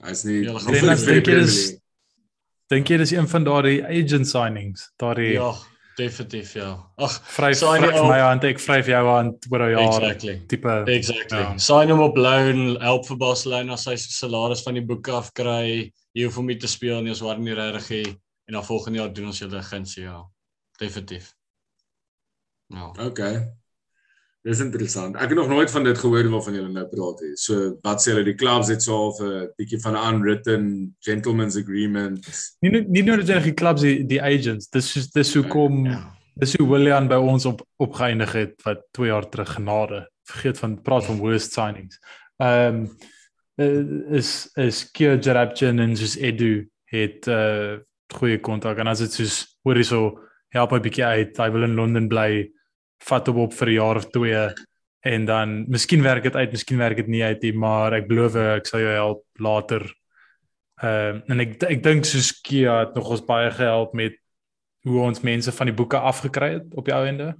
hy's 0.00 0.24
nie 0.24 0.38
Ja, 0.46 0.54
nie 0.56 0.80
Dennis, 0.80 1.04
die 1.04 1.12
dink 1.12 1.28
jy 1.28 1.34
dis 1.36 1.56
League. 1.56 1.80
dink 2.72 2.90
jy 2.90 2.96
dis 3.02 3.12
een 3.12 3.28
van 3.28 3.44
daardie 3.44 3.82
agent 3.84 4.28
signings, 4.28 4.90
daardie 4.96 5.34
Ja, 5.34 5.52
definitief 5.96 6.52
ja. 6.54 6.70
Ag, 6.96 7.16
vryf 7.36 7.58
vryf 7.58 7.94
ook. 7.94 8.08
my 8.08 8.18
hand, 8.20 8.44
ek 8.44 8.60
vryf 8.60 8.88
jou 8.90 9.02
hand 9.08 9.46
oor 9.50 9.64
'n 9.66 9.70
jaar 9.72 9.86
exactly. 9.86 10.36
tipe. 10.46 10.74
Exactly. 10.92 11.38
Ja. 11.38 11.56
Sign 11.58 11.90
hom 11.90 12.00
op 12.04 12.16
loan, 12.16 12.76
help 12.80 13.06
vir 13.06 13.16
Barcelona 13.16 13.72
as 13.72 13.86
hy 13.88 13.96
sy 13.96 14.12
salaris 14.12 14.62
van 14.66 14.74
die 14.74 14.84
boeke 14.84 15.12
af 15.12 15.32
kry. 15.32 15.92
Jy 16.16 16.24
hoef 16.28 16.36
hom 16.36 16.46
nie 16.46 16.58
te 16.60 16.68
speel 16.68 17.02
nie, 17.02 17.10
as 17.10 17.20
waar 17.24 17.38
nie 17.38 17.54
regtig 17.56 17.90
nie. 17.90 18.16
En 18.46 18.54
dan 18.54 18.64
volgende 18.64 18.98
jaar 18.98 19.12
doen 19.12 19.26
ons 19.26 19.38
julle 19.38 19.62
gunsie, 19.62 20.04
ja. 20.04 20.24
Definitief. 20.78 21.32
Ja. 22.68 22.92
Okay. 23.06 23.46
Dis 24.46 24.60
interessant. 24.62 25.16
Ek 25.18 25.32
het 25.32 25.38
nog 25.38 25.48
nooit 25.50 25.70
van 25.70 25.84
dit 25.84 25.98
gehoor 25.98 26.28
waarvan 26.30 26.54
julle 26.54 26.70
nou 26.70 26.84
praat 26.86 27.22
nie. 27.24 27.32
So 27.40 27.72
wat 27.82 28.02
sê 28.02 28.12
hulle 28.12 28.22
die 28.28 28.36
clubs 28.38 28.68
het 28.70 28.82
so 28.84 28.94
half 28.94 29.18
'n 29.20 29.48
bietjie 29.58 29.80
van 29.82 29.96
'n 29.96 30.04
unwritten 30.14 30.94
gentleman's 31.02 31.56
agreement. 31.56 32.22
Nie 32.60 32.70
nie 32.86 33.02
noodwendig 33.02 33.44
die 33.50 33.54
clubs 33.54 33.82
die, 33.82 34.06
die 34.06 34.22
agents. 34.22 34.68
Dis 34.70 34.92
soos 34.92 35.10
dis 35.10 35.34
hoekom 35.34 35.86
Ja. 35.86 36.12
dis 36.38 36.54
hoe 36.56 36.68
Willian 36.68 37.08
by 37.08 37.14
ons 37.18 37.44
op 37.46 37.66
opgeëindig 37.82 38.32
het 38.32 38.62
wat 38.62 38.84
2 38.92 39.08
jaar 39.08 39.28
terug 39.28 39.52
genade. 39.52 40.06
Vergeet 40.24 40.58
van 40.58 40.82
praat 40.82 41.04
van 41.04 41.18
worst 41.18 41.52
signings. 41.52 41.98
Ehm 42.38 42.74
um, 42.74 42.96
is 44.10 44.50
is 44.54 44.90
Kier 44.92 45.18
Jarabjan 45.18 45.78
en 45.78 45.96
soos 45.96 46.16
Edu 46.16 46.68
het 46.84 47.26
uh 47.26 47.78
goeie 48.14 48.38
kontak 48.40 48.78
en 48.78 48.86
as 48.86 48.98
dit 48.98 49.12
soos 49.12 49.58
hoor 49.64 49.74
hierso 49.74 50.18
help 50.54 50.72
'n 50.72 50.82
bietjie 50.82 51.04
uit. 51.04 51.36
Hy 51.36 51.50
wil 51.50 51.62
in 51.64 51.74
Londen 51.74 52.08
bly. 52.08 52.52
Vat 53.04 53.26
hom 53.26 53.38
op 53.38 53.52
vir 53.52 53.68
'n 53.68 53.72
jaar 53.74 53.96
of 53.96 54.06
2 54.10 54.54
en 55.00 55.24
dan 55.24 55.68
miskien 55.68 56.02
werk 56.02 56.22
dit 56.22 56.34
uit, 56.34 56.50
miskien 56.50 56.78
werk 56.78 56.96
dit 56.96 57.06
nie 57.06 57.22
uit 57.22 57.42
nie, 57.42 57.52
maar 57.52 57.92
ek 57.94 58.08
beloof 58.08 58.34
ek 58.34 58.66
sal 58.66 58.80
jou 58.80 58.92
help 58.94 59.24
later. 59.38 59.94
Ehm 60.82 61.16
uh, 61.16 61.22
en 61.30 61.40
ek 61.40 61.62
ek 61.62 61.82
dink 61.82 62.04
soos 62.04 62.32
Kia 62.42 62.80
het 62.80 62.94
nog 62.94 63.10
ons 63.10 63.24
baie 63.24 63.50
gehelp 63.50 63.94
met 63.94 64.16
hoe 64.82 65.00
ons 65.00 65.20
mense 65.22 65.52
van 65.52 65.66
die 65.66 65.74
boeke 65.74 65.98
afgekry 65.98 66.52
het 66.52 66.74
op 66.74 66.84
die 66.84 66.94
ou 66.94 67.06
ende. 67.06 67.34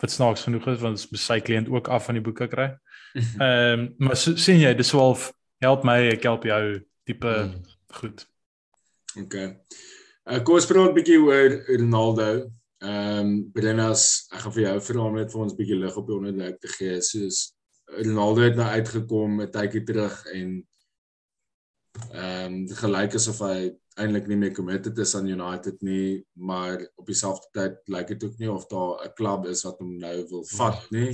Wat 0.00 0.10
snaaks 0.10 0.42
genoeg 0.42 0.66
is 0.66 0.80
want 0.80 0.96
ons 0.96 1.26
sy 1.26 1.40
kliënt 1.40 1.68
ook 1.68 1.88
af 1.88 2.04
van 2.04 2.14
die 2.14 2.22
boeke 2.24 2.48
kry. 2.48 2.70
Ehm 3.14 3.80
um, 3.80 3.94
maar 3.98 4.16
so, 4.16 4.36
sien 4.36 4.60
jy, 4.60 4.74
dis 4.74 4.92
wel 4.92 5.16
help 5.60 5.84
my, 5.84 5.98
ek 6.14 6.22
help 6.22 6.44
jou 6.44 6.80
tipe 7.04 7.26
Mm. 7.26 7.62
goed. 7.90 8.26
Okay. 9.18 9.56
Uh, 10.30 10.38
kom 10.42 10.54
ons 10.54 10.66
praat 10.66 10.90
'n 10.90 10.94
bietjie 10.94 11.18
oor 11.18 11.50
Ronaldo. 11.66 12.50
Ehm 12.80 13.18
um, 13.20 13.32
Brennas, 13.52 14.26
ek 14.32 14.40
gaan 14.40 14.52
vir 14.56 14.62
jou 14.62 14.76
vra 14.86 15.02
om 15.04 15.16
net 15.18 15.32
vir 15.32 15.40
ons 15.42 15.52
'n 15.52 15.56
bietjie 15.58 15.76
lig 15.76 15.96
op 16.00 16.06
die 16.06 16.16
onderwerp 16.16 16.60
te 16.60 16.68
gee. 16.78 17.00
Soos 17.04 17.52
Ronaldo 17.90 18.40
het 18.46 18.56
nou 18.56 18.68
uitgekom 18.72 19.40
'n 19.42 19.50
tydjie 19.52 19.84
terug 19.84 20.16
en 20.32 20.50
ehm 22.14 22.54
um, 22.54 22.68
gelyk 22.82 23.14
asof 23.18 23.42
hy 23.44 23.70
eintlik 24.00 24.28
nie 24.30 24.38
meer 24.40 24.54
committed 24.56 24.98
is 24.98 25.14
aan 25.14 25.28
United 25.28 25.82
nie, 25.82 26.24
maar 26.32 26.80
op 26.96 27.06
dieselfde 27.06 27.48
tyd 27.52 27.76
lyk 27.92 28.14
dit 28.14 28.24
ook 28.24 28.38
nie 28.38 28.50
of 28.50 28.66
daar 28.70 29.04
'n 29.04 29.14
klub 29.14 29.46
is 29.46 29.64
wat 29.64 29.78
hom 29.78 29.98
nou 29.98 30.16
wil 30.30 30.44
vat 30.56 30.90
nie. 30.90 31.12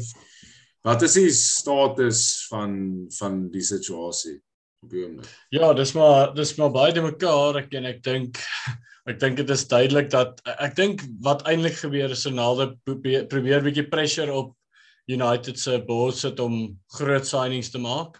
Wat 0.85 1.03
is 1.03 1.15
die 1.19 1.33
status 1.33 2.47
van 2.47 3.09
van 3.19 3.49
die 3.51 3.63
situasie 3.63 4.39
op 4.85 4.91
die 4.91 5.03
oomblik? 5.03 5.31
Ja, 5.51 5.73
dis 5.75 5.93
maar 5.95 6.35
dis 6.35 6.55
maar 6.57 6.71
baie 6.71 6.93
de 6.93 7.03
mekaar 7.03 7.57
ek 7.57 7.75
en 7.75 7.85
ek 7.85 8.03
dink 8.03 8.39
ek 9.07 9.21
dink 9.23 9.39
dit 9.39 9.51
is 9.55 9.67
duidelik 9.71 10.11
dat 10.11 10.41
ek 10.59 10.77
dink 10.79 11.03
wat 11.23 11.45
eintlik 11.47 11.79
gebeur 11.79 12.11
is 12.11 12.27
Ronaldo 12.27 12.73
probeer 12.85 13.27
probeer 13.31 13.61
'n 13.61 13.69
bietjie 13.69 13.89
pressure 13.91 14.33
op 14.33 14.55
United 15.07 15.59
se 15.59 15.79
board 15.87 16.17
sit 16.19 16.41
om 16.41 16.79
groot 16.99 17.27
signings 17.27 17.71
te 17.71 17.79
maak. 17.79 18.19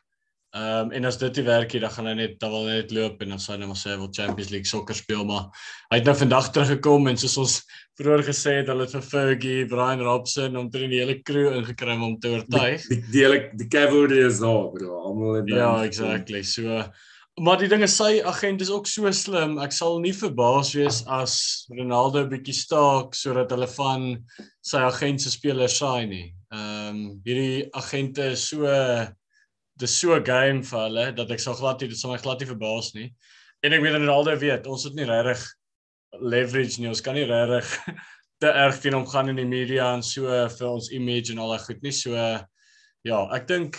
Ehm 0.57 0.87
um, 0.87 0.93
en 0.93 1.05
as 1.05 1.19
dit 1.21 1.37
nie 1.37 1.45
werk 1.45 1.73
nie, 1.75 1.81
dan 1.83 1.91
gaan 1.91 2.07
hy 2.07 2.15
net 2.15 2.37
dan 2.41 2.51
wil 2.51 2.69
hy 2.69 2.77
net 2.79 2.93
loop 2.95 3.21
en 3.21 3.35
dan 3.35 3.41
sê 3.43 3.51
hy 3.53 3.57
net 3.61 3.69
maar 3.69 3.81
sê 3.81 3.91
hy 3.91 3.97
wil 4.01 4.13
Champions 4.19 4.53
League 4.55 4.71
sokker 4.71 4.97
speel, 4.97 5.25
maar 5.29 5.51
hy 5.91 5.99
het 5.99 6.07
nou 6.07 6.15
vandag 6.17 6.49
teruggekom 6.55 7.11
en 7.11 7.19
soos 7.21 7.35
ons 7.43 7.57
vroeër 7.99 8.23
gesê 8.31 8.55
het, 8.61 8.71
hulle 8.71 8.87
het 8.87 8.95
vir 8.95 9.05
Fergie, 9.11 9.67
Brian 9.69 10.05
Robson 10.07 10.57
om 10.57 10.71
die 10.71 10.89
hele 10.95 11.19
crew 11.27 11.51
ingekry 11.59 11.99
om 11.99 12.17
te 12.21 12.33
oortuig. 12.37 12.87
Die 12.89 13.03
die 13.11 13.27
hele 13.27 13.43
die 13.59 13.69
cavalry 13.69 14.23
is 14.31 14.41
daar, 14.41 14.71
bro. 14.73 15.03
Almal 15.11 15.41
het 15.41 15.53
Ja, 15.53 15.71
exactly. 15.85 16.43
So 16.43 16.79
maar 17.39 17.59
die 17.61 17.69
ding 17.69 17.83
is 17.85 17.97
sy 17.99 18.23
agent 18.25 18.63
is 18.65 18.71
ook 18.73 18.87
so 18.89 19.11
slim. 19.13 19.59
Ek 19.61 19.75
sal 19.77 19.99
nie 20.01 20.15
verbaas 20.17 20.73
wees 20.77 21.03
as 21.13 21.67
Ronaldo 21.73 22.25
'n 22.25 22.31
bietjie 22.31 22.55
staak 22.57 23.15
sodat 23.15 23.53
hulle 23.53 23.69
van 23.69 24.25
sy 24.65 24.81
agent 24.81 25.21
se 25.21 25.31
spelers 25.31 25.79
saai 25.79 26.07
nie. 26.07 26.35
Ehm 26.53 26.89
um, 26.89 27.21
hierdie 27.27 27.69
agente 27.75 28.33
is 28.33 28.49
so 28.49 28.65
dis 29.77 29.99
so 30.01 30.21
game 30.21 30.63
vir 30.63 30.81
hulle 30.87 31.07
dat 31.13 31.31
ek 31.31 31.41
sal 31.41 31.55
glad 31.55 31.81
nie 31.81 31.89
dit 31.89 31.99
sal 31.99 32.13
my 32.13 32.19
glad 32.19 32.41
nie 32.41 32.49
verbaas 32.49 32.95
nie. 32.95 33.13
En 33.63 33.73
ek 33.73 33.83
weet 33.83 33.99
Ronaldo 33.99 34.37
weet, 34.37 34.67
ons 34.67 34.85
het 34.85 34.95
nie 34.95 35.09
regtig 35.09 35.43
leverage 36.21 36.81
nie. 36.81 36.89
Ons 36.89 37.03
kan 37.05 37.15
nie 37.15 37.27
regtig 37.29 37.69
te 38.41 38.49
erg 38.49 38.81
teen 38.81 38.97
hom 38.97 39.07
gaan 39.09 39.29
in 39.33 39.41
die 39.41 39.49
media 39.49 39.93
en 39.95 40.03
so 40.03 40.25
vir 40.29 40.69
ons 40.69 40.91
image 40.93 41.33
en 41.33 41.41
al 41.45 41.53
daai 41.53 41.65
goed 41.69 41.83
nie. 41.85 41.93
So 41.93 42.17
ja, 42.17 43.21
ek 43.37 43.47
dink 43.49 43.77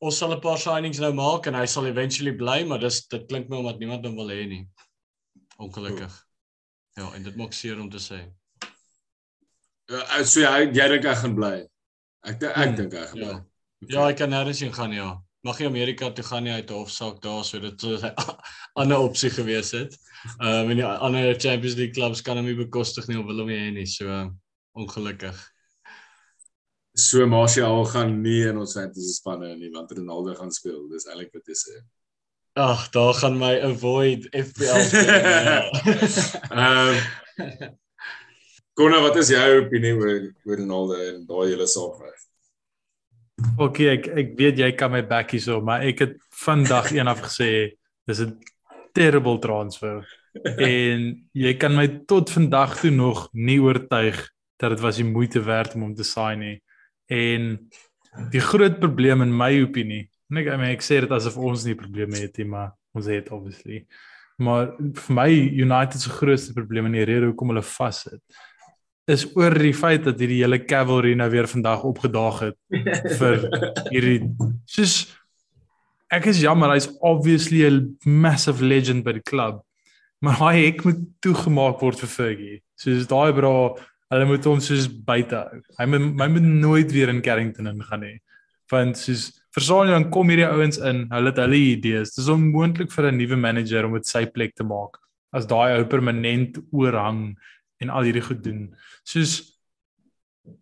ons 0.00 0.18
sal 0.18 0.32
'n 0.34 0.40
paar 0.40 0.58
signings 0.58 0.98
nou 1.00 1.12
maak 1.12 1.46
en 1.46 1.54
hy 1.54 1.66
sal 1.66 1.86
eventually 1.86 2.32
bly, 2.32 2.64
maar 2.64 2.78
dis 2.80 3.06
dit 3.08 3.26
klink 3.28 3.48
my 3.48 3.56
omdat 3.60 3.78
niemand 3.78 4.04
hom 4.06 4.16
wil 4.16 4.28
hê 4.32 4.46
nie. 4.48 4.66
Ongelukkig. 5.58 6.12
Ja, 6.96 7.10
en 7.14 7.22
dit 7.22 7.36
maak 7.36 7.52
seer 7.52 7.80
om 7.80 7.90
te 7.90 7.98
sê. 7.98 8.20
Uh, 9.90 10.22
so 10.24 10.40
jy 10.40 10.70
jy 10.70 10.86
dink 10.92 11.04
hy 11.08 11.14
gaan 11.18 11.34
bly. 11.36 11.54
Ek 12.24 12.42
ek 12.42 12.54
Hmm, 12.56 12.76
dink 12.78 12.92
hy 12.94 13.06
gaan 13.10 13.18
ja. 13.20 13.26
bly. 13.32 13.40
Ja, 13.90 14.04
hy 14.06 14.14
kan 14.14 14.30
nêrens 14.30 14.60
heen 14.62 14.72
gaan 14.72 14.92
ja. 14.92 15.10
Mag 15.42 15.58
nie 15.58 15.66
Amerika 15.70 16.10
toe 16.12 16.24
gaan 16.24 16.44
nie 16.44 16.52
uit 16.52 16.70
hofsaak 16.70 17.20
daar 17.24 17.44
so 17.44 17.58
dit 17.58 17.80
sou 17.80 17.96
'n 17.96 18.12
ander 18.80 18.98
opsie 18.98 19.30
gewees 19.30 19.72
het. 19.72 19.96
Ehm 20.40 20.64
um, 20.64 20.70
en 20.70 20.76
die 20.76 20.84
ander 20.84 21.34
Champions 21.40 21.76
League 21.76 21.94
clubs 21.94 22.20
kan 22.22 22.36
hom 22.36 22.46
nie 22.46 22.54
bekostig 22.58 23.08
nie 23.08 23.18
of 23.18 23.26
wil 23.26 23.38
hom 23.40 23.48
nie 23.48 23.58
hê 23.58 23.72
nie. 23.72 23.86
So 23.86 24.06
ongelukkig. 24.76 25.36
So 26.98 27.26
Martial 27.26 27.84
gaan 27.84 28.20
nie 28.22 28.42
in 28.48 28.58
ons 28.58 28.74
fantasy 28.74 29.14
spanne 29.14 29.54
nie 29.56 29.70
want 29.74 29.92
Ronaldo 29.94 30.34
gaan 30.34 30.50
speel. 30.52 30.88
Dis 30.90 31.06
eintlik 31.06 31.32
wat 31.36 31.46
jy 31.46 31.58
sê. 31.58 31.76
Ag, 32.58 32.88
daar 32.90 33.14
gaan 33.14 33.38
my 33.38 33.52
avoid 33.62 34.26
FPL 34.34 34.82
ja. 34.90 35.60
Ehm 36.64 37.78
Konna, 38.80 39.00
wat 39.04 39.16
is 39.20 39.28
jou 39.28 39.46
opinie 39.60 39.92
oor 39.92 40.20
oor 40.48 40.56
Ronaldo 40.56 40.98
en 41.04 41.24
daai 41.28 41.50
hele 41.52 41.66
saak? 41.68 41.98
nou? 42.00 42.20
Okay, 43.66 43.90
ek 43.96 44.08
ek 44.22 44.32
weet 44.38 44.60
jy 44.60 44.70
kan 44.78 44.92
my 44.92 45.02
back 45.06 45.34
hierso, 45.34 45.58
maar 45.64 45.84
ek 45.84 46.04
het 46.04 46.16
vandag 46.42 46.90
eendag 46.96 47.20
gesê 47.26 47.76
dis 48.08 48.22
'n 48.24 48.38
terrible 48.96 49.38
transfer. 49.38 50.06
en 50.72 51.28
jy 51.34 51.54
kan 51.58 51.74
my 51.74 51.86
tot 52.06 52.30
vandag 52.30 52.78
toe 52.80 52.90
nog 52.90 53.28
nie 53.32 53.58
oortuig 53.60 54.16
dat 54.56 54.70
dit 54.70 54.80
was 54.80 54.96
die 54.96 55.08
moeite 55.08 55.42
werd 55.42 55.74
om 55.74 55.82
hom 55.82 55.94
te 55.94 56.06
sign 56.06 56.38
nie. 56.38 56.58
En 57.10 57.50
die 58.30 58.42
groot 58.42 58.78
probleem 58.82 59.24
in 59.26 59.34
my 59.34 59.50
opinie, 59.64 60.04
en 60.30 60.42
ek 60.42 60.52
I 60.52 60.58
mean, 60.60 60.74
ek 60.76 60.86
sê 60.86 61.00
dit 61.02 61.10
asof 61.10 61.38
ons 61.38 61.66
nie 61.66 61.76
probleme 61.78 62.18
het 62.22 62.38
nie, 62.38 62.46
maar 62.46 62.72
ons 62.94 63.10
het 63.10 63.30
obviously. 63.34 63.84
Maar 64.40 64.72
vir 64.78 65.14
my 65.14 65.28
United 65.66 66.00
se 66.00 66.12
grootste 66.14 66.54
probleem 66.56 66.88
en 66.88 66.96
die 66.96 67.08
rede 67.08 67.28
hoekom 67.28 67.52
hulle 67.52 67.66
vassit 67.66 68.22
is 69.10 69.24
oor 69.36 69.54
die 69.58 69.74
feit 69.76 70.04
dat 70.06 70.20
hierdie 70.20 70.42
hele 70.42 70.60
cavalry 70.68 71.14
nou 71.18 71.28
weer 71.32 71.48
vandag 71.50 71.84
opgedaag 71.88 72.42
het 72.44 73.16
vir 73.18 73.46
hierdie 73.90 74.20
soos 74.68 74.94
ek 76.12 76.28
is 76.32 76.42
jammer 76.44 76.72
hy's 76.74 76.88
obviously 77.00 77.64
'n 77.66 77.96
massive 78.04 78.64
legend 78.64 79.04
by 79.04 79.16
die 79.18 79.26
klub 79.32 79.62
maar 80.22 80.38
hy 80.44 80.54
hek 80.66 80.84
moet 80.84 81.00
toegemaak 81.24 81.80
word 81.82 82.02
vir 82.04 82.12
Fergie 82.16 82.58
soos 82.76 83.08
daai 83.10 83.32
bra 83.32 83.54
hulle 84.10 84.26
moet 84.30 84.48
hom 84.50 84.62
soos 84.64 84.88
buite 84.88 85.36
hou 85.36 85.60
hy 85.78 85.86
moet 85.92 86.24
hy 86.24 86.28
moet 86.36 86.48
nooit 86.66 86.96
weer 86.96 87.12
in 87.12 87.22
Carrington 87.26 87.70
ingaan 87.72 88.04
nie 88.06 88.16
want 88.72 88.98
soos 88.98 89.28
verstaan 89.54 89.90
jy 89.90 89.96
dan 89.98 90.10
kom 90.14 90.30
hierdie 90.30 90.48
ouens 90.48 90.78
in 90.90 91.06
hulle 91.12 91.32
het 91.32 91.40
hulle 91.44 91.62
idees 91.74 92.16
dis 92.16 92.32
onmoontlik 92.34 92.92
vir 92.94 93.10
'n 93.10 93.18
nuwe 93.18 93.36
manager 93.46 93.86
om 93.86 93.94
dit 93.98 94.06
sy 94.06 94.26
plek 94.26 94.54
te 94.54 94.64
maak 94.64 94.98
as 95.32 95.46
daai 95.46 95.78
ou 95.78 95.84
permanent 95.84 96.58
oorhang 96.72 97.36
en 97.80 97.90
al 97.90 98.06
hierdie 98.08 98.26
goed 98.28 98.42
doen 98.44 98.68
soos 99.04 99.38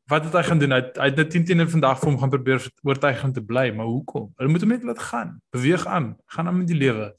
wat 0.08 0.24
het 0.24 0.34
hy 0.34 0.42
gaan 0.42 0.58
doen? 0.58 0.70
Hy 0.70 0.80
het- 0.80 0.96
hy 0.96 1.04
het 1.04 1.16
net 1.16 1.30
10 1.30 1.44
teenoor 1.44 1.68
vandag 1.68 2.00
vir 2.00 2.10
hom 2.10 2.18
gaan 2.18 2.30
probeer 2.30 2.60
oortuig 2.82 3.24
om 3.24 3.32
te 3.32 3.40
bly, 3.40 3.70
maar 3.70 3.86
hoekom? 3.86 4.32
Hulle 4.36 4.50
moet 4.50 4.60
hom 4.60 4.70
net 4.70 4.82
laat 4.84 4.98
gaan. 4.98 5.40
Beweeg 5.52 5.86
aan. 5.86 6.16
Gaan 6.26 6.48
aan 6.48 6.58
met 6.58 6.66
die 6.66 6.76
lewe. 6.76 7.14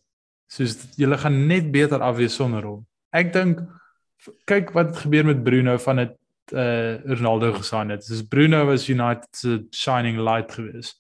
Soos 0.49 0.77
julle 0.97 1.17
gaan 1.17 1.47
net 1.47 1.71
beter 1.71 1.99
af 2.01 2.15
wees 2.17 2.35
sonder 2.35 2.63
hom. 2.63 2.87
Ek 3.13 3.33
dink 3.33 3.59
kyk 4.49 4.73
wat 4.75 4.91
het 4.91 5.03
gebeur 5.05 5.25
met 5.25 5.43
Bruno 5.43 5.77
van 5.77 6.03
dit 6.03 6.15
uh 6.53 6.97
Ronaldo 7.05 7.53
gesign 7.53 7.89
het. 7.93 8.05
Dis 8.07 8.25
Bruno 8.27 8.65
was 8.65 8.89
United 8.89 9.27
se 9.31 9.65
shining 9.71 10.17
light 10.17 10.51
gewees. 10.51 10.95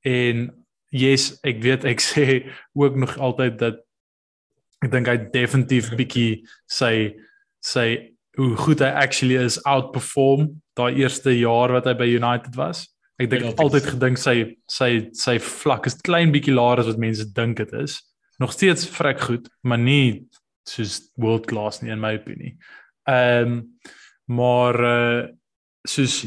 En 0.00 0.48
yes, 0.88 1.34
ek 1.44 1.60
weet 1.62 1.84
ek 1.84 2.00
sê 2.00 2.26
ook 2.72 2.96
nog 2.96 3.18
altyd 3.18 3.58
dat 3.58 3.82
ek 4.84 4.92
dink 4.92 5.08
hy 5.10 5.16
definitief 5.32 5.92
bietjie 5.96 6.46
sy 6.68 7.16
sy 7.64 8.16
hoe 8.36 8.52
goed 8.60 8.82
hy 8.84 8.92
actually 8.92 9.38
is 9.40 9.58
outperform 9.64 10.50
daai 10.76 10.98
eerste 11.00 11.32
jaar 11.32 11.72
wat 11.72 11.88
hy 11.88 11.94
by 11.96 12.08
United 12.08 12.56
was. 12.56 12.84
Ek 13.16 13.30
dink 13.32 13.46
Penalties. 13.46 13.62
altyd 13.64 13.86
gedink 13.94 14.20
sy 14.20 14.36
sy 14.68 14.90
sy 15.16 15.38
vlak 15.40 15.88
is 15.88 15.96
klein 16.04 16.34
bietjie 16.34 16.54
laer 16.56 16.82
as 16.82 16.90
wat 16.90 17.00
mense 17.00 17.24
dink 17.36 17.62
dit 17.62 17.72
is. 17.80 18.00
Nog 18.40 18.52
steeds 18.52 18.84
vrek 18.92 19.22
goed, 19.24 19.48
maar 19.64 19.80
nie 19.80 20.26
soos 20.68 21.00
world 21.16 21.46
class 21.46 21.82
nie 21.82 21.92
in 21.94 22.02
my 22.02 22.16
opinie. 22.18 22.56
Ehm 23.08 23.52
um, 23.52 23.64
maar 24.26 24.74
uh 24.82 25.26
soos 25.86 26.24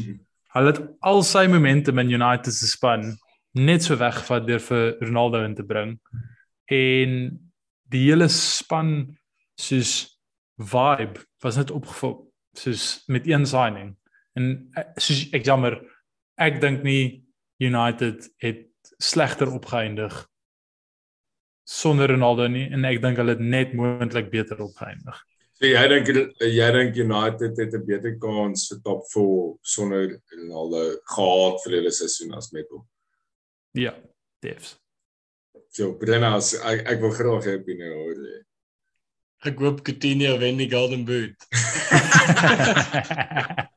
hulle 0.54 0.70
het 0.72 0.78
al 1.04 1.22
sy 1.22 1.44
momentum 1.52 1.98
in 2.00 2.14
United 2.16 2.54
se 2.54 2.66
span 2.66 3.02
net 3.52 3.84
so 3.84 3.96
weggevat 4.00 4.46
deur 4.46 4.62
vir 4.64 4.96
Ronaldo 5.02 5.42
in 5.44 5.54
te 5.54 5.66
bring. 5.66 5.98
En 6.64 7.12
die 7.92 8.06
hele 8.06 8.28
span 8.32 9.18
soos 9.60 10.16
vibe 10.56 11.20
was 11.42 11.58
net 11.60 11.70
opgevul 11.70 12.16
soos 12.56 13.02
met 13.06 13.26
een 13.26 13.46
signing. 13.46 13.94
En 14.38 14.70
eh, 14.74 14.86
soos 14.96 15.26
ek 15.36 15.44
jammer, 15.46 15.76
ek 16.40 16.60
dink 16.62 16.82
nie 16.86 17.26
United 17.60 18.30
het 18.40 18.66
slegter 19.00 19.52
opgeëindig 19.52 20.16
sonder 21.70 22.10
Ronaldo 22.10 22.48
nie 22.50 22.66
en 22.74 22.86
ek 22.88 22.98
dink 23.02 23.20
hulle 23.20 23.36
het 23.36 23.42
net 23.42 23.74
moontlik 23.78 24.30
beter 24.32 24.58
opgeëindig. 24.64 25.18
So 25.60 25.68
jy 25.68 25.82
dink 25.92 26.10
jy 26.40 26.68
dink 26.74 26.98
United 27.04 27.58
het 27.60 27.74
'n 27.76 27.86
beter 27.86 28.16
kans 28.18 28.68
vir 28.70 28.80
top 28.84 29.04
4 29.12 29.58
sonder 29.62 30.18
Ronaldo 30.34 30.82
gehad 31.14 31.60
vir 31.64 31.76
hulle 31.78 31.92
seisoen 31.92 32.34
as 32.34 32.52
met 32.52 32.66
hom. 32.70 32.86
Ja, 33.74 33.94
defs. 34.42 34.78
So 35.70 35.92
Brenna, 35.94 36.34
as 36.36 36.54
ek, 36.54 36.88
ek 36.90 37.00
wil 37.00 37.14
graag 37.14 37.44
hê 37.46 37.58
opinie 37.60 37.92
hoor. 37.92 38.16
jy. 38.16 38.40
Ek 39.46 39.60
hoop 39.60 39.84
Coutinho 39.84 40.38
wen 40.38 40.58
die 40.58 40.70
Golden 40.70 41.04
Boot. 41.04 41.36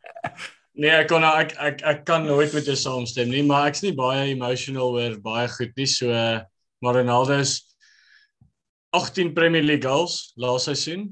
Nee, 0.74 0.89
ek 0.89 1.06
kon 1.06 1.22
ek 1.22 1.52
ek 1.62 1.84
ek 1.86 2.00
kan 2.08 2.24
nooit 2.26 2.50
met 2.56 2.66
jou 2.66 2.74
saamstem 2.74 3.30
nie, 3.30 3.44
maar 3.46 3.68
ek's 3.70 3.84
nie 3.86 3.91
baie 3.94 4.32
emotional 4.32 4.96
oor 4.98 5.20
baie 5.22 5.46
goed 5.54 5.70
nie. 5.78 5.86
So 5.86 6.10
maar 6.82 6.98
Ronaldo 6.98 7.38
is 7.44 7.60
18 8.94 9.34
Premier 9.34 9.64
League 9.66 9.89
goals 9.89 10.34
laas 10.38 10.68
seisoen. 10.70 11.10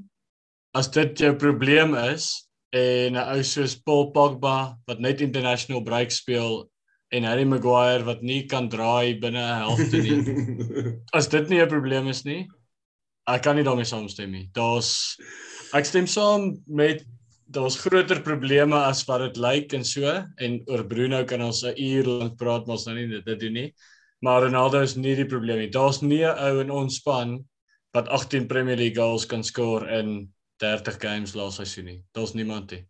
As 0.72 0.88
dit 0.88 1.18
jou 1.18 1.34
probleem 1.36 1.96
is 1.98 2.46
en 2.72 3.18
'n 3.18 3.24
ou 3.34 3.42
soos 3.42 3.74
Paul 3.74 4.10
Pogba 4.14 4.78
wat 4.86 5.00
net 5.00 5.20
international 5.20 5.82
break 5.82 6.10
speel 6.10 6.70
en 7.12 7.24
Harry 7.24 7.44
Maguire 7.44 8.04
wat 8.04 8.22
nie 8.22 8.46
kan 8.46 8.68
draai 8.68 9.20
binne 9.20 9.42
'n 9.42 9.60
helfte 9.66 9.98
nie. 9.98 10.20
As 11.18 11.28
dit 11.28 11.48
nie 11.48 11.60
'n 11.60 11.68
probleem 11.68 12.08
is 12.08 12.24
nie, 12.24 12.48
ek 13.28 13.42
kan 13.42 13.56
nie 13.56 13.64
daarmee 13.64 13.84
saamstem 13.84 14.30
nie. 14.30 14.48
Daar's 14.54 15.18
ek 15.74 15.84
stem 15.84 16.06
saam 16.06 16.62
met 16.66 17.04
daar's 17.52 17.76
groter 17.76 18.22
probleme 18.22 18.76
as 18.76 19.04
wat 19.08 19.20
dit 19.20 19.36
lyk 19.36 19.74
en 19.74 19.84
so 19.84 20.06
en 20.38 20.60
oor 20.70 20.84
Bruno 20.88 21.24
kan 21.24 21.42
ons 21.42 21.64
'n 21.64 21.74
uur 21.76 22.04
lank 22.06 22.38
praat 22.38 22.66
maar 22.66 22.76
ons 22.78 22.86
nou 22.86 22.96
nie 22.96 23.08
dit, 23.08 23.24
dit 23.24 23.40
doen 23.40 23.52
nie. 23.52 23.74
Maar 24.22 24.42
Ronaldo 24.42 24.80
is 24.80 24.96
nie 24.96 25.16
die 25.16 25.26
probleem 25.26 25.58
nie. 25.58 25.70
Daar's 25.70 26.00
nie 26.00 26.24
'n 26.24 26.38
ou 26.38 26.60
in 26.60 26.70
ons 26.70 26.96
span 26.96 27.44
wat 27.92 28.08
18 28.08 28.46
Premier 28.46 28.76
League 28.76 28.96
goals 28.96 29.26
kan 29.26 29.44
skoor 29.44 29.88
in 29.88 30.32
30 30.62 30.96
games 30.98 31.34
laas 31.34 31.58
seisoen 31.60 31.84
nie. 31.84 31.98
Daar's 32.16 32.32
niemand 32.32 32.70
nie. 32.70 32.84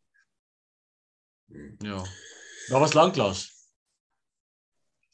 Ja. 1.78 2.02
Daar 2.68 2.80
was 2.80 2.94
lanklaas. 2.96 3.46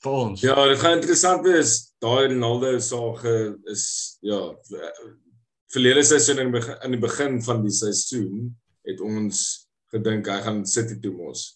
Vir 0.04 0.12
ons. 0.12 0.42
Ja, 0.44 0.54
dit 0.68 0.78
gaan 0.78 1.00
interessant 1.00 1.42
wees. 1.46 1.94
Daai 1.98 2.28
Ronaldo 2.30 2.76
sage 2.78 3.58
is 3.72 4.18
ja, 4.22 4.38
verlede 5.72 6.04
seisoen 6.06 6.44
in 6.44 6.52
begin, 6.54 6.76
in 6.86 6.94
die 6.94 7.02
begin 7.02 7.40
van 7.42 7.64
die 7.64 7.74
seisoen 7.74 8.52
het 8.86 9.00
ons 9.04 9.40
gedink 9.92 10.28
hy 10.28 10.38
gaan 10.44 10.62
City 10.68 10.98
toe 11.02 11.14
mos. 11.16 11.48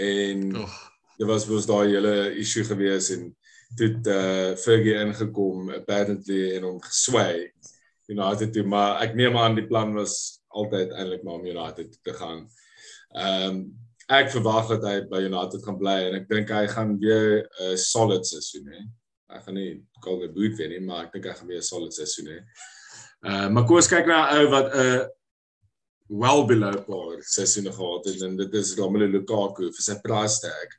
En 0.00 0.50
Oeg. 0.64 0.76
dit 1.18 1.28
was 1.30 1.46
was 1.48 1.68
daai 1.70 1.94
hele 1.94 2.14
issue 2.42 2.64
gewees 2.66 3.12
en 3.14 3.30
toe 3.78 3.90
uh, 4.12 4.56
Fergie 4.60 4.98
ingekom 5.00 5.70
apparently 5.76 6.56
en 6.56 6.66
hom 6.68 6.80
geswai 6.84 7.50
United 8.12 8.52
toe 8.52 8.64
maar 8.68 9.00
ek 9.04 9.14
neem 9.18 9.36
aan 9.38 9.56
die 9.58 9.66
plan 9.66 9.94
was 9.96 10.42
altyd 10.52 10.92
eintlik 10.92 11.22
maar 11.24 11.40
om 11.40 11.46
United 11.46 11.92
toe 11.92 12.02
te 12.10 12.18
gaan. 12.18 12.44
Ehm 13.16 13.48
um, 13.48 13.62
ek 14.12 14.32
verwag 14.34 14.66
dat 14.68 14.82
hy 14.84 14.96
by 15.08 15.22
United 15.24 15.62
gaan 15.64 15.78
bly 15.80 15.94
en 16.08 16.16
ek 16.18 16.26
dink 16.28 16.50
hy 16.52 16.66
gaan 16.68 16.96
weer 17.00 17.46
'n 17.46 17.70
uh, 17.72 17.76
solid 17.80 18.26
seisoen 18.28 18.68
hê. 18.68 18.82
Hy 19.32 19.40
gaan 19.46 19.56
nie 19.56 19.80
Golden 20.04 20.34
Boot 20.34 20.58
wen 20.58 20.70
nie, 20.74 20.80
maar 20.84 21.06
ek 21.06 21.14
dink 21.14 21.30
hy 21.30 21.34
gaan 21.38 21.48
weer 21.48 21.62
'n 21.62 21.70
solid 21.70 21.94
seisoen 21.94 22.28
hê. 22.34 22.38
Uh 23.24 23.48
maar 23.48 23.64
kom 23.64 23.78
ons 23.80 23.88
kyk 23.88 24.06
na 24.10 24.18
'n 24.26 24.42
ou 24.42 24.50
wat 24.52 24.68
'n 24.74 24.80
uh, 24.84 25.06
well 26.12 26.44
below 26.44 26.76
par 26.84 27.22
seisoene 27.22 27.72
gehad 27.72 28.04
het 28.10 28.22
en 28.22 28.36
dit 28.36 28.54
is 28.54 28.74
Romelu 28.76 29.08
Lukaku 29.08 29.70
vir 29.72 29.84
sy 29.86 29.96
price 30.04 30.40
tag. 30.44 30.76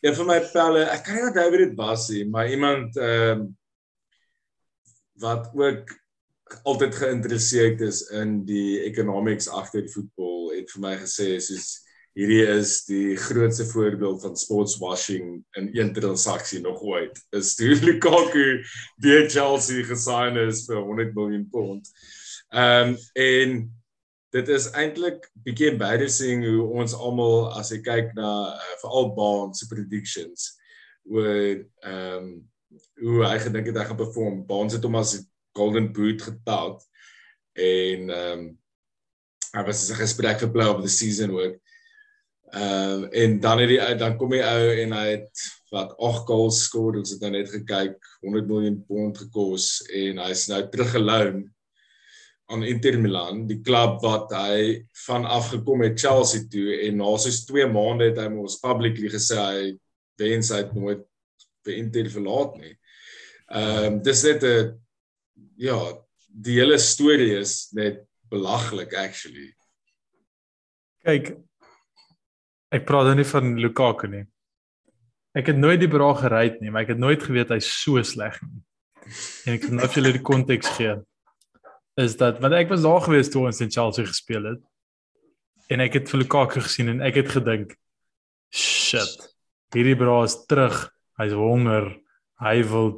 Een 0.00 0.14
van 0.14 0.28
my 0.30 0.38
pelle, 0.52 0.84
ek 0.92 1.06
kan 1.06 1.16
nie 1.16 1.24
onthou 1.26 1.48
wie 1.50 1.64
dit 1.64 1.78
was 1.78 2.08
nie, 2.14 2.26
maar 2.30 2.50
iemand 2.50 2.96
ehm 2.96 3.40
um, 3.40 3.48
wat 5.18 5.50
ook 5.58 5.90
altyd 6.62 6.94
geïnteresseerd 6.94 7.80
is 7.80 8.00
in 8.14 8.44
die 8.46 8.80
economics 8.86 9.48
agter 9.50 9.82
die 9.82 9.92
voetbal 9.92 10.52
het 10.54 10.70
vir 10.72 10.84
my 10.84 10.92
gesê 11.00 11.26
soos 11.42 11.72
hierdie 12.18 12.44
is 12.50 12.84
die 12.88 13.16
grootste 13.20 13.66
voorbeeld 13.68 14.22
van 14.22 14.36
sports 14.36 14.76
washing 14.78 15.44
in 15.58 15.68
een 15.72 15.92
transaksie 15.92 16.60
nog 16.60 16.80
ooit. 16.82 17.18
Is 17.30 17.58
Lukaku 17.86 18.64
deur 19.02 19.28
Chelsea 19.30 19.84
gesign 19.86 20.38
is 20.48 20.64
vir 20.66 20.80
100 20.82 21.14
miljoen 21.14 21.48
pond. 21.50 21.90
Ehm 22.48 22.94
um, 22.94 22.96
en 23.14 23.58
dit 24.34 24.48
is 24.52 24.68
eintlik 24.76 25.24
bietjie 25.46 25.70
embarrassing 25.72 26.44
hoe 26.44 26.66
ons 26.82 26.94
almal 26.94 27.48
as 27.56 27.72
jy 27.72 27.80
kyk 27.84 28.12
na 28.18 28.28
uh, 28.52 28.76
veral 28.82 29.12
Baans 29.16 29.62
se 29.62 29.68
predictions 29.70 30.52
oor 31.08 31.32
ehm 31.32 32.16
um, 32.18 32.30
hoe 33.00 33.22
hy 33.24 33.38
gedink 33.40 33.70
het 33.70 33.78
hy 33.80 33.84
gaan 33.88 33.96
perform. 33.96 34.40
Baans 34.44 34.74
het 34.76 34.84
hom 34.84 34.98
as 34.98 35.14
Golden 35.56 35.86
Boot 35.96 36.20
getout 36.26 36.84
en 37.56 38.10
ehm 38.12 38.42
um, 38.42 38.48
hy 39.56 39.62
was 39.64 39.88
'n 39.88 39.96
gesprek 40.02 40.42
vir 40.44 40.52
player 40.52 40.74
of 40.74 40.84
the 40.84 40.92
season 40.92 41.32
ook. 41.32 41.56
Ehm 42.52 43.04
uh, 43.04 43.22
en 43.22 43.40
dan 43.40 43.64
het 43.64 43.68
die 43.72 43.80
dan 43.96 44.18
kom 44.20 44.36
die 44.36 44.44
ou 44.44 44.64
en 44.84 44.92
hy 44.92 45.06
het 45.16 45.46
wat 45.72 45.96
8 45.96 46.28
goals 46.28 46.58
geskoor, 46.60 46.96
ons 47.00 47.10
het 47.10 47.20
nou 47.20 47.30
net 47.30 47.48
gekyk, 47.52 47.96
100 48.20 48.46
miljoen 48.48 48.84
pond 48.88 49.18
gekos 49.18 49.80
en 49.92 50.20
hy's 50.24 50.48
nou 50.48 50.62
teruggeloon 50.68 51.46
aan 52.48 52.64
Inter 52.64 52.96
Milan, 52.98 53.42
die 53.48 53.60
klub 53.60 54.00
wat 54.02 54.32
hy 54.32 54.86
van 55.04 55.26
afgekom 55.28 55.82
het 55.84 56.00
Chelsea 56.00 56.46
toe 56.48 56.78
en 56.86 56.96
na 57.02 57.12
soos 57.20 57.42
2 57.48 57.68
maande 57.68 58.08
het 58.08 58.20
hy 58.22 58.28
mos 58.32 58.56
publicly 58.62 59.10
gesê 59.12 59.36
hy 59.36 59.64
wens 60.18 60.52
hy 60.54 60.62
het 60.62 60.74
nooit 60.76 61.02
vir 61.66 61.76
Inter 61.76 62.08
verlaat 62.12 62.56
nie. 62.62 62.74
Ehm 63.48 63.84
um, 63.88 63.98
dis 64.04 64.24
net 64.24 64.44
'n 64.44 64.78
ja, 65.58 65.78
die 66.28 66.58
hele 66.60 66.78
storie 66.78 67.34
is 67.38 67.68
net 67.72 68.04
belaglik 68.30 68.94
actually. 68.94 69.52
Kyk, 71.04 71.36
ek 72.72 72.84
praat 72.88 73.10
nou 73.10 73.16
nie 73.20 73.28
van 73.28 73.54
Lukaku 73.60 74.08
nie. 74.12 74.24
Ek 75.36 75.52
het 75.52 75.60
nooit 75.60 75.80
die 75.80 75.90
bra 75.90 76.12
gery 76.16 76.56
nie, 76.60 76.70
maar 76.70 76.86
ek 76.86 76.94
het 76.94 77.02
nooit 77.02 77.22
geweet 77.22 77.52
hy's 77.54 77.68
so 77.82 78.00
sleg 78.02 78.40
nie. 78.42 78.62
En 79.46 79.54
ek 79.54 79.62
kan 79.64 79.78
nou 79.78 79.88
vir 79.88 80.00
julle 80.00 80.16
die 80.16 80.24
konteks 80.24 80.72
gee. 80.76 80.96
Is 81.98 82.14
dat 82.16 82.38
want 82.42 82.54
ek 82.54 82.70
was 82.70 82.84
daar 82.86 83.02
gewees 83.02 83.30
toe 83.32 83.46
ons 83.48 83.60
in 83.64 83.72
Chelsea 83.74 84.06
gespeel 84.06 84.44
het. 84.52 84.62
En 85.68 85.82
ek 85.84 85.98
het 85.98 86.12
vir 86.12 86.22
Lukaku 86.22 86.62
gesien 86.64 86.92
en 86.92 87.02
ek 87.04 87.20
het 87.22 87.32
gedink 87.34 87.74
shit. 88.54 89.18
Hierdie 89.74 89.98
bra 89.98 90.22
is 90.24 90.38
terug. 90.48 90.86
Hy's 91.18 91.34
honger. 91.36 91.90
Hy 92.40 92.62
wil 92.70 92.92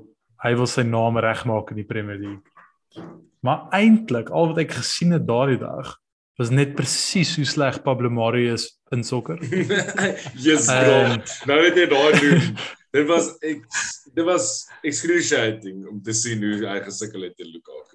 hy 0.45 0.55
wil 0.57 0.69
sy 0.71 0.85
naam 0.89 1.19
regmaak 1.21 1.73
in 1.73 1.81
die 1.81 1.89
Premier 1.89 2.21
League. 2.21 3.05
Maar 3.45 3.67
eintlik 3.77 4.31
al 4.33 4.53
wat 4.53 4.61
ek 4.63 4.77
gesien 4.79 5.17
het 5.17 5.27
daardie 5.29 5.61
dag 5.61 5.97
was 6.41 6.53
net 6.53 6.73
presies 6.77 7.35
hoe 7.37 7.45
sleg 7.45 7.83
Pablo 7.85 8.09
Mari 8.13 8.47
is 8.53 8.71
in 8.95 9.05
sokker. 9.05 9.41
yes, 10.47 10.69
bro. 10.69 10.95
Ehm. 10.97 11.19
nou 11.49 11.59
het 11.67 11.77
jy 11.77 11.89
daai 11.91 12.21
doen. 12.21 12.47
Dit 12.97 13.07
was 13.07 13.29
ek 13.47 13.67
dit 14.17 14.25
was 14.27 14.47
excruciating 14.83 15.85
om 15.91 16.01
te 16.03 16.15
sien 16.17 16.41
hoe 16.45 16.57
hy 16.65 16.79
gesukkel 16.87 17.29
het 17.29 17.37
teen 17.37 17.53
Lukaku. 17.53 17.89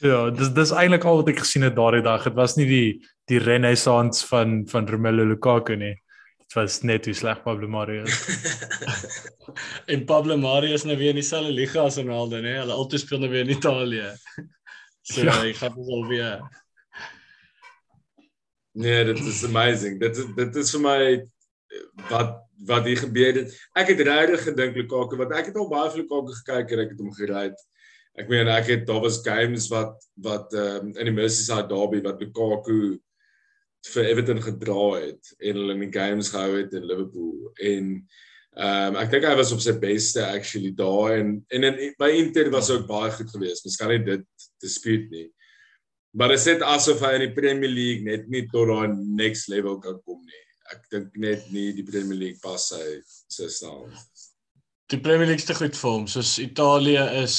Ja, 0.00 0.30
dis 0.32 0.48
dis 0.56 0.70
eintlik 0.72 1.04
al 1.04 1.18
wat 1.20 1.28
ek 1.32 1.42
gesien 1.42 1.66
het 1.66 1.74
daardie 1.76 2.02
dag. 2.04 2.24
Dit 2.24 2.36
was 2.38 2.56
nie 2.56 2.66
die 2.68 2.86
die 3.30 3.38
renaissance 3.42 4.24
van 4.26 4.62
van 4.70 4.88
Romelu 4.88 5.26
Lukaku 5.28 5.76
nie. 5.76 5.94
Dit 6.40 6.56
was 6.56 6.80
net 6.82 7.04
hoe 7.06 7.14
sleg 7.14 7.42
Pablo 7.44 7.68
Mari 7.68 8.00
is. 8.02 8.20
En 9.92 10.04
Pablo 10.06 10.36
Mari 10.38 10.72
is 10.72 10.84
nou 10.86 10.94
weer 10.98 11.10
in 11.10 11.18
dieselfde 11.18 11.50
liga 11.52 11.82
as 11.82 11.96
Ronaldo, 11.98 12.38
né? 12.40 12.52
Hulle 12.60 12.72
altyd 12.78 13.02
speel 13.02 13.18
nou 13.22 13.30
weer 13.32 13.44
in 13.46 13.56
Italië. 13.56 14.10
So 15.10 15.24
Ja. 15.24 15.32
hy 15.40 15.52
gaan 15.56 15.74
ons 15.80 15.88
al 15.90 16.02
weer. 16.06 16.42
Nee, 18.72 19.04
dit 19.04 19.18
is 19.26 19.44
amazing. 19.44 19.96
Dit 20.00 20.16
is 20.16 20.26
dit 20.36 20.56
is 20.60 20.70
vir 20.76 20.82
my 20.84 20.98
wat 22.10 22.36
wat 22.68 22.84
hier 22.86 23.00
gebeur 23.00 23.38
het. 23.40 23.54
Ek 23.80 23.88
het 23.94 24.02
regtig 24.06 24.44
gedink 24.50 24.76
Lukaku 24.76 25.16
want 25.18 25.32
ek 25.34 25.48
het 25.50 25.56
al 25.58 25.70
baie 25.72 25.90
vir 25.90 26.02
Lukaku 26.02 26.36
gekyk 26.42 26.74
en 26.76 26.82
ek 26.84 26.92
het 26.94 27.00
hom 27.02 27.12
gery. 27.16 27.46
Ek 28.18 28.28
meen 28.28 28.50
ek 28.50 28.72
het 28.72 28.88
daar 28.88 29.02
was 29.04 29.20
games 29.24 29.68
wat 29.70 29.94
wat 30.24 30.54
um, 30.54 30.90
in 30.96 31.10
die 31.10 31.14
Merseyside 31.14 31.68
derby 31.70 32.02
wat 32.04 32.20
Lukaku 32.20 32.98
vir 33.94 34.08
Everton 34.10 34.42
gedra 34.44 34.88
het 34.98 35.30
en 35.38 35.60
hulle 35.60 35.76
in 35.76 35.86
die 35.86 35.94
games 35.94 36.32
gehou 36.34 36.58
het 36.58 36.74
in 36.76 36.88
Liverpool 36.88 37.52
en 37.56 37.94
Ehm 38.58 38.96
um, 38.96 38.96
ek 38.98 39.12
dink 39.12 39.24
hy 39.28 39.34
was 39.38 39.52
op 39.54 39.60
sy 39.62 39.76
beste 39.78 40.24
actually 40.26 40.72
daar 40.74 41.12
en 41.20 41.36
en 41.54 41.66
in 41.68 41.76
by 42.00 42.08
Inter 42.18 42.48
was 42.50 42.70
ook 42.74 42.88
baie 42.88 43.12
goed 43.14 43.30
geweest. 43.30 43.68
Kan 43.78 43.92
nie 43.94 44.02
dit 44.02 44.26
dispute 44.58 45.06
nie. 45.12 45.28
Maar 46.18 46.34
dit 46.34 46.42
sê 46.42 46.56
asof 46.66 47.04
hy 47.06 47.12
in 47.20 47.28
die 47.28 47.36
Premier 47.36 47.70
League 47.70 48.02
net 48.02 48.26
nie 48.26 48.48
tot 48.50 48.66
daai 48.66 48.96
next 48.98 49.46
level 49.52 49.78
kan 49.78 50.00
kom 50.02 50.18
nie. 50.18 50.42
Ek 50.74 50.82
dink 50.90 51.14
net 51.14 51.46
nie 51.54 51.70
die 51.76 51.86
Premier 51.86 52.18
League 52.18 52.42
pas 52.42 52.66
sy 52.72 52.98
sy 53.30 53.46
staan. 53.46 53.94
Die 54.90 54.98
Premier 54.98 55.30
League 55.30 55.44
is 55.44 55.46
te 55.46 55.54
goed 55.54 55.78
vir 55.78 55.90
hom. 55.94 56.10
Soos 56.10 56.34
Italië 56.42 57.06
is 57.22 57.38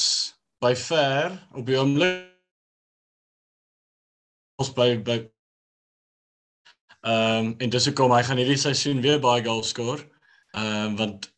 by 0.62 0.74
ver 0.78 1.34
op 1.58 1.66
die 1.66 1.78
oomblik 1.78 2.28
ons 4.62 4.72
by 4.76 4.94
by 5.02 5.18
ehm 7.02 7.46
um, 7.50 7.54
en 7.58 7.70
dis 7.74 7.86
hoekom 7.88 8.12
hy 8.14 8.22
gaan 8.26 8.38
hierdie 8.38 8.60
seisoen 8.62 9.00
weer 9.02 9.18
baie 9.22 9.42
goals 9.42 9.72
skoor. 9.74 10.04
Ehm 10.54 10.92
um, 10.92 10.98
want 11.00 11.30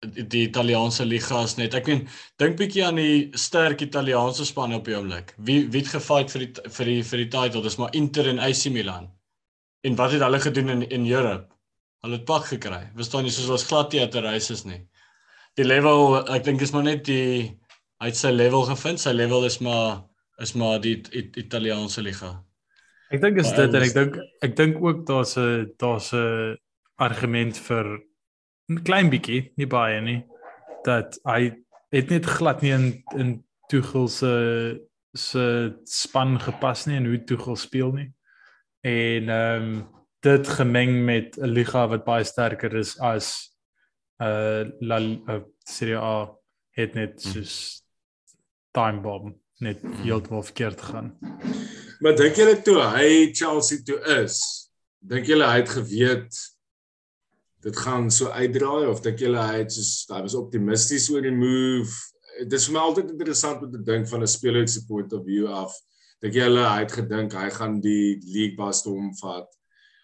die 0.00 0.46
Italiaanse 0.46 1.04
liga 1.04 1.42
is 1.44 1.58
net 1.58 1.74
ek 1.76 1.90
meen 1.90 2.06
dink 2.40 2.56
bietjie 2.56 2.86
aan 2.86 2.96
die 2.96 3.28
sterk 3.36 3.82
Italiaanse 3.84 4.46
spanne 4.48 4.78
op 4.80 4.88
die 4.88 4.96
oomblik. 4.96 5.34
Wie 5.36 5.66
wie 5.68 5.82
het 5.82 5.92
gefight 5.92 6.32
vir 6.32 6.46
die 6.46 6.70
vir 6.76 6.92
die 6.92 7.02
vir 7.10 7.24
die 7.24 7.30
title? 7.36 7.64
Dis 7.66 7.76
maar 7.82 7.92
Inter 8.00 8.30
en 8.32 8.40
AC 8.40 8.70
Milan. 8.72 9.10
En 9.84 9.96
wat 10.00 10.16
het 10.16 10.24
hulle 10.24 10.40
gedoen 10.40 10.72
in 10.76 10.86
in 10.88 11.04
Europe? 11.10 11.52
Hulle 12.00 12.16
het 12.16 12.24
pak 12.24 12.48
gekry. 12.54 12.80
Verstaan 12.96 13.28
jy 13.28 13.34
soos 13.36 13.52
was 13.52 13.68
glad 13.68 13.92
nie 13.92 14.08
te 14.08 14.24
reis 14.24 14.48
is 14.56 14.64
nie. 14.64 14.80
Die 15.60 15.68
level 15.68 16.22
ek 16.22 16.48
dink 16.48 16.64
is 16.64 16.72
maar 16.72 16.88
net 16.88 17.04
die 17.04 17.60
hy 18.00 18.08
het 18.10 18.16
sy 18.16 18.32
level 18.32 18.64
gevind. 18.68 19.00
Sy 19.02 19.12
level 19.16 19.44
is 19.48 19.58
maar 19.64 20.06
is 20.40 20.54
maar 20.56 20.80
die 20.80 20.96
it, 21.12 21.36
Italiaanse 21.36 22.02
liga. 22.02 22.38
Ek 23.12 23.20
dink 23.20 23.40
is 23.42 23.50
dit 23.52 23.74
en 23.74 23.84
ek 23.84 23.96
dink 23.96 24.18
ek 24.46 24.54
dink 24.56 24.78
ook 24.80 25.04
daar's 25.08 25.36
'n 25.36 25.74
daar's 25.76 26.12
'n 26.14 26.56
argument 26.96 27.58
vir 27.58 28.00
'n 28.70 28.84
klein 28.84 29.10
bietjie, 29.10 29.52
nie 29.56 29.66
baie 29.66 30.00
nie, 30.00 30.24
dat 30.84 31.18
hy 31.26 31.52
het 31.92 32.10
net 32.10 32.26
glad 32.26 32.62
nie 32.62 32.72
in 32.72 33.04
in 33.18 33.44
Tuchel 33.68 34.08
se 34.08 34.80
se 35.14 35.74
span 35.84 36.38
gepas 36.38 36.86
nie 36.86 36.96
en 36.96 37.06
hoe 37.06 37.24
Tuchel 37.24 37.56
speel 37.56 37.92
nie. 37.92 38.10
En 38.82 39.28
ehm 39.28 39.62
um, 39.62 39.88
dit 40.22 40.48
gemeng 40.48 41.04
met 41.04 41.36
'n 41.36 41.52
liga 41.52 41.88
wat 41.88 42.04
baie 42.04 42.24
sterker 42.24 42.74
is 42.74 42.98
as 42.98 43.56
uh 44.20 44.64
La 44.80 44.98
uh, 45.00 45.40
Serie 45.64 45.96
A 45.96 46.30
het 46.70 46.94
net 46.94 47.22
hmm. 47.22 47.32
soos 47.32 47.82
time 48.76 49.00
bomb 49.04 49.34
net 49.60 49.80
hmm. 49.80 50.02
heeltemal 50.04 50.42
verkeerd 50.42 50.80
gaan. 50.80 51.12
Maar 52.00 52.16
dink 52.16 52.38
julle 52.40 52.56
toe 52.64 52.78
hy 52.94 53.08
Chelsea 53.36 53.82
toe 53.84 53.98
is, 54.22 54.38
dink 55.04 55.28
julle 55.28 55.48
hy 55.48 55.60
het 55.60 55.74
geweet 55.74 56.40
dit 57.60 57.76
gaan 57.76 58.08
so 58.08 58.32
uitdraai 58.32 58.88
of 58.88 59.02
dink 59.04 59.20
julle 59.20 59.40
hy 59.50 59.58
het 59.60 59.74
soos 59.74 60.06
hy 60.08 60.22
was 60.24 60.36
optimisties 60.38 61.10
oor 61.12 61.24
die 61.26 61.34
move? 61.34 61.92
Dit 62.40 62.56
is 62.56 62.70
vir 62.70 62.78
my 62.78 62.84
altyd 62.88 63.12
interessant 63.12 63.66
om 63.66 63.72
te 63.72 63.82
dink 63.84 64.08
van 64.08 64.24
'n 64.24 64.32
speler 64.32 64.68
se 64.68 64.86
point 64.88 65.12
of 65.12 65.24
view 65.26 65.46
af. 65.46 65.74
Dink 66.24 66.34
julle 66.34 66.64
hy 66.64 66.80
het 66.80 66.92
gedink 66.92 67.36
hy 67.36 67.48
gaan 67.50 67.80
die 67.80 68.20
league 68.24 68.56
bas 68.56 68.84
hom 68.84 69.12
vat? 69.20 69.48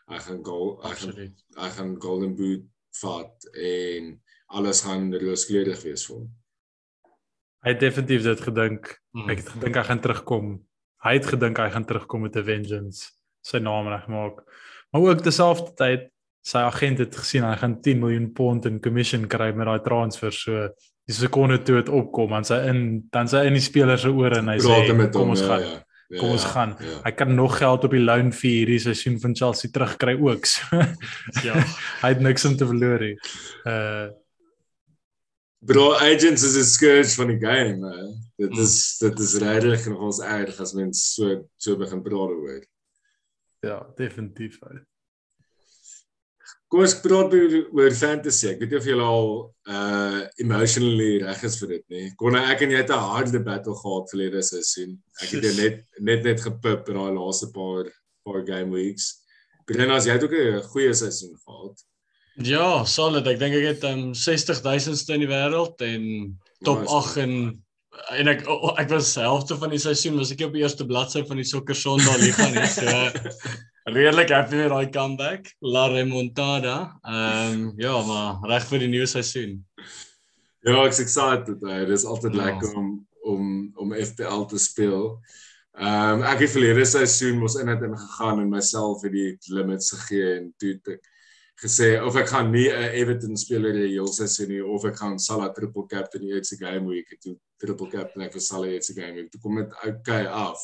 Hy 0.07 0.19
gaan 0.19 0.43
goal, 0.45 0.77
hy 0.85 0.95
gaan, 1.01 1.35
hy 1.57 1.71
gaan 1.79 1.97
golden 2.01 2.37
boot 2.37 2.69
vat 3.01 3.49
en 3.57 4.13
alles 4.47 4.83
gaan 4.85 5.09
rooskleurig 5.15 5.81
wees 5.83 6.05
vir 6.07 6.17
hom. 6.17 6.29
Hy 7.67 7.75
het 7.75 7.83
definitief 7.83 8.23
dit 8.23 8.43
gedink. 8.47 8.93
Hmm. 9.11 9.31
Ek 9.33 9.43
het 9.43 9.49
gedink 9.57 9.79
hy 9.81 9.87
gaan 9.89 10.03
terugkom. 10.05 10.51
Hy 11.03 11.15
het 11.19 11.27
gedink 11.27 11.59
hy 11.59 11.71
gaan 11.75 11.87
terugkom 11.87 12.23
met 12.23 12.37
'n 12.39 12.47
vengeance, 12.47 13.11
sy 13.43 13.59
naam 13.59 13.91
regmaak. 13.91 14.45
Maar 14.95 15.03
ook 15.03 15.21
terselfdertyd 15.21 16.07
sy 16.47 16.63
agent 16.63 17.03
het 17.03 17.17
gesien 17.19 17.47
hy 17.47 17.57
gaan 17.59 17.81
10 17.83 17.99
miljoen 18.03 18.29
pond 18.37 18.69
in 18.69 18.79
commission 18.83 19.27
kry 19.31 19.51
met 19.57 19.67
daai 19.67 19.83
transfer 19.83 20.35
so 20.35 20.69
die 21.07 21.15
sekonde 21.15 21.59
toe 21.67 21.81
dit 21.81 21.91
opkom 21.93 22.35
dan 22.37 22.47
sy 22.47 22.61
in 22.71 22.81
dan 23.15 23.31
sy 23.31 23.45
in 23.49 23.59
die 23.59 23.65
speler 23.65 23.99
se 23.99 24.13
ore 24.13 24.41
en 24.43 24.53
hy 24.53 24.59
sê 24.63 24.79
kom 25.15 25.33
ons 25.35 25.43
ja, 25.43 25.49
gaan 25.51 25.65
ja, 25.65 25.73
ja, 26.11 26.21
kom 26.21 26.35
ons 26.37 26.47
ja, 26.47 26.53
gaan 26.55 26.77
ja. 26.79 26.99
hy 27.07 27.13
kan 27.19 27.35
nog 27.35 27.59
geld 27.59 27.89
op 27.89 27.97
die 27.97 28.05
loan 28.05 28.31
vir 28.35 28.51
hierdie 28.51 28.79
seisoen 28.87 29.19
van 29.23 29.35
Chelsea 29.39 29.73
terugkry 29.75 30.15
ook 30.29 30.47
so 30.51 30.83
ja 31.47 31.59
hy 32.05 32.13
het 32.15 32.23
niks 32.23 32.47
om 32.47 32.55
te 32.59 32.71
verloor 32.71 33.09
nie 33.09 33.17
uh 33.67 34.07
Bro 35.67 35.95
agents 35.95 36.43
is 36.43 36.57
'n 36.57 36.65
scourge 36.65 37.15
van 37.19 37.27
die 37.33 37.41
game 37.41 37.77
man. 37.77 38.15
dit 38.37 38.57
is 38.57 38.99
dit 38.99 39.19
is 39.19 39.35
regtig 39.41 39.87
nog 39.89 40.01
ons 40.11 40.21
erg 40.21 40.61
as 40.61 40.75
mens 40.77 41.15
so 41.15 41.49
so 41.57 41.77
begin 41.77 42.03
praat 42.05 42.35
oor 42.35 42.61
ja 43.65 43.79
definitief 43.97 44.61
ou 44.63 44.77
Kom 46.67 46.83
ons 46.83 46.97
praat 46.99 47.35
oor 47.35 47.95
fantasy. 47.95 48.49
Ek 48.51 48.59
weet 48.59 48.73
nie 48.73 48.79
of 48.81 48.87
julle 48.91 49.05
al 49.07 49.29
uh 49.71 50.23
emotionally 50.43 51.21
reg 51.23 51.45
is 51.47 51.59
vir 51.61 51.71
dit 51.77 51.85
nie. 51.95 52.07
Kon 52.19 52.35
ek 52.39 52.65
en 52.67 52.75
jy 52.75 52.81
het 52.83 52.91
'n 52.91 53.07
harde 53.13 53.41
battle 53.49 53.77
gehad 53.83 54.11
verlede 54.11 54.43
seisoen. 54.43 54.97
Ek 55.23 55.37
het 55.37 55.47
net 55.63 55.85
net 56.11 56.27
net 56.27 56.43
gepip 56.43 56.91
in 56.91 56.99
daai 56.99 57.15
laaste 57.15 57.53
paar 57.55 57.87
paar 58.27 58.43
game 58.47 58.75
weeks. 58.75 59.23
Brenas, 59.67 60.07
jy 60.07 60.19
het 60.19 60.27
ook 60.27 60.35
'n 60.35 60.67
goeie 60.73 60.95
seisoen 60.95 61.39
gehad. 61.39 61.87
Ja, 62.45 62.85
solid. 62.85 63.27
Ek 63.31 63.39
dink 63.41 63.55
ek 63.57 63.71
het 63.71 63.85
um 63.89 64.11
60000ste 64.13 65.15
in 65.17 65.23
die 65.25 65.31
wêreld 65.31 65.81
en 65.85 66.03
top 66.67 66.83
nice, 66.83 66.93
8 66.93 67.23
en 67.25 67.33
en 68.13 68.29
ek 68.29 68.43
oh, 68.53 68.75
ek 68.77 68.91
was 68.93 69.15
helfte 69.17 69.57
van 69.57 69.73
die 69.73 69.81
seisoen 69.81 70.19
was 70.21 70.33
ek 70.35 70.43
op 70.45 70.53
die 70.53 70.61
eerste 70.61 70.85
bladsy 70.85 71.23
van 71.25 71.41
die 71.41 71.47
Soccer 71.49 71.79
Sondag 71.79 72.19
liga 72.21 72.49
nie. 72.53 72.67
So 72.69 72.85
redelik 73.97 74.35
happy 74.35 74.61
met 74.61 74.75
daai 74.75 74.93
comeback, 74.93 75.49
La 75.65 75.87
Remontada. 75.93 76.77
Ehm 77.09 77.57
um, 77.57 77.73
ja, 77.81 77.97
maar 78.05 78.45
reg 78.53 78.69
vir 78.69 78.85
die 78.85 78.93
nuwe 78.93 79.09
seisoen. 79.09 79.57
Ja, 80.67 80.83
ek's 80.85 81.01
excited. 81.01 81.57
Dit 81.63 81.97
is 81.97 82.05
altyd 82.05 82.37
ja. 82.37 82.45
lekker 82.45 82.77
om 82.77 82.95
om 83.27 83.51
om 83.81 83.97
FPL 83.97 84.45
te 84.53 84.61
speel. 84.61 85.15
Ehm 85.81 86.21
um, 86.21 86.29
ek 86.29 86.45
het 86.45 86.53
verlede 86.53 86.85
seisoen 86.85 87.41
mos 87.41 87.57
in 87.57 87.73
het 87.73 87.85
ingegaan 87.89 88.45
en 88.45 88.53
myself 88.53 89.01
vir 89.07 89.17
die 89.17 89.29
limits 89.57 89.95
gegee 89.97 90.37
en 90.43 90.51
toe 90.61 90.77
ek 90.77 91.01
gesê 91.57 91.97
of 92.05 92.17
ek 92.21 92.29
gaan 92.29 92.51
nie 92.53 92.69
'n 92.69 92.93
Everton 93.01 93.37
speler 93.37 93.73
die 93.73 93.89
hele 93.89 94.13
seisoen 94.13 94.49
nie 94.49 94.63
of 94.63 94.85
ek 94.85 94.97
gaan 95.01 95.19
Salah 95.19 95.53
triple 95.55 95.87
captain 95.89 96.23
die 96.23 96.35
eerste 96.35 96.57
game 96.57 96.87
week 96.89 97.17
toe 97.21 97.37
triple 97.59 97.89
captain 97.91 98.23
ek 98.23 98.33
vir 98.33 98.41
Salah 98.41 98.69
eerste 98.69 98.95
game 98.95 99.15
week. 99.15 99.31
Toe 99.31 99.41
kom 99.41 99.57
dit 99.57 99.73
okay 99.87 100.27
af. 100.27 100.61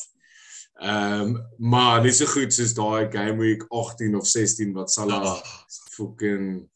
Ehm 0.80 1.22
um, 1.22 1.46
maar 1.58 2.02
nie 2.02 2.12
so 2.12 2.26
goed 2.26 2.52
soos 2.52 2.74
daai 2.74 3.10
game 3.12 3.38
week 3.38 3.64
18 3.70 4.14
of 4.16 4.26
16 4.26 4.72
wat 4.74 4.90
Salah 4.90 5.32
oh. 5.32 5.42
fucking 5.96 6.68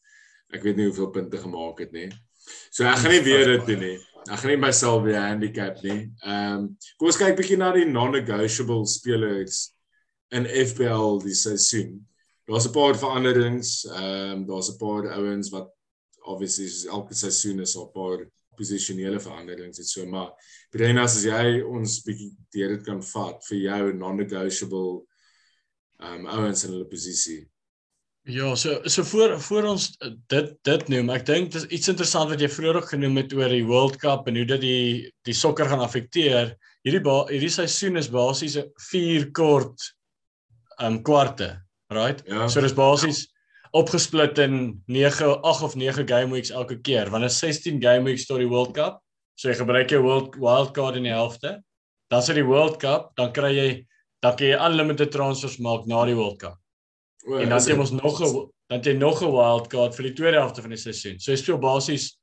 ek 0.53 0.63
weet 0.63 0.77
nie 0.77 0.89
hoeveel 0.89 1.11
punte 1.11 1.37
gemaak 1.37 1.79
het 1.79 1.91
nie. 1.91 2.09
So 2.71 2.85
ek 2.85 3.01
gaan 3.03 3.11
nie 3.11 3.25
weer 3.25 3.45
dit 3.45 3.65
doen 3.65 3.79
nie. 3.79 3.97
Ek 4.27 4.39
gaan 4.39 4.51
nie 4.51 4.61
myself 4.65 5.03
weer 5.03 5.21
handicap 5.21 5.81
nie. 5.83 6.09
Ehm 6.25 6.57
um, 6.57 6.69
kom 6.97 7.11
ons 7.11 7.21
kyk 7.21 7.37
bietjie 7.37 7.57
na 7.61 7.71
die 7.75 7.85
non-negotiable 7.85 8.85
spelers 8.89 9.67
in 10.33 10.49
FPL 10.49 11.21
die 11.23 11.37
seisoen. 11.37 11.99
Daar's 12.47 12.67
'n 12.67 12.71
paar 12.71 12.95
veranderings. 12.95 13.85
Ehm 13.85 14.31
um, 14.31 14.45
daar's 14.47 14.69
'n 14.71 14.77
paar 14.77 15.11
ouens 15.17 15.49
wat 15.49 15.69
obviously 16.27 16.89
elke 16.89 17.13
seisoen 17.13 17.59
is 17.59 17.75
'n 17.75 17.91
paar 17.91 18.27
posisionele 18.57 19.19
veranderings 19.19 19.79
en 19.79 19.85
so 19.85 20.05
maar 20.05 20.31
Brenas 20.73 21.17
as 21.17 21.25
jy 21.27 21.61
ons 21.61 21.99
bietjie 22.05 22.31
deur 22.55 22.73
dit 22.75 22.85
kan 22.87 23.03
vat 23.11 23.45
vir 23.49 23.57
jou 23.57 23.83
non-negotiable 23.93 25.03
um 26.07 26.25
ouens 26.29 26.63
in 26.65 26.73
hulle 26.75 26.89
posisie. 26.89 27.39
Ja, 28.27 28.55
so 28.59 28.81
so 28.91 29.03
voor 29.07 29.37
voor 29.41 29.69
ons 29.71 29.85
dit 30.27 30.49
dit 30.67 30.89
noem, 30.91 31.09
ek 31.15 31.25
dink 31.25 31.51
dis 31.51 31.67
iets 31.71 31.87
interessant 31.93 32.29
wat 32.29 32.41
jy 32.43 32.49
vroeër 32.51 32.81
ook 32.81 32.89
genoem 32.91 33.21
het 33.21 33.35
oor 33.37 33.53
die 33.53 33.65
World 33.65 33.95
Cup 34.01 34.27
en 34.27 34.35
hoe 34.35 34.45
dit 34.45 34.61
die 34.61 35.13
die 35.29 35.37
sokker 35.37 35.69
gaan 35.71 35.85
afekteer. 35.85 36.57
Hierdie 36.83 37.03
hierdie 37.31 37.53
seisoen 37.53 37.97
is 37.97 38.11
basies 38.11 38.59
4 38.89 39.31
kort 39.31 39.93
um 40.83 40.99
kwarte, 41.03 41.53
right? 41.87 42.21
Ja. 42.25 42.47
So 42.47 42.61
dis 42.61 42.73
basies 42.73 43.25
ja 43.25 43.37
opgesplit 43.71 44.37
in 44.37 44.83
9 44.85 45.41
8 45.41 45.61
of 45.61 45.75
9 45.75 46.07
game 46.07 46.31
weeks 46.31 46.49
elke 46.49 46.79
keer 46.81 47.09
want 47.09 47.23
is 47.23 47.39
16 47.39 47.81
game 47.81 48.03
weeks 48.03 48.25
tot 48.25 48.39
die 48.39 48.49
World 48.49 48.73
Cup. 48.73 49.01
So 49.37 49.49
jy 49.49 49.57
gebruik 49.59 49.91
jou 49.91 50.01
world 50.01 50.35
wild 50.41 50.73
card 50.73 50.97
in 50.97 51.05
die 51.05 51.13
helfte. 51.13 51.59
Dan 52.09 52.23
sit 52.23 52.39
die 52.39 52.45
World 52.47 52.79
Cup, 52.81 53.11
dan 53.19 53.33
kry 53.35 53.51
jy 53.53 53.69
dan 54.25 54.33
kan 54.33 54.47
jy 54.47 54.57
unlimited 54.65 55.11
transfers 55.13 55.59
maak 55.61 55.85
na 55.85 56.05
die 56.09 56.15
World 56.17 56.39
Cup. 56.41 56.55
Well, 57.27 57.43
en 57.43 57.51
dan 57.51 57.59
het 57.59 57.69
jy 57.69 57.75
mos 57.77 57.91
nog 57.93 58.21
'n 58.21 58.47
dan 58.71 58.81
jy 58.81 58.93
nog 58.97 59.21
'n 59.21 59.31
wild 59.31 59.67
card 59.69 59.95
vir 59.95 60.09
die 60.09 60.13
tweede 60.13 60.39
helfte 60.39 60.61
van 60.61 60.71
die 60.71 60.81
seisoen. 60.81 61.19
So 61.19 61.31
jy 61.31 61.37
speel 61.37 61.59
basies 61.59 62.17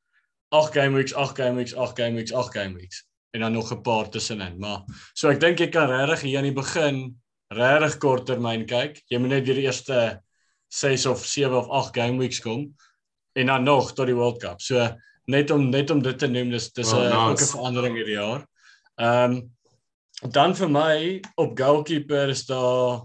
8 0.50 0.72
game 0.72 0.96
weeks, 0.96 1.14
8 1.14 1.36
game 1.36 1.56
weeks, 1.56 1.74
8 1.74 1.96
game 1.96 2.16
weeks, 2.16 2.32
8 2.32 2.52
game 2.52 2.74
weeks 2.74 3.04
en 3.34 3.40
dan 3.40 3.52
nog 3.52 3.70
'n 3.70 3.82
paar 3.82 4.08
tussenin. 4.08 4.58
Maar 4.58 4.82
so 5.14 5.28
ek 5.28 5.40
dink 5.40 5.58
jy 5.58 5.68
kan 5.68 5.88
regtig 5.88 6.20
hier 6.20 6.38
aan 6.38 6.50
die 6.50 6.52
begin 6.52 7.20
regtig 7.56 7.98
korttermyn 8.02 8.66
kyk. 8.68 9.00
Jy 9.10 9.18
moet 9.22 9.36
net 9.36 9.48
die 9.48 9.64
eerste 9.64 10.20
6 10.74 11.06
of 11.06 11.24
7 11.26 11.56
of 11.56 11.70
8 11.70 11.94
game 11.96 12.18
weeks 12.18 12.40
kom 12.42 12.68
en 13.34 13.46
dan 13.50 13.66
nog 13.66 13.92
tot 13.94 14.06
die 14.06 14.16
World 14.16 14.40
Cup. 14.42 14.60
So 14.62 14.82
net 15.30 15.50
om 15.50 15.68
net 15.70 15.90
om 15.90 16.02
dit 16.02 16.18
te 16.18 16.28
noem 16.28 16.50
dis 16.50 16.70
dis 16.72 16.92
'n 16.92 16.96
oh, 16.96 17.30
nice. 17.30 17.50
verandering 17.52 17.96
hierdie 17.96 18.18
jaar. 18.18 18.46
Ehm 19.00 19.32
um, 19.32 19.50
dan 20.30 20.54
vir 20.54 20.70
my 20.70 21.20
op 21.36 21.58
goalkeeper 21.58 22.28
is 22.28 22.46
daar 22.46 23.02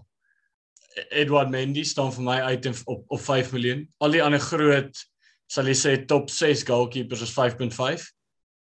Edward 1.09 1.49
Mendy 1.49 1.83
staan 1.83 2.13
vir 2.13 2.23
my 2.23 2.39
uit 2.41 2.67
op 2.85 3.03
op 3.07 3.21
5 3.21 3.51
miljoen. 3.51 3.87
Al 3.97 4.11
die 4.11 4.23
ander 4.23 4.39
groot 4.39 5.05
sal 5.47 5.65
jy 5.65 5.75
sê 5.75 6.05
top 6.05 6.29
6 6.29 6.63
goalkeepers 6.63 7.21
is 7.21 7.33
5.5. 7.33 8.07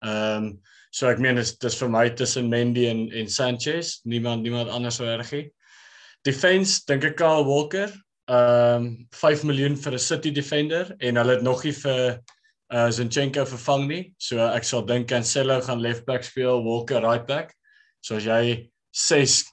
Ehm 0.04 0.36
um, 0.36 0.60
so 0.94 1.08
ek 1.10 1.18
meen 1.18 1.34
dis 1.34 1.56
dis 1.58 1.74
vir 1.74 1.88
my 1.90 2.08
tussen 2.14 2.48
Mendy 2.48 2.86
en 2.86 3.10
en 3.10 3.28
Sanchez, 3.28 4.00
niemand 4.04 4.42
niemand 4.42 4.68
anders 4.70 5.00
reg 5.00 5.32
nie. 5.32 5.46
Defense 6.24 6.84
dink 6.88 7.04
ek 7.04 7.18
Kyle 7.20 7.44
Walker, 7.44 7.90
ehm 8.32 8.84
um, 8.86 9.08
5 9.12 9.42
miljoen 9.44 9.74
vir 9.76 9.92
'n 9.92 10.00
City 10.00 10.30
defender 10.32 10.94
en 10.98 11.16
hulle 11.20 11.34
het 11.36 11.42
nog 11.44 11.64
nie 11.64 11.74
vir 11.76 12.20
uh 12.72 12.88
Zinchenko 12.90 13.44
vervang 13.44 13.88
nie. 13.88 14.04
So 14.18 14.40
ek 14.40 14.64
sal 14.64 14.86
dink 14.88 15.08
Cancelo 15.08 15.60
gaan 15.60 15.82
left 15.84 16.06
back 16.06 16.24
speel, 16.24 16.64
Walker 16.64 17.02
right 17.02 17.26
back. 17.26 17.52
So 18.00 18.16
as 18.16 18.24
jy 18.24 18.70
6 18.92 19.44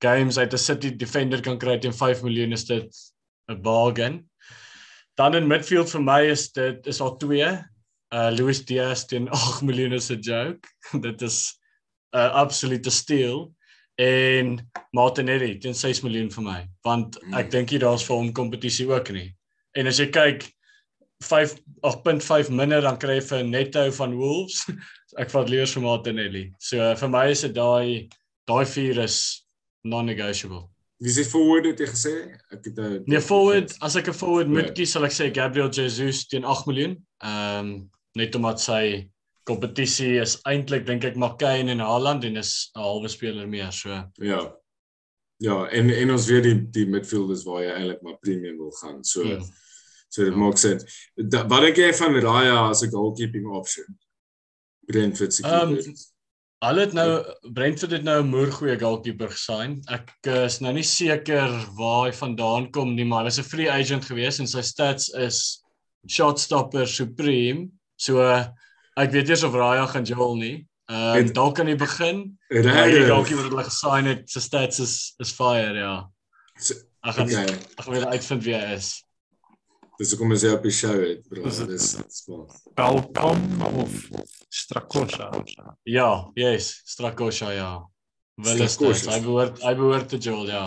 games 0.00 0.38
uit 0.38 0.52
'n 0.52 0.58
City 0.58 0.90
defender 0.90 1.42
kan 1.42 1.58
kry 1.58 1.76
teen 1.78 1.92
5 1.92 2.22
miljoen 2.22 2.52
is 2.52 2.64
dit 2.64 2.88
'n 3.50 3.60
bargain. 3.62 4.24
Dan 5.16 5.34
in 5.34 5.46
midfield 5.46 5.90
vir 5.90 6.02
my 6.02 6.22
is 6.22 6.50
dit 6.52 6.86
is 6.86 7.00
al 7.00 7.16
2. 7.18 7.60
Uh 8.12 8.30
Luis 8.32 8.64
Diaz 8.64 9.04
teen 9.04 9.28
8 9.32 9.62
miljoen 9.62 9.92
is 9.92 10.10
'n 10.10 10.20
joke. 10.20 10.66
dit 11.06 11.22
is 11.22 11.52
'n 12.14 12.18
uh, 12.18 12.32
absolute 12.32 12.90
steal 12.90 13.53
en 14.00 14.56
Martinelli 14.92 15.58
teen 15.58 15.74
6 15.74 16.02
miljoen 16.02 16.30
vir 16.34 16.44
my 16.44 16.58
want 16.86 17.18
ek 17.30 17.46
mm. 17.46 17.50
dink 17.54 17.72
jy 17.72 17.78
daar's 17.84 18.04
vir 18.06 18.16
hom 18.16 18.32
kompetisie 18.34 18.88
ook 18.90 19.10
nie. 19.14 19.28
En 19.78 19.86
as 19.90 20.00
jy 20.02 20.08
kyk 20.14 20.46
5 21.24 21.54
8.5 21.86 22.50
minder 22.50 22.82
dan 22.82 22.98
kry 22.98 23.20
jy 23.20 23.24
vir 23.30 23.46
netto 23.46 23.86
van 24.00 24.16
Wolves. 24.18 24.64
ek 25.22 25.30
vat 25.30 25.50
liewer 25.50 25.70
vir 25.70 25.84
Martinelli. 25.84 26.44
So 26.58 26.82
uh, 26.82 26.94
vir 26.98 27.10
my 27.12 27.26
is 27.30 27.44
dit 27.46 27.54
daai 27.54 28.10
daai 28.50 28.64
vier 28.68 28.98
is 29.04 29.18
non-negotiable. 29.84 30.66
Wie 31.02 31.12
sê 31.12 31.24
forward 31.26 31.66
het 31.68 31.80
jy 31.82 31.88
gesê? 31.90 32.14
Ek 32.54 32.66
het 32.66 32.78
'n 32.78 33.04
Nee, 33.06 33.20
forward, 33.20 33.74
as 33.80 33.96
ek 33.96 34.08
'n 34.08 34.16
forward 34.16 34.48
moet 34.48 34.70
nee. 34.70 34.76
kies, 34.78 34.92
sal 34.92 35.04
ek 35.04 35.12
sê 35.12 35.30
Gabriel 35.34 35.70
Jesus 35.70 36.26
teen 36.26 36.44
8 36.44 36.66
miljoen. 36.66 36.96
Ehm 37.22 37.58
um, 37.58 37.90
net 38.14 38.34
omdat 38.34 38.60
sy 38.60 39.10
kompetisie 39.44 40.20
is 40.20 40.38
eintlik 40.48 40.86
dink 40.86 41.04
ek 41.04 41.16
McCain 41.16 41.68
en 41.68 41.82
Haaland 41.84 42.24
en 42.24 42.36
is 42.36 42.70
'n 42.74 42.80
halwe 42.80 43.08
speler 43.08 43.48
meer, 43.48 43.72
so. 43.72 44.04
Ja. 44.20 44.54
Ja, 45.42 45.66
en 45.66 45.90
en 45.90 46.10
ons 46.10 46.26
weet 46.26 46.42
die 46.42 46.70
die 46.70 46.86
midfielders 46.86 47.44
waar 47.44 47.62
jy 47.62 47.72
eintlik 47.72 48.02
maar 48.02 48.18
premium 48.22 48.56
wil 48.58 48.72
gaan. 48.80 49.04
So 49.04 49.22
hmm. 49.22 49.44
so 50.08 50.24
dit 50.24 50.32
ja. 50.32 50.38
maak 50.38 50.58
sin. 50.58 50.80
Wat 51.16 51.60
dink 51.60 51.76
jy 51.76 51.92
van 51.92 52.14
Raya 52.14 52.68
as 52.70 52.82
'n 52.82 52.90
goalkeeping 52.90 53.46
option? 53.50 53.98
Brentford 54.86 55.34
se 55.34 55.42
keeper. 55.42 55.88
Um, 55.88 55.94
Hulle 56.64 56.80
het 56.80 56.94
nou 56.96 57.08
Brentford 57.52 57.92
het 57.92 58.04
nou 58.06 58.22
'n 58.22 58.30
moer 58.30 58.52
goeie 58.52 58.78
goalkeeper 58.78 59.28
gesign. 59.28 59.82
Ek 59.92 60.08
eh, 60.22 60.44
is 60.44 60.60
nou 60.60 60.72
nie 60.72 60.86
seker 60.86 61.50
waar 61.76 62.06
hy 62.06 62.12
vandaan 62.12 62.70
kom 62.70 62.94
nie, 62.94 63.04
maar 63.04 63.24
hy 63.24 63.32
is 63.34 63.38
'n 63.38 63.50
free 63.50 63.70
agent 63.70 64.04
gewees 64.04 64.40
en 64.40 64.46
sy 64.46 64.62
stats 64.62 65.10
is 65.14 65.62
shot 66.08 66.40
stopper 66.40 66.86
supreme. 66.86 67.68
So 67.96 68.22
ek 69.00 69.14
weet 69.14 69.32
eers 69.32 69.44
of 69.46 69.54
Raya 69.58 69.86
gaan 69.90 70.06
jol 70.08 70.36
nie. 70.38 70.56
Ehm 70.90 71.24
um, 71.24 71.32
dalk 71.32 71.56
kan 71.56 71.70
hy 71.70 71.76
begin. 71.80 72.26
Hy 72.52 72.60
goalkeeper 73.08 73.46
wat 73.46 73.54
hulle 73.54 73.66
gesign 73.70 74.10
het, 74.10 74.26
sy 74.30 74.42
stats 74.44 74.82
is 74.84 74.96
is 75.22 75.32
fire, 75.32 75.72
ja. 75.78 75.96
Ek 77.04 77.16
gaan 77.16 77.30
okay. 77.30 77.56
ek 77.80 77.88
wil 77.88 78.06
uitvind 78.12 78.44
wie 78.44 78.56
hy 78.56 78.76
is. 78.76 78.92
Dis 79.98 80.10
hoekom 80.12 80.34
ons 80.34 80.42
hier 80.42 80.56
op 80.56 80.64
die 80.66 80.74
show 80.74 80.94
het, 80.98 81.22
bro. 81.30 81.50
Dis 81.70 81.90
spot. 82.18 82.54
Welkom 82.76 83.44
of 83.70 83.98
Strakosha. 84.52 85.30
Ja, 85.88 86.08
yes, 86.38 86.82
Strakosha 86.84 87.52
ja. 87.54 87.72
Wel 88.42 88.64
is 88.66 88.76
dit. 88.76 89.06
Hy 89.08 89.20
behoort 89.22 89.62
hy 89.62 89.74
behoort 89.78 90.10
te 90.10 90.18
Joel, 90.18 90.50
ja. 90.50 90.66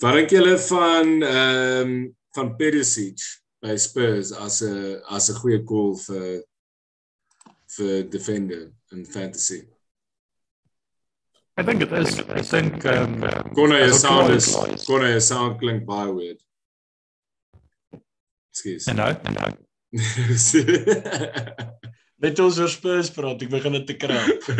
Wat 0.00 0.16
dink 0.16 0.32
julle 0.32 0.56
van 0.70 1.20
ehm 1.20 1.92
um, 1.92 2.00
van 2.34 2.52
Perisic 2.56 3.22
by 3.62 3.76
Spurs 3.76 4.32
as 4.32 4.62
'n 4.62 5.00
as 5.10 5.30
'n 5.30 5.36
goeie 5.40 5.64
goal 5.64 5.96
vir 5.96 6.42
vir 7.76 8.02
defender 8.02 8.72
in 8.92 9.04
fantasy? 9.04 9.68
Ek 11.60 11.66
dink 11.66 11.80
dit 11.84 11.92
is 11.92 12.50
dink 12.50 12.84
ehm 12.84 13.24
um, 13.24 13.72
jy 13.74 13.92
sound 13.92 14.30
is 14.32 14.54
jy 14.54 15.20
sound 15.20 15.58
klink 15.60 15.84
baie 15.84 16.12
weird. 16.12 16.40
Ekskuus. 18.50 18.86
En 18.88 18.96
nou, 18.96 19.12
en 19.12 19.32
nou. 19.40 19.50
Net 22.20 22.38
ons 22.44 22.58
oor 22.60 22.68
Spurs 22.68 23.10
praat, 23.12 23.42
ek 23.42 23.50
begin 23.52 23.72
dit 23.78 23.86
te 23.88 23.96
krap. 24.00 24.48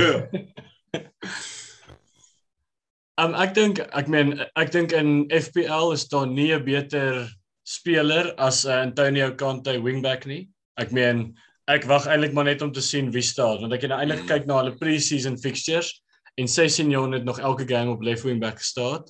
um, 3.20 3.34
ek 3.34 3.54
dink 3.56 3.80
ek 3.80 4.08
meen 4.12 4.28
ek 4.58 4.72
dink 4.76 4.92
in 4.96 5.10
FPL 5.32 5.92
is 5.96 6.04
daar 6.12 6.28
nie 6.28 6.52
'n 6.52 6.64
beter 6.64 7.39
speler 7.70 8.32
as 8.42 8.64
uh, 8.66 8.80
Antonio 8.82 9.30
Conte 9.38 9.76
wingback 9.84 10.26
nie. 10.26 10.48
Ek 10.80 10.94
meen 10.96 11.30
ek 11.70 11.86
wag 11.86 12.08
eintlik 12.10 12.34
maar 12.34 12.48
net 12.48 12.62
om 12.66 12.72
te 12.74 12.82
sien 12.82 13.12
wie 13.14 13.22
staan 13.22 13.60
want 13.62 13.74
ek 13.76 13.84
het 13.84 13.92
nou 13.92 14.00
eintlik 14.02 14.24
mm. 14.24 14.30
kyk 14.32 14.48
na 14.48 14.56
hulle 14.58 14.78
pre-season 14.80 15.36
fixtures 15.38 15.92
en 16.40 16.50
Sessignon 16.50 17.14
het 17.14 17.26
nog 17.26 17.38
elke 17.38 17.66
game 17.68 17.92
op 17.92 18.02
left 18.02 18.24
wing 18.26 18.40
back 18.42 18.58
gestaan. 18.58 19.04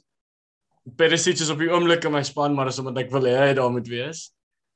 Perisic 0.97 1.41
is 1.41 1.53
op 1.53 1.61
die 1.61 1.71
oomblik 1.71 2.05
in 2.05 2.13
my 2.17 2.23
span 2.27 2.57
maar 2.57 2.69
as 2.69 2.81
omdat 2.83 3.07
ek 3.07 3.15
wil 3.15 3.29
hê 3.29 3.37
hy 3.39 3.57
daar 3.57 3.73
moet 3.73 3.89
wees. 3.89 4.29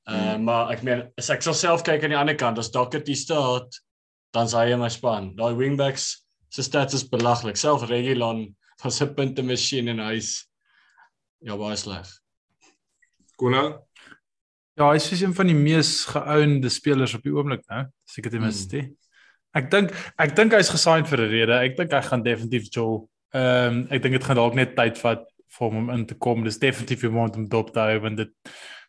Uh, 0.05 0.16
hmm. 0.16 0.43
maar 0.45 0.72
ek 0.72 0.82
meen 0.85 1.07
as 1.20 1.30
ek 1.32 1.45
sal 1.45 1.57
self 1.57 1.85
kyk 1.85 2.05
aan 2.05 2.12
die 2.12 2.20
ander 2.20 2.37
kant 2.41 2.61
as 2.61 2.72
Doherty 2.72 3.16
staat 3.16 3.80
dan 4.37 4.49
sy 4.51 4.66
in 4.72 4.82
my 4.82 4.91
span. 4.93 5.32
Daai 5.37 5.55
wingbacks 5.61 6.11
se 6.53 6.64
stats 6.64 6.97
is 6.97 7.07
belaglik. 7.09 7.61
Self 7.61 7.87
Reguilon 7.91 8.47
van 8.82 8.93
sy 8.93 9.09
punte 9.16 9.45
masjien 9.45 9.89
en 9.93 10.03
hy's 10.09 10.37
ja 11.45 11.57
baie 11.61 11.76
sleg. 11.80 12.09
Kona? 13.37 13.64
Ja, 14.74 14.91
hy 14.91 14.99
is 14.99 15.22
een 15.22 15.35
van 15.35 15.47
die 15.47 15.57
mees 15.57 16.05
geownde 16.11 16.68
spelers 16.68 17.14
op 17.14 17.22
die 17.22 17.35
oomblik, 17.35 17.62
né? 17.70 17.85
Seker 18.11 18.30
ten 18.30 18.43
minste. 18.43 18.80
Hmm. 18.82 18.97
Ek 19.55 19.70
dink 19.70 19.93
ek 20.18 20.35
dink 20.35 20.55
hy's 20.57 20.72
gesign 20.72 21.07
vir 21.07 21.20
'n 21.22 21.30
rede. 21.30 21.59
Ek 21.62 21.76
dink 21.78 21.93
hy 21.95 22.01
gaan 22.03 22.24
definitief 22.24 22.66
Joel. 22.74 23.09
Ehm 23.35 23.66
um, 23.66 23.87
ek 23.91 24.03
dink 24.03 24.18
dit 24.18 24.24
gaan 24.24 24.41
dalk 24.41 24.55
net 24.59 24.74
tyd 24.74 24.99
vat 24.99 25.22
vir 25.55 25.68
hom 25.68 25.76
om 25.76 25.91
in 25.95 26.07
te 26.07 26.14
kom. 26.18 26.43
Dis 26.45 26.59
definitief 26.59 27.05
iemand 27.07 27.37
om 27.37 27.49
dop 27.49 27.70
te 27.72 27.80
hou 27.80 28.01
want 28.01 28.16
dit 28.16 28.32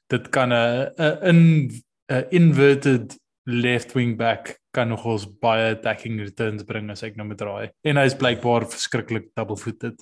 dit 0.10 0.30
kan 0.30 0.50
'n 0.54 0.89
'n 0.98 1.70
'n 2.10 2.28
inverted 2.32 3.18
left 3.46 3.93
wing 3.93 4.18
back 4.18 4.60
kan 4.74 4.88
nog 4.88 5.06
ons 5.06 5.26
baie 5.39 5.72
attacking 5.76 6.20
returns 6.20 6.64
bring 6.64 6.89
as 6.89 7.04
ek 7.04 7.16
nou 7.16 7.28
met 7.28 7.38
draai. 7.38 7.70
En 7.84 7.98
hy 7.98 8.06
is 8.06 8.18
blykbaar 8.18 8.66
verskriklik 8.66 9.30
double 9.36 9.58
footed. 9.58 10.02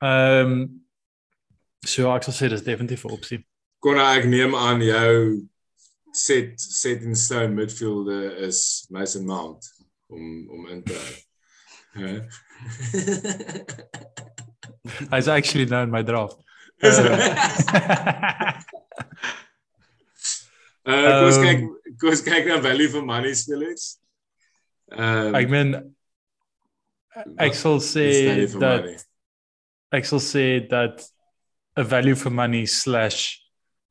Ehm 0.00 0.52
um, 0.52 0.80
so 1.84 2.08
ek 2.14 2.24
sal 2.24 2.34
sê 2.34 2.48
dis 2.48 2.64
definitief 2.64 3.04
'n 3.04 3.12
opsie. 3.12 3.44
Kon 3.84 3.98
ek 4.00 4.24
neem 4.24 4.54
aan 4.56 4.80
jou 4.80 5.44
set 6.16 6.56
set 6.56 7.02
in 7.04 7.16
stone 7.18 7.52
midfielder 7.52 8.36
is 8.46 8.86
Mason 8.90 9.26
Mount 9.28 9.66
om 10.08 10.48
om 10.48 10.68
in 10.72 10.80
te 10.86 10.96
hê. 11.98 12.14
Hy's 15.12 15.28
actually 15.28 15.66
nou 15.68 15.82
in 15.84 15.92
my 15.92 16.02
draft. 16.02 16.40
Uh 16.80 16.88
kom 20.84 21.28
ons 21.28 21.40
kyk 21.44 21.60
kom 22.00 22.10
ons 22.14 22.24
kyk 22.24 22.48
na 22.48 22.58
value 22.64 22.88
for 22.88 23.04
money 23.04 23.36
spelers. 23.36 24.00
Um, 24.92 25.36
ek 25.36 25.52
meen 25.52 25.76
ek 27.36 27.52
sal 27.56 27.80
sê 27.84 28.08
dat 28.56 28.90
ek 29.92 30.08
sal 30.08 30.24
sê 30.24 30.46
dat 30.72 31.04
'n 31.76 31.84
value 31.84 32.16
for 32.16 32.30
money 32.32 32.64
slash 32.64 33.43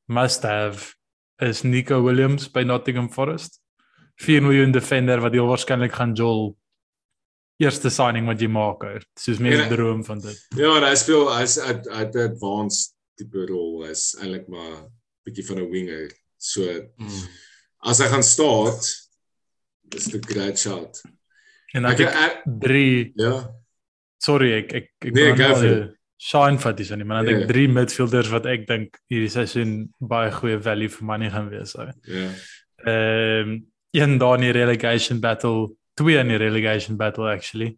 must 0.05 0.43
have 0.43 0.95
is 1.39 1.63
Nico 1.63 2.01
Williams 2.01 2.47
by 2.47 2.63
Nottingham 2.63 3.09
Forest. 3.09 3.59
4 4.15 4.41
miljoen 4.41 4.71
defender 4.71 5.21
wat 5.21 5.33
heel 5.33 5.47
waarskynlik 5.49 5.95
gaan 5.97 6.13
jol 6.13 6.53
eerste 7.61 7.89
signing 7.89 8.27
wat 8.29 8.41
jy 8.41 8.49
maak. 8.51 8.83
Soos 9.19 9.41
mense 9.41 9.67
droom 9.71 10.03
van 10.05 10.21
dit. 10.21 10.39
Ja, 10.57 10.73
hy 10.83 10.95
speel 10.99 11.29
as 11.33 11.57
'n 11.57 11.87
advanced 11.89 12.93
tipe 13.17 13.45
rol 13.49 13.85
is 13.89 14.13
eintlik 14.19 14.47
maar 14.47 14.89
bietjie 15.25 15.45
van 15.45 15.61
'n 15.61 15.71
winger. 15.71 16.11
So 16.37 16.61
mm. 16.97 17.25
as 17.89 17.99
hy 17.99 18.07
gaan 18.11 18.23
staan 18.23 18.73
is 19.95 20.05
dit 20.05 20.21
'n 20.21 20.27
great 20.27 20.59
shot. 20.59 21.01
En 21.73 21.85
ek 21.85 21.97
het 21.97 22.43
3 22.45 23.11
Ja. 23.15 23.49
Sorry, 24.17 24.53
ek 24.53 24.73
ek 24.73 24.89
ek 24.99 25.13
nee, 25.13 25.35
gaan 25.35 25.95
shine 26.23 26.73
dis 26.75 26.89
nie, 26.95 27.03
maar 27.03 27.23
dan 27.23 27.33
yeah. 27.33 27.43
ek 27.43 27.51
3 27.51 27.67
midfielders 27.75 28.31
wat 28.31 28.45
ek 28.47 28.67
dink 28.69 28.99
hierdie 29.11 29.31
seisoen 29.31 29.73
baie 29.99 30.31
goeie 30.31 30.59
value 30.63 30.89
for 30.89 31.03
money 31.09 31.29
gaan 31.33 31.49
wees. 31.51 31.75
Ja. 31.75 31.91
Yeah. 32.07 32.33
Ehm 32.83 33.49
um, 33.49 33.61
een 33.93 34.17
daar 34.17 34.39
in 34.39 34.47
die 34.47 34.55
relegation 34.55 35.19
battle, 35.21 35.75
twee 35.93 36.17
in 36.17 36.31
die 36.31 36.39
relegation 36.41 36.97
battle 36.97 37.27
actually. 37.29 37.75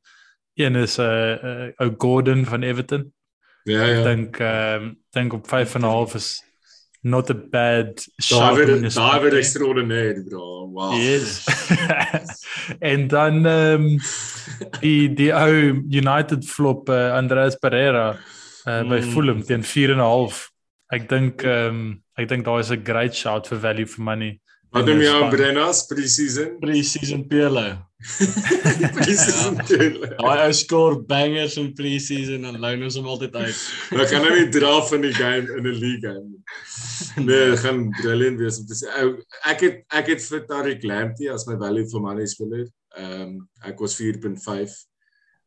Een 0.55 0.75
is 0.75 0.97
'n 0.97 1.01
uh, 1.01 1.67
uh, 1.77 1.89
Gordon 1.97 2.45
van 2.45 2.63
Everton. 2.63 3.13
Ja 3.63 3.83
ja. 3.83 3.97
Ek 3.97 4.03
dink 4.03 4.39
ehm 4.39 4.83
um, 4.83 4.97
dink 5.09 5.33
op 5.33 5.47
5 5.47 5.75
en 5.75 5.81
'n 5.81 5.89
half 5.89 6.15
is 6.15 6.43
not 7.01 7.29
a 7.29 7.33
bad 7.33 8.07
shot. 8.21 8.39
David 8.39 8.93
David 8.93 9.33
extraordinaire 9.33 10.23
bro. 10.23 10.69
Wow. 10.71 10.93
Yes. 10.93 11.43
en 12.93 13.07
dan 13.07 13.45
ehm 13.45 13.81
um, 13.81 13.99
die 14.79 15.13
die 15.13 15.33
ou 15.33 15.83
United 15.89 16.45
flop 16.45 16.89
uh, 16.89 17.11
Andreas 17.11 17.55
Pereira 17.55 18.17
uh, 18.65 18.83
by 18.83 18.99
mm. 19.01 19.11
Fulham 19.13 19.43
teen 19.43 19.63
4 19.63 19.91
en 19.91 19.97
'n 19.97 20.09
half. 20.09 20.49
Ek 20.93 21.09
dink 21.09 21.43
ehm 21.43 21.69
um, 21.75 21.85
Ek 22.15 22.29
dink 22.31 22.45
daai 22.47 22.61
is 22.63 22.71
'n 22.71 22.83
great 22.83 23.13
shout 23.13 23.47
vir 23.51 23.59
value 23.59 23.85
for 23.85 24.01
money. 24.01 24.39
Wat 24.71 24.83
En 24.83 24.89
noem 24.89 24.99
dis 24.99 25.09
jy 25.09 25.15
aan. 25.15 25.31
Brennas 25.31 25.81
pre-season? 25.87 26.55
Pre-season 26.59 27.21
Pirlo. 27.31 27.65
Pre-season. 28.97 29.59
Ja. 29.71 30.15
Daai 30.19 30.39
ou 30.45 30.53
score 30.55 31.01
bangers 31.09 31.57
in 31.59 31.73
pre-season 31.75 32.47
en 32.47 32.59
loon 32.63 32.83
ons 32.87 32.97
hom 32.99 33.07
altyd 33.11 33.35
uit. 33.35 33.61
Ek 33.99 34.11
kan 34.11 34.23
nou 34.23 34.33
nie 34.35 34.47
dra 34.51 34.73
van 34.89 35.03
die 35.03 35.13
game 35.15 35.59
in 35.59 35.67
'n 35.67 35.77
league 35.83 36.03
game. 36.07 36.25
nie. 36.31 37.25
Nee, 37.27 37.55
gaan 37.59 37.85
brilliant 38.01 38.39
wees 38.39 38.59
om 38.59 38.67
te 38.71 38.79
sê. 38.79 38.87
Ou, 39.03 39.11
Ek 39.51 39.63
het 39.67 39.83
ek 39.91 40.11
het 40.15 40.27
vir 40.31 40.43
Tariq 40.51 40.87
Lamptey 40.87 41.31
as 41.31 41.47
my 41.47 41.59
value 41.59 41.87
for 41.91 41.99
money 41.99 42.27
speler. 42.27 42.67
Ehm 42.95 43.21
um, 43.21 43.39
ek 43.67 43.79
was 43.79 43.99
4.5. 43.99 44.71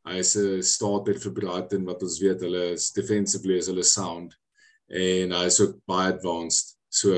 Hy 0.06 0.18
is 0.18 0.36
'n 0.36 0.62
starter 0.62 1.18
vir 1.18 1.32
Brighton 1.32 1.84
wat 1.84 2.02
ons 2.02 2.20
weet 2.20 2.40
hulle 2.40 2.72
is 2.72 2.90
defensively 2.90 3.58
is 3.58 3.68
hulle 3.68 3.84
sound 3.84 4.34
en 4.88 5.32
hy 5.32 5.44
is 5.46 5.60
ook 5.60 5.76
baie 5.86 6.12
advanced. 6.12 6.76
So 6.88 7.14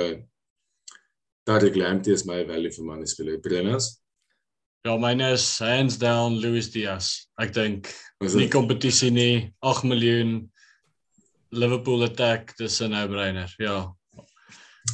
Tariq 1.46 1.76
Lamptey 1.76 2.12
is 2.12 2.26
my 2.26 2.44
value 2.44 2.70
for 2.70 2.82
money 2.82 3.06
speler. 3.06 3.38
Brennas. 3.38 4.00
Ja, 4.84 4.96
myne 4.96 5.32
is 5.32 5.58
hands 5.58 5.96
down 5.98 6.38
Luis 6.40 6.70
Diaz. 6.72 7.26
Ek 7.38 7.52
dink 7.52 7.90
nie 8.20 8.48
kompetisie 8.48 9.10
nie. 9.12 9.52
8 9.60 9.84
miljoen 9.84 10.50
Liverpool 11.52 12.04
attack, 12.04 12.56
dis 12.56 12.80
'n 12.80 12.90
no-brainer. 12.90 13.50
Ja. 13.58 13.92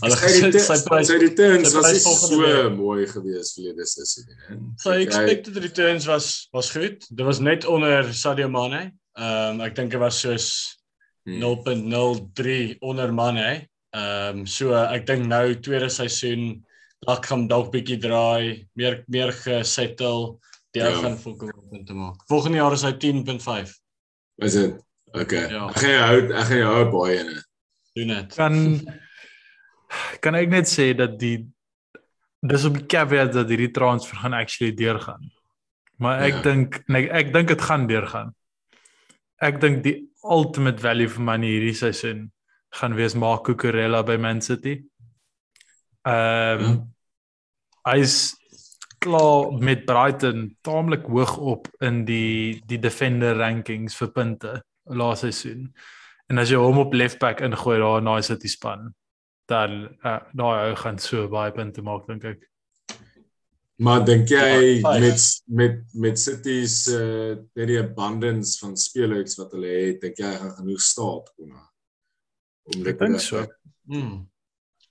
Hulle 0.02 0.16
returns, 0.18 0.66
sy 0.66 0.76
prys 0.88 1.08
sy 1.08 1.16
returns 1.22 1.70
sy 1.72 1.80
was 1.80 2.02
so 2.04 2.38
week. 2.40 2.72
mooi 2.76 3.06
gewees 3.06 3.52
verlede 3.54 3.84
nie. 3.86 4.24
hè. 4.48 4.56
sy 4.82 4.94
expected 5.04 5.56
returns 5.62 6.06
was 6.10 6.48
was 6.52 6.70
goed. 6.74 7.06
Dit 7.10 7.24
was 7.26 7.38
net 7.40 7.64
onder 7.64 8.12
Sadio 8.14 8.48
Mane. 8.48 8.92
Ehm 9.16 9.54
um, 9.56 9.60
ek 9.64 9.74
dink 9.78 9.90
dit 9.94 10.00
was 10.00 10.20
soos 10.20 10.48
Hmm. 11.26 11.40
0.03 11.42 12.76
onder 12.86 13.10
Mane. 13.14 13.66
Ehm 13.94 14.38
um, 14.42 14.46
so 14.46 14.74
ek 14.74 15.06
dink 15.06 15.26
nou 15.26 15.54
tweede 15.58 15.88
seisoen 15.90 16.60
dalk 17.06 17.26
gaan 17.26 17.46
dalk 17.50 17.72
bietjie 17.72 17.98
draai, 17.98 18.66
meer 18.78 19.00
meer 19.08 19.32
gesettle. 19.32 20.38
Die 20.74 20.82
ou 20.84 20.90
Ja. 20.92 21.00
gaan 21.02 21.16
volkom 21.18 21.50
punte 21.70 21.94
maak. 21.94 22.20
Volgende 22.28 22.58
jaar 22.58 22.72
is 22.72 22.82
hy 22.82 22.92
10.5. 22.92 23.72
Is 24.44 24.52
dit? 24.52 24.74
Okay. 25.14 25.48
Ja. 25.50 25.68
Ek 25.70 25.76
gaan 25.80 25.90
jou 25.90 26.04
hou, 26.06 26.20
ek 26.36 26.46
gaan 26.50 26.58
jou 26.58 26.72
hou 26.74 26.84
baie 26.92 27.18
in. 27.22 27.30
Doen 27.96 28.08
dit. 28.14 28.34
Kan 28.36 28.56
kan 30.20 30.34
ek 30.34 30.48
net 30.48 30.68
sê 30.70 30.92
dat 30.96 31.18
die 31.20 31.46
dis 32.46 32.64
op 32.68 32.74
die 32.78 32.86
caveat 32.86 33.32
dat 33.34 33.48
hierdie 33.50 33.72
transfer 33.74 34.16
gaan 34.22 34.34
actually 34.34 34.72
deurgaan. 34.74 35.30
Maar 35.98 36.20
ek 36.28 36.34
Ja. 36.34 36.42
dink 36.42 36.82
nee, 36.88 37.08
ek 37.10 37.32
dink 37.32 37.48
dit 37.48 37.60
gaan 37.62 37.86
deurgaan. 37.86 38.34
Ek 39.40 39.60
dink 39.60 39.82
die 39.84 40.08
ultimate 40.22 40.80
value 40.80 41.08
for 41.08 41.22
money 41.22 41.48
hierdie 41.56 41.74
seisoen 41.74 42.30
gaan 42.76 42.94
wees 42.94 43.14
Marco 43.14 43.54
Cucurella 43.54 44.02
by 44.04 44.16
Man 44.16 44.40
City. 44.40 44.84
Ehm 46.06 46.60
um, 46.60 46.66
Ja. 47.86 47.92
hy's 47.92 48.34
klaar 48.98 49.52
met 49.62 49.84
Brighton 49.86 50.56
taamlik 50.62 51.04
hoog 51.06 51.36
op 51.38 51.68
in 51.80 52.04
die 52.04 52.62
die 52.66 52.78
defender 52.78 53.36
rankings 53.38 53.94
vir 53.96 54.08
punte 54.12 54.62
laas 54.84 55.20
seisoen. 55.20 55.72
En 56.28 56.38
as 56.38 56.50
jy 56.50 56.56
hom 56.58 56.78
op 56.78 56.94
left 56.94 57.18
back 57.22 57.40
ingooi 57.40 57.78
daar 57.78 57.98
in 57.98 58.04
daai 58.04 58.22
City 58.22 58.48
span, 58.48 58.94
dan 59.48 59.88
uh, 60.04 60.20
daai 60.34 60.70
ou 60.70 60.76
gaan 60.82 60.98
so 60.98 61.28
baie 61.30 61.52
punte 61.54 61.82
maak 61.86 62.06
dink 62.08 62.24
ek. 62.24 62.44
Maar 63.78 64.04
dink 64.08 64.30
jy 64.32 64.80
Ja, 64.80 64.98
met 65.00 65.20
met 65.46 65.82
met 65.94 66.18
City 66.18 66.64
se 66.66 66.96
uh, 66.96 67.34
net 67.54 67.68
die 67.68 67.78
abundance 67.82 68.56
van 68.62 68.76
spelers 68.76 69.36
wat 69.36 69.52
hulle 69.52 69.68
het, 69.68 70.00
dink 70.00 70.16
jy 70.18 70.30
hy 70.30 70.38
gaan 70.40 70.54
genoeg 70.62 70.80
staat 70.80 71.28
kom 71.36 71.50
na? 71.52 71.66
Om 72.72 72.86
Ek 72.88 72.98
dink 72.98 73.20
so. 73.20 73.44
Hmm. 73.86 74.24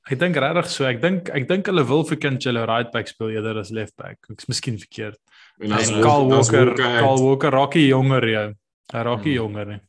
Ek 0.05 0.19
dink 0.21 0.37
regtig 0.37 0.69
so. 0.69 0.85
Ek 0.85 1.01
dink 1.01 1.31
ek 1.33 1.47
dink 1.49 1.65
hulle 1.71 1.83
wil 1.89 2.05
vir 2.05 2.19
Cancelo 2.21 2.67
right 2.69 2.91
back 2.93 3.09
speel 3.09 3.33
eerder 3.33 3.57
as 3.59 3.71
left 3.73 3.95
back. 3.97 4.19
Ek's 4.29 4.45
miskien 4.47 4.77
verkeerd. 4.77 5.17
En 5.59 5.73
as 5.73 5.89
Kyle 5.89 6.29
Walker, 6.29 6.75
Kyle 6.77 7.17
Walker 7.25 7.51
raakie 7.57 7.87
jonger 7.89 8.29
ja. 8.29 8.45
Hy 8.93 9.01
raakie 9.09 9.33
Hmm. 9.33 9.41
jonger. 9.41 9.65
nie. 9.73 9.81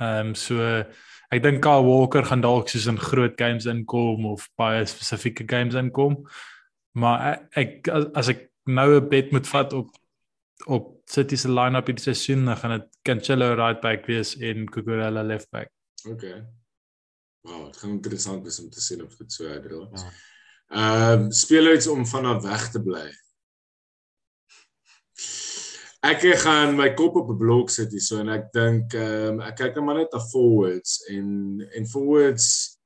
Ehm 0.00 0.28
um, 0.28 0.34
so 0.34 0.56
ek 1.30 1.42
dink 1.42 1.62
Kyle 1.64 1.84
Walker 1.86 2.24
gaan 2.24 2.44
dalk 2.44 2.68
soos 2.68 2.86
in 2.90 2.98
groot 2.98 3.36
games 3.38 3.66
inkom 3.66 4.26
of 4.26 4.48
baie 4.58 4.84
spesifieke 4.86 5.46
games 5.48 5.74
inkom. 5.74 6.20
Maar 6.96 7.48
ek, 7.52 7.88
ek 7.88 7.88
as, 8.14 8.28
ek 8.32 8.50
nou 8.66 9.00
'n 9.00 9.08
bet 9.08 9.32
moet 9.32 9.46
vat 9.46 9.72
op 9.72 9.90
op 10.66 10.94
City 11.04 11.36
se 11.36 11.48
line-up 11.48 11.86
hierdie 11.86 12.02
seisoen, 12.02 12.46
dan 12.48 12.56
gaan 12.56 12.78
dit 12.78 12.86
Cancelo 13.04 13.54
right 13.54 13.80
back 13.80 14.06
wees 14.06 14.36
en 14.40 14.64
Cucurella 14.66 15.22
left 15.22 15.50
back. 15.50 15.68
Okay. 16.08 16.42
Wow, 17.46 17.66
dit 17.66 17.76
gaan 17.76 17.90
interessant 17.90 18.42
wees 18.42 18.58
om 18.60 18.70
te 18.70 18.80
sien 18.80 19.02
of 19.04 19.16
dit 19.16 19.32
so 19.32 19.46
uitdraai. 19.46 19.88
Ja. 19.92 20.10
Ehm 20.66 21.26
um, 21.26 21.30
spelers 21.30 21.86
om 21.86 22.06
vanaf 22.06 22.42
weg 22.42 22.70
te 22.70 22.82
bly. 22.82 23.06
Ek 26.02 26.22
gaan 26.42 26.76
my 26.76 26.90
kop 26.94 27.16
op 27.16 27.30
'n 27.30 27.38
blok 27.38 27.70
sit 27.70 27.90
hier 27.90 28.00
so 28.00 28.18
en 28.20 28.28
ek 28.28 28.52
dink 28.52 28.94
ehm 28.94 29.38
um, 29.38 29.40
ek 29.40 29.56
kyk 29.56 29.74
nou 29.74 29.84
maar 29.84 29.96
net 29.96 30.12
na 30.12 30.20
forwards 30.20 31.02
en 31.10 31.62
en 31.74 31.86
forwards 31.86 32.78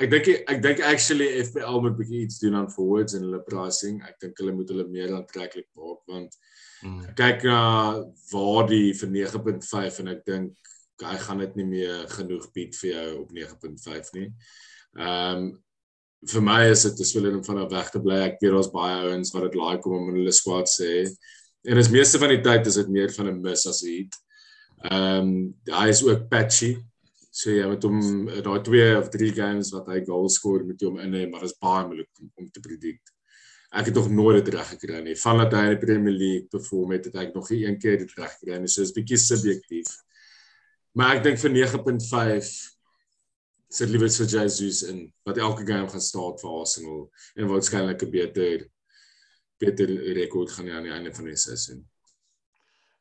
ek 0.00 0.10
dink 0.10 0.28
ek 0.28 0.62
dink 0.62 0.80
actually 0.80 1.44
FPL 1.44 1.80
moet 1.80 1.96
bietjie 1.96 2.24
iets 2.24 2.38
doen 2.38 2.54
aan 2.54 2.70
forwards 2.70 3.14
en 3.14 3.22
hulle 3.22 3.42
pricing. 3.42 4.02
Ek 4.02 4.18
dink 4.20 4.38
hulle 4.38 4.52
moet 4.52 4.68
hulle 4.68 4.88
meer 4.88 5.14
aantreklik 5.14 5.68
maak 5.74 6.02
want 6.06 6.36
Hmm. 6.82 7.06
kyk 7.16 7.44
na 7.48 7.60
waar 8.32 8.66
die 8.68 8.92
vir 8.92 9.08
9.5 9.08 10.00
en 10.02 10.10
ek 10.12 10.24
dink 10.28 10.72
hy 11.02 11.16
gaan 11.24 11.40
dit 11.40 11.54
nie 11.56 11.68
meer 11.68 12.04
genoeg 12.12 12.50
bied 12.56 12.76
vir 12.76 12.90
jou 12.90 13.06
op 13.22 13.32
9.5 13.36 14.12
nie. 14.16 14.28
Ehm 14.96 15.46
um, 15.46 15.46
vir 16.26 16.42
my 16.42 16.60
is 16.72 16.82
dit 16.82 17.00
'n 17.00 17.06
speler 17.06 17.34
om 17.36 17.44
van 17.44 17.58
af 17.58 17.70
weg 17.70 17.90
te 17.90 18.00
bly. 18.00 18.16
Ek 18.26 18.40
weet 18.40 18.52
daar's 18.52 18.72
baie 18.72 18.96
ouens 19.04 19.32
wat 19.32 19.42
dit 19.42 19.54
like 19.54 19.86
om 19.88 20.08
in 20.08 20.16
hulle 20.20 20.32
squad 20.32 20.66
sê. 20.66 21.06
En 21.66 21.76
is 21.76 21.90
meeste 21.90 22.18
van 22.22 22.30
die 22.30 22.42
tyd 22.44 22.66
is 22.70 22.78
dit 22.78 22.88
meer 22.94 23.10
van 23.14 23.28
'n 23.30 23.40
miss 23.42 23.66
as 23.66 23.82
'n 23.82 23.90
hit. 23.90 24.14
Ehm 24.90 25.26
um, 25.26 25.54
hy 25.80 25.88
is 25.88 26.04
ook 26.04 26.28
patchy. 26.28 26.76
So 27.30 27.50
jy 27.50 27.66
moet 27.66 27.82
hom 27.82 28.00
daai 28.26 28.62
twee 28.64 28.98
of 28.98 29.08
drie 29.08 29.32
games 29.32 29.72
wat 29.74 29.88
hy 29.92 30.04
goal 30.04 30.28
score 30.28 30.64
met 30.64 30.80
hom 30.80 30.98
in 30.98 31.12
hê, 31.12 31.26
maar 31.30 31.40
dit 31.40 31.50
is 31.50 31.58
baie 31.60 31.86
moeilik 31.86 32.08
om, 32.20 32.30
om 32.34 32.50
te 32.50 32.60
predict. 32.60 33.12
Ek 33.72 33.90
het 33.90 33.94
nog 33.94 34.08
nooit 34.10 34.44
dit 34.44 34.54
reg 34.54 34.68
gekry 34.68 35.02
nie. 35.02 35.16
Vandat 35.16 35.52
hy 35.52 35.64
in 35.66 35.74
die 35.74 35.82
Premier 35.86 36.14
League 36.14 36.48
perform 36.48 36.94
het, 36.94 37.04
het 37.10 37.18
ek 37.26 37.34
nog 37.34 37.50
nie 37.50 37.66
een 37.66 37.78
keer 37.78 37.98
dit 37.98 38.14
reg 38.16 38.32
gekry 38.38 38.60
nie. 38.62 38.70
So 38.70 38.82
is 38.82 38.94
bietjie 38.94 39.18
subjektief. 39.20 39.90
Maar 40.96 41.16
ek 41.16 41.26
dink 41.26 41.42
vir 41.42 41.50
9.5 41.50 42.54
sit 43.76 43.90
liewer 43.90 44.08
vir 44.08 44.30
Jesus 44.30 44.84
in 44.86 45.12
wat 45.26 45.38
elke 45.42 45.66
game 45.66 45.90
gaan 45.90 46.00
staan 46.00 46.38
vir 46.40 46.60
Arsenal 46.60 47.02
en 47.34 47.50
waarskynlik 47.50 48.02
'n 48.06 48.10
beter 48.10 48.68
beter 49.60 49.88
rekord 50.16 50.50
gaan 50.52 50.66
hê 50.68 50.72
aan 50.76 50.84
die 50.88 50.92
einde 50.92 51.12
van 51.14 51.24
die 51.24 51.36
seisoen. 51.36 51.84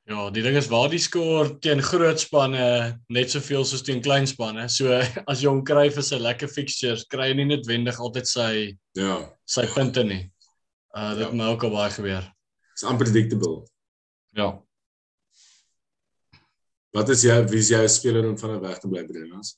Ja, 0.07 0.29
die 0.29 0.43
ding 0.45 0.55
is 0.55 0.67
waar 0.69 0.89
die 0.89 0.99
skoor 1.01 1.59
teen 1.59 1.81
groot 1.81 2.19
spanne 2.21 2.99
net 3.09 3.31
soveel 3.33 3.65
soos 3.65 3.81
teen 3.81 4.01
klein 4.05 4.27
spanne. 4.29 4.67
So 4.69 4.91
as 5.31 5.41
jy 5.41 5.49
hom 5.49 5.63
kry 5.65 5.89
vir 5.89 6.03
sy 6.05 6.19
lekker 6.21 6.47
fixtures, 6.47 7.05
kry 7.09 7.31
jy 7.31 7.39
nie 7.39 7.45
noodwendig 7.49 7.97
altyd 7.99 8.27
sy 8.29 8.49
Ja, 8.95 9.15
sy 9.49 9.65
punte 9.73 10.03
nie. 10.05 10.31
Uh 10.95 11.15
dit 11.17 11.25
Ja. 11.27 11.31
my 11.33 11.49
ook 11.55 11.63
al 11.63 11.71
baie 11.71 11.91
gebeur. 11.91 12.31
it's 12.75 12.83
unpredictable. 12.83 13.65
Ja. 14.35 14.59
Wat 16.93 17.09
is 17.09 17.23
jou 17.23 17.37
wie 17.49 17.59
is 17.59 17.69
jou 17.73 17.87
speler 17.91 18.27
om 18.29 18.37
van 18.37 18.51
'n 18.55 18.61
weg 18.61 18.79
te 18.79 18.87
bly 18.87 19.03
Brennas? 19.07 19.55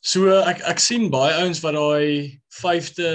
So 0.00 0.30
ek 0.46 0.60
ek 0.62 0.78
sien 0.78 1.10
baie 1.10 1.34
ouens 1.42 1.60
wat 1.60 1.74
daai 1.74 2.40
5de 2.62 3.10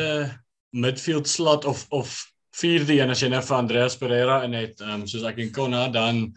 midfield 0.71 1.27
slot 1.27 1.65
of 1.65 1.85
of 1.89 2.13
4de 2.51 2.97
een 2.99 3.11
as 3.11 3.21
jy 3.23 3.29
nou 3.31 3.41
vir 3.43 3.57
Andreas 3.57 3.95
Pereira 3.97 4.41
in 4.43 4.55
het, 4.57 4.81
um, 4.83 5.05
soos 5.07 5.23
ek 5.27 5.39
en 5.39 5.51
Konna, 5.55 5.87
dan 5.91 6.31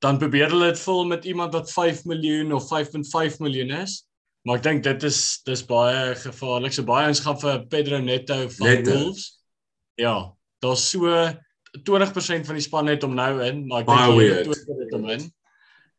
dan 0.00 0.16
probeer 0.18 0.48
hulle 0.48 0.70
dit 0.72 0.80
vul 0.80 1.04
met 1.10 1.26
iemand 1.28 1.52
wat 1.52 1.72
5 1.72 2.06
miljoen 2.08 2.54
of 2.56 2.64
5.5 2.70 3.36
miljoen 3.44 3.74
is. 3.82 3.98
Maar 4.48 4.56
ek 4.56 4.64
dink 4.64 4.84
dit 4.86 5.02
is 5.04 5.18
dis 5.44 5.62
baie 5.68 6.14
gevaarlik. 6.16 6.72
So 6.72 6.88
baie 6.88 7.10
ouens 7.10 7.20
gaan 7.20 7.36
vir 7.42 7.66
Pedro 7.68 7.98
Neto 8.00 8.38
van 8.56 8.70
Neto. 8.70 8.94
Wolves. 8.96 9.26
Ja, 10.00 10.14
daar's 10.64 10.86
so 10.88 11.12
20% 11.84 12.48
van 12.48 12.56
die 12.56 12.64
span 12.64 12.88
het 12.88 13.04
hom 13.04 13.12
nou 13.14 13.34
in, 13.44 13.66
maar 13.68 13.84
ek 13.84 13.90
dink 13.92 14.16
weird. 14.16 14.48
hulle 14.48 14.86
het 14.86 14.96
hom 14.96 15.08
in. 15.12 15.28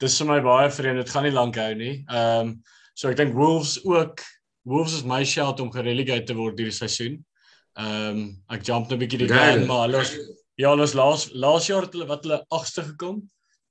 Dis 0.01 0.17
vir 0.17 0.31
my 0.31 0.39
baie 0.49 0.71
vreemd. 0.73 1.03
Dit 1.03 1.13
gaan 1.13 1.27
nie 1.29 1.35
lank 1.37 1.61
hou 1.61 1.71
nie. 1.77 1.95
Ehm 2.09 2.55
um, 2.55 2.55
so 2.97 3.09
ek 3.09 3.21
dink 3.21 3.37
Wolves 3.37 3.77
ook 3.87 4.25
Wolves 4.67 4.97
is 4.97 5.05
my 5.07 5.21
shout 5.25 5.61
om 5.61 5.71
gerelegate 5.73 6.27
te 6.27 6.35
word 6.37 6.57
hierdie 6.59 6.75
seisoen. 6.75 7.21
Ehm 7.80 8.17
um, 8.17 8.43
ek 8.49 8.63
jump 8.67 8.89
nou 8.89 8.95
'n 8.97 8.99
bietjie 9.03 9.19
die 9.24 9.28
gun, 9.32 9.67
maar 9.67 9.86
hulle 9.88 9.97
was 10.03 10.11
ja, 10.59 10.69
hulle 10.69 10.82
was 10.84 10.93
laas 10.93 11.30
laas 11.34 11.67
jaar 11.67 11.82
het 11.88 11.93
hulle 11.93 12.07
wat 12.07 12.24
hulle 12.26 12.41
8ste 12.51 12.84
gekom. 12.91 13.22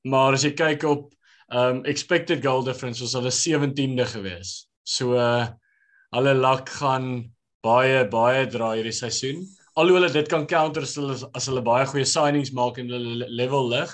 Maar 0.08 0.32
as 0.32 0.44
jy 0.44 0.52
kyk 0.56 0.84
op 0.88 1.12
ehm 1.52 1.76
um, 1.76 1.84
expected 1.84 2.42
goal 2.44 2.62
difference 2.64 3.00
was 3.00 3.12
hulle 3.12 3.30
17de 3.30 4.06
gewees. 4.06 4.66
So 4.84 5.12
uh, 5.18 5.46
hulle 6.16 6.34
luck 6.34 6.68
gaan 6.80 7.32
baie 7.62 8.04
baie 8.08 8.46
draai 8.46 8.76
hierdie 8.80 8.92
seisoen. 8.96 9.44
Alhoewel 9.76 10.02
hulle 10.08 10.12
dit 10.12 10.28
kan 10.28 10.46
counter 10.46 10.82
as 10.82 10.94
hulle 10.96 11.16
as 11.34 11.46
hulle 11.46 11.62
baie 11.62 11.86
goeie 11.86 12.04
signings 12.08 12.52
maak 12.52 12.78
en 12.78 12.88
hulle 12.88 13.16
le- 13.24 13.28
level 13.28 13.68
lig, 13.68 13.92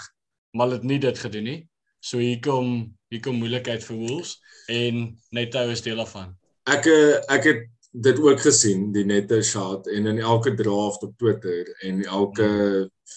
maar 0.54 0.66
hulle 0.66 0.78
het 0.78 0.84
nie 0.86 0.98
dit 0.98 1.18
gedoen 1.18 1.44
nie. 1.44 1.60
So 2.00 2.18
hier 2.18 2.38
kom 2.40 2.94
hier 3.10 3.20
kom 3.20 3.36
moeilikheid 3.38 3.82
vir 3.84 3.96
Wolves 3.96 4.38
en 4.68 5.18
Neto 5.32 5.68
is 5.70 5.82
deel 5.82 5.96
daarvan. 5.96 6.36
ek 6.66 6.86
eh, 6.86 7.18
ek 7.34 7.44
het 7.44 7.60
dit 7.96 8.18
ook 8.20 8.40
gesien 8.44 8.90
die 8.92 9.06
nette 9.08 9.40
shot 9.42 9.88
en 9.88 10.10
in 10.10 10.18
elke 10.18 10.52
draft 10.54 11.02
op 11.06 11.16
Twitter 11.18 11.68
en 11.86 12.04
elke 12.04 12.50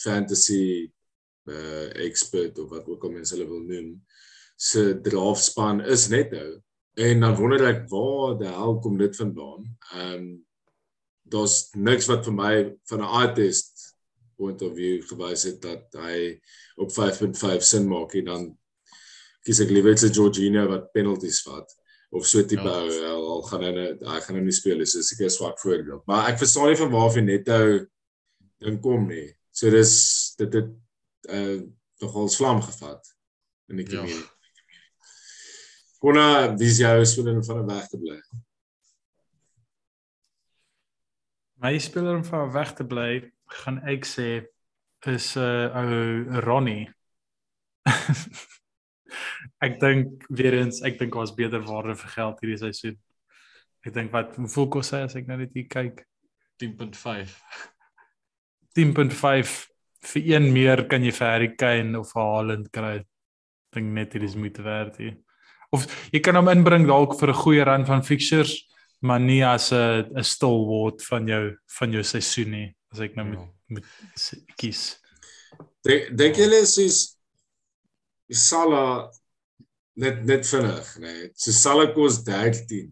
fantasy 0.03 0.89
uh 1.49 1.87
expert 2.05 2.59
of 2.59 2.69
wat 2.69 2.87
ook 2.87 3.03
al 3.03 3.15
mense 3.17 3.33
hulle 3.35 3.47
wil 3.49 3.63
noem 3.65 3.89
se 4.55 4.99
draft 5.03 5.43
span 5.43 5.81
is 5.81 6.07
net 6.13 6.31
nou 6.35 6.49
en 6.99 7.25
dan 7.25 7.35
wonder 7.35 7.63
ek 7.67 7.85
waar 7.91 8.37
die 8.39 8.51
hel 8.51 8.77
kom 8.83 8.97
dit 8.99 9.15
vandaan. 9.15 9.65
Ehm 9.95 10.13
um, 10.13 10.29
daar's 11.29 11.69
niks 11.77 12.07
wat 12.09 12.23
vir 12.25 12.33
my 12.33 12.53
van 12.89 13.01
'n 13.05 13.13
artist 13.23 13.93
point 14.35 14.61
of 14.65 14.73
view 14.75 15.03
gewys 15.11 15.43
het 15.45 15.61
dat 15.61 15.93
hy 15.93 16.39
op 16.75 16.89
5.5 16.91 17.61
sin 17.61 17.85
maak 17.87 18.15
en 18.17 18.25
dan 18.25 18.47
kies 19.45 19.59
ek 19.61 19.69
liewer 19.69 19.97
se 19.97 20.09
Georgina 20.09 20.65
wat 20.67 20.91
penalties 20.91 21.43
vat 21.45 21.78
of 22.09 22.25
so 22.25 22.41
tipe 22.45 22.65
ja. 22.65 22.79
ou 22.81 23.05
al, 23.11 23.27
al 23.33 23.43
gaan 23.49 23.63
hy 23.67 23.85
hy 24.01 24.19
gaan 24.25 24.39
hom 24.39 24.47
nie 24.47 24.55
speel 24.55 24.81
is 24.81 24.95
seker 24.97 25.27
'n 25.27 25.35
swak 25.35 25.59
voorbeeld. 25.59 26.05
Maar 26.05 26.31
ek 26.31 26.41
verstaan 26.41 26.71
nie 26.71 26.79
van 26.79 26.91
waar 26.91 27.13
hy 27.13 27.21
net 27.21 27.45
nou 27.47 27.67
ding 28.59 28.81
kom 28.81 29.07
nie. 29.07 29.29
So 29.51 29.69
dis 29.69 30.33
dit 30.37 30.53
het 30.53 30.73
uh 31.29 31.61
nogal 31.99 32.29
slam 32.31 32.61
gevat 32.63 33.03
in 33.67 33.81
die 33.81 33.85
gemeente 33.85 34.23
ja. 34.23 34.37
Kona 35.99 36.55
dis 36.55 36.77
jou 36.79 37.05
speler 37.05 37.43
van 37.43 37.57
'n 37.59 37.67
weg 37.67 37.87
te 37.87 37.97
bly? 37.99 38.19
My 41.59 41.77
speler 41.77 42.15
om 42.15 42.23
van 42.23 42.51
weg 42.51 42.73
te 42.73 42.85
bly 42.87 43.31
gaan 43.45 43.81
ek 43.83 44.05
sê 44.05 44.47
is 45.05 45.35
'n 45.35 45.39
uh, 45.39 45.75
ou 45.75 46.39
Ronnie 46.39 46.87
ek 49.61 49.79
dink 49.79 50.25
weer 50.29 50.59
eens 50.61 50.81
ek 50.87 50.99
dink 50.99 51.15
ons 51.15 51.35
beter 51.35 51.61
waarde 51.67 51.95
vir 51.99 52.13
geld 52.15 52.43
hierdie 52.43 52.61
seisoen. 52.61 52.97
Ek 53.85 53.93
dink 53.95 54.11
wat 54.11 54.35
hoeveel 54.35 54.69
kos 54.75 54.93
hy 54.95 55.03
as 55.07 55.15
ek 55.19 55.27
nou 55.27 55.37
net 55.39 55.53
hier 55.55 55.67
kyk 55.71 56.03
10.5. 56.59 57.35
10.5 58.75 59.55
vir 60.09 60.27
een 60.31 60.49
meer 60.55 60.85
kan 60.91 61.03
jy 61.03 61.11
vir 61.15 61.27
Harry 61.27 61.51
Kane 61.59 61.99
of 61.99 62.13
Haaland 62.15 62.69
kry. 62.75 62.99
Dink 63.75 63.91
net 63.95 64.15
dit 64.15 64.23
is 64.23 64.37
moeite 64.39 64.63
werd 64.65 64.97
hier. 64.99 65.17
Of 65.75 65.85
jy 66.13 66.21
kan 66.25 66.39
hom 66.39 66.49
inbring 66.51 66.87
dalk 66.89 67.19
vir 67.19 67.29
'n 67.29 67.41
goeie 67.43 67.65
run 67.65 67.85
van 67.85 68.03
fixtures, 68.03 68.55
maar 69.01 69.19
nie 69.19 69.43
as 69.43 69.71
'n 69.71 70.17
'n 70.17 70.23
stalwart 70.23 71.03
van 71.03 71.27
jou 71.27 71.55
van 71.79 71.91
jou 71.91 72.03
seisoen 72.03 72.51
nie 72.51 72.75
as 72.91 72.99
ek 72.99 73.15
nou 73.15 73.25
moet 73.25 73.39
ja. 73.39 73.47
moet 73.67 73.85
kies. 74.57 74.99
Dink 75.83 76.17
dink 76.17 76.35
julle 76.35 76.61
is 76.63 77.15
Salah 78.31 79.09
net 79.99 80.23
net 80.27 80.47
vinnig, 80.47 80.87
nê. 80.99 81.11
Nee. 81.13 81.29
So 81.35 81.51
Salah 81.55 81.91
kos 81.95 82.21
13. 82.27 82.89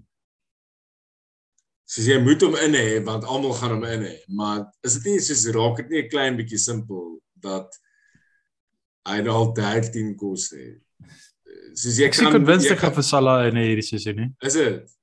So 1.88 2.04
jy 2.04 2.18
moet 2.20 2.44
hom 2.44 2.58
in 2.66 2.76
hê 2.76 2.98
want 3.06 3.28
almal 3.28 3.56
gaan 3.56 3.78
hom 3.78 3.86
in 3.88 4.04
hê, 4.10 4.16
maar 4.28 4.66
is 4.86 4.98
dit 5.00 5.14
nie 5.14 5.24
soos 5.24 5.46
raak 5.56 5.80
dit 5.82 5.94
nie 5.94 6.04
'n 6.04 6.12
klein 6.12 6.40
bietjie 6.40 6.60
simpel 6.60 7.20
dat 7.48 7.80
hy 9.08 9.22
nou 9.24 9.36
al 9.40 9.54
13 9.56 10.16
kos 10.20 10.52
hê. 10.52 10.68
Soos 11.74 11.98
jy 11.98 12.12
kan 12.12 12.34
konvinstig 12.36 12.80
vir 12.80 13.04
Salah 13.04 13.48
in 13.48 13.56
hierdie 13.56 13.88
seisoen 13.88 14.24
nie. 14.24 14.32
Is 14.44 14.60
dit? 14.60 14.96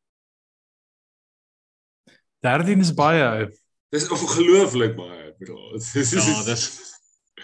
13 2.45 2.81
is 2.81 2.93
baie 2.93 3.25
ou. 3.25 3.49
Dis 3.95 4.11
ongelooflik 4.11 4.97
baie, 4.97 5.33
bro. 5.39 5.57
Ja, 5.95 6.43
dis 6.45 6.93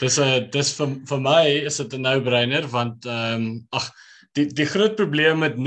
Dis 0.01 0.17
'n 0.19 0.49
dis 0.53 0.71
vir 0.79 0.93
vir 1.09 1.21
my 1.21 1.45
is 1.69 1.77
dit 1.77 1.93
'n 1.95 2.05
no-brainer 2.05 2.69
want 2.69 3.05
ehm 3.05 3.35
um, 3.35 3.69
ag 3.73 3.91
die 4.39 4.47
die 4.47 4.69
groot 4.69 4.97
probleem 4.97 5.43
met 5.43 5.59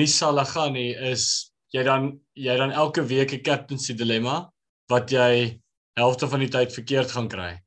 gaan 0.53 0.73
nie 0.73 0.93
is 1.11 1.51
jy 1.73 1.83
dan 1.83 2.19
jy 2.37 2.55
dan 2.57 2.71
elke 2.71 3.03
week 3.05 3.33
'n 3.33 3.43
captaincy 3.43 3.93
dilemma 3.93 4.49
wat 4.89 5.11
jy 5.11 5.59
helfte 5.97 6.27
van 6.27 6.39
die 6.39 6.49
tyd 6.49 6.73
verkeerd 6.73 7.11
gaan 7.11 7.29
kry. 7.29 7.59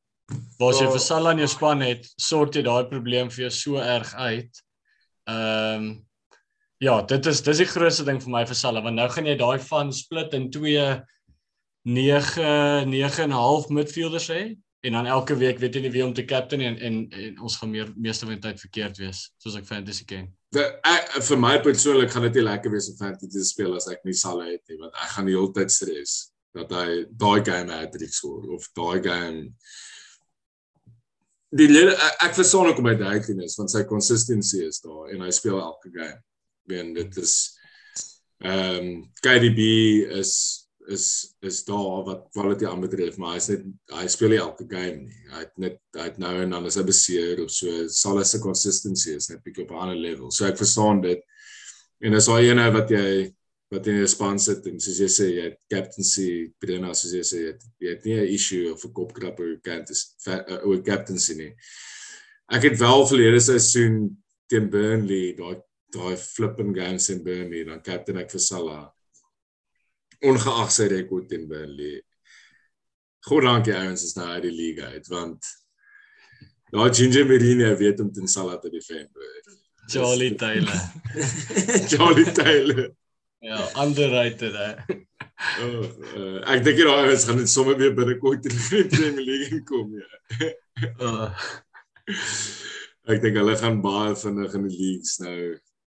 Waar 0.58 0.72
as 0.72 0.80
jy 0.80 0.88
vir 0.90 1.00
Salah 1.00 1.32
in 1.32 1.38
jou 1.38 1.48
span 1.48 1.80
het, 1.80 2.06
sort 2.18 2.56
jy 2.56 2.62
daai 2.62 2.88
probleem 2.90 3.30
vir 3.30 3.46
jou 3.46 3.50
so 3.50 3.76
erg 3.76 4.14
uit. 4.14 4.62
Ehm 5.28 5.82
um, 5.82 6.06
ja, 6.78 7.00
dit 7.02 7.26
is 7.26 7.40
dis 7.42 7.58
die 7.58 7.68
grootste 7.68 8.04
ding 8.04 8.20
vir 8.20 8.30
my 8.30 8.44
vir 8.46 8.58
Salah 8.58 8.82
want 8.84 8.96
nou 8.96 9.08
gaan 9.08 9.26
jy 9.26 9.36
daai 9.36 9.58
van 9.58 9.92
split 9.92 10.34
in 10.34 10.50
2 10.50 11.02
9 11.86 12.86
9 12.90 13.22
en 13.22 13.30
'n 13.30 13.32
half 13.32 13.68
midfielders 13.68 14.28
hê 14.28 14.56
en 14.86 14.92
dan 14.92 15.06
elke 15.06 15.36
week 15.36 15.58
weet 15.58 15.74
jy 15.74 15.80
nie 15.80 15.90
wie 15.90 16.04
om 16.04 16.12
te 16.14 16.24
captain 16.24 16.60
en 16.60 16.78
en, 16.78 16.98
en 17.10 17.40
ons 17.40 17.56
gaan 17.56 17.70
meer 17.70 17.92
meeste 17.96 18.26
van 18.26 18.34
die 18.34 18.44
tyd 18.48 18.60
verkeerd 18.60 18.98
wees 18.98 19.30
soos 19.38 19.56
ek 19.56 19.66
fantasy 19.66 20.04
ken. 20.04 20.28
De, 20.56 20.64
ek, 20.88 21.10
vir 21.28 21.40
my 21.42 21.56
persoonlik 21.64 22.12
gaan 22.12 22.24
dit 22.28 22.38
nie 22.38 22.46
lekker 22.46 22.72
wees 22.72 22.88
om 22.92 22.96
fantasy 23.00 23.28
te 23.34 23.44
speel 23.44 23.74
as 23.76 23.90
ek 23.92 24.06
nie 24.08 24.16
sal 24.16 24.40
het 24.44 24.62
nie 24.70 24.78
want 24.80 24.94
ek 25.02 25.12
gaan 25.16 25.28
die 25.28 25.36
hele 25.36 25.52
tyd 25.56 25.74
stres 25.74 26.16
dat 26.56 26.70
hy 26.72 27.02
daai 27.12 27.44
game 27.44 27.74
hat-trick 27.74 28.14
skoor 28.16 28.46
of 28.56 28.64
daai 28.78 29.02
game 29.04 29.50
die 31.56 31.68
ek, 31.92 32.22
ek 32.28 32.34
verstaan 32.36 32.70
ook 32.70 32.80
om 32.80 32.88
hy 32.90 32.96
daai 33.00 33.44
is 33.44 33.56
want 33.58 33.72
sy 33.72 33.84
consistency 33.88 34.62
is 34.66 34.80
daar 34.84 35.12
en 35.12 35.24
hy 35.26 35.30
speel 35.34 35.58
elke 35.60 35.92
game. 35.94 36.20
Wen 36.66 36.94
dit 36.96 37.20
is 37.22 37.36
ehm 38.44 38.78
um, 38.78 38.88
KDB 39.24 39.60
is 40.18 40.65
is 40.88 41.36
is 41.40 41.64
daar 41.64 42.04
wat 42.06 42.28
quality 42.32 42.66
aanbetref, 42.66 43.16
maar 43.16 43.36
hy's 43.36 43.48
net 43.52 43.64
hy 43.94 44.06
speel 44.10 44.34
nie 44.34 44.40
elke 44.42 44.66
game 44.70 45.06
nie. 45.06 45.22
Hy 45.32 45.40
het 45.42 45.54
net 45.62 45.78
hy 45.96 46.06
het 46.08 46.20
nou 46.22 46.34
en 46.42 46.54
dan 46.56 46.68
is 46.68 46.78
hy 46.78 46.84
beseer 46.86 47.42
of 47.44 47.50
so 47.54 47.86
sal 47.92 48.20
hy 48.20 48.26
se 48.28 48.40
consistency 48.42 49.16
is 49.16 49.30
net 49.32 49.42
bietjie 49.44 49.66
op 49.66 49.74
'n 49.74 49.82
ander 49.86 49.98
level. 49.98 50.30
So 50.30 50.46
ek 50.46 50.58
verstaan 50.58 51.02
dit. 51.02 51.22
En 52.04 52.14
as 52.14 52.28
hy 52.28 52.50
ene 52.50 52.70
wat 52.72 52.90
jy 52.90 53.32
wat 53.70 53.86
in 53.90 53.98
jou 53.98 54.06
span 54.06 54.38
sit 54.38 54.66
en 54.66 54.78
soos 54.80 55.00
jy 55.02 55.10
sê 55.10 55.26
jy 55.34 55.44
het 55.50 55.58
captaincy 55.72 56.52
binne 56.62 56.94
soos 56.94 57.12
jy 57.12 57.24
sê 57.26 57.38
jy 57.42 57.52
het, 57.52 57.62
jy 57.80 57.88
het 57.90 58.04
nie 58.04 58.16
'n 58.20 58.34
issue 58.34 58.72
of 58.72 58.84
'n 58.84 58.92
kopkrapper 58.92 59.60
kant 59.62 59.90
is 59.90 60.14
oor 60.64 60.82
captaincy 60.82 61.34
nie. 61.34 61.54
Ek 62.52 62.62
het 62.62 62.78
wel 62.78 63.06
verlede 63.06 63.40
seisoen 63.40 64.16
teen 64.48 64.70
Burnley 64.70 65.34
daai 65.34 65.62
daai 65.90 66.16
flipping 66.16 66.74
games 66.74 67.10
in 67.10 67.24
Burnley 67.24 67.64
dan 67.64 67.82
captain 67.82 68.18
ek 68.18 68.30
vir 68.30 68.40
Salah 68.40 68.95
ongeag 70.30 70.72
sy 70.74 70.88
rekord 70.92 71.28
teen 71.30 71.46
Burnley. 71.50 72.00
God 73.26 73.46
dankie 73.46 73.74
ouens 73.74 74.04
is 74.06 74.14
nou 74.18 74.26
uit 74.34 74.44
die 74.46 74.54
liga 74.54 74.92
uit 74.94 75.08
want 75.10 75.48
daai 76.74 76.90
Ginger 76.94 77.26
Merino 77.26 77.72
weet 77.78 78.02
om 78.02 78.12
teen 78.12 78.30
Salah 78.30 78.58
te 78.60 78.70
defend. 78.70 79.10
Charlie 79.90 80.34
Taylor. 80.34 80.80
Charlie 81.90 82.32
Taylor. 82.32 82.90
Ja, 83.38 83.60
underrated 83.82 84.52
hè. 84.52 84.70
Oh, 85.62 85.82
uh, 86.16 86.38
ek 86.54 86.64
dink 86.64 86.80
daai 86.80 87.04
ouens 87.04 87.26
gaan 87.28 87.36
net 87.38 87.50
sommer 87.52 87.76
weer 87.78 87.92
binnekort 87.94 88.46
in 88.48 88.54
die 88.56 88.86
Premier 88.88 89.20
League 89.20 89.62
kom 89.68 89.92
ja. 89.94 90.08
Oh. 90.96 91.28
Ek 93.12 93.20
dink 93.22 93.36
hulle 93.38 93.54
gaan 93.60 93.82
baie 93.84 94.16
vinnig 94.18 94.56
in 94.58 94.64
die 94.66 94.78
leagues 94.80 95.18
nou 95.22 95.36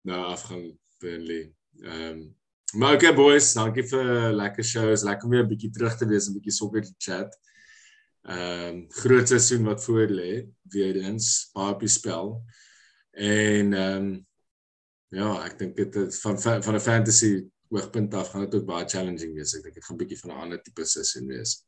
nou 0.07 0.23
afgaan 0.33 0.65
Burnley. 1.03 1.45
Ehm 1.85 2.09
um, 2.09 2.25
Maar 2.75 2.93
okay 2.93 3.13
boys, 3.15 3.53
dankie 3.55 3.83
vir 3.87 4.33
lekker 4.35 4.63
shows. 4.63 5.03
Lekker 5.07 5.25
om 5.25 5.31
weer 5.31 5.43
'n 5.43 5.47
bietjie 5.47 5.71
terug 5.71 5.95
te 5.97 6.05
wees 6.05 6.27
en 6.27 6.33
'n 6.33 6.39
bietjie 6.39 6.51
sokker 6.51 6.83
te 6.83 6.93
chat. 6.97 7.39
Ehm 8.27 8.67
um, 8.67 8.85
groot 8.89 9.27
seisoen 9.27 9.63
wat 9.63 9.83
voor 9.83 10.07
lê, 10.11 10.47
weer 10.63 10.95
eens 10.95 11.49
baie 11.53 11.73
op 11.73 11.79
die 11.79 11.89
spel. 11.89 12.43
En 13.11 13.73
ehm 13.73 14.03
um, 14.03 14.27
ja, 15.09 15.45
ek 15.45 15.57
dink 15.59 15.75
dit 15.75 16.19
van 16.19 16.39
van 16.39 16.75
'n 16.75 16.79
fantasy 16.79 17.47
hoogtepunt 17.69 18.13
af 18.13 18.29
gaan 18.29 18.45
dit 18.45 18.55
ook 18.55 18.65
baie 18.65 18.85
challenging 18.85 19.33
wees. 19.33 19.55
Ek 19.55 19.63
dink 19.63 19.75
dit 19.75 19.85
gaan 19.85 19.97
bietjie 19.97 20.19
van 20.19 20.31
'n 20.31 20.41
ander 20.41 20.61
tipe 20.61 20.85
seisoen 20.85 21.27
wees. 21.27 21.63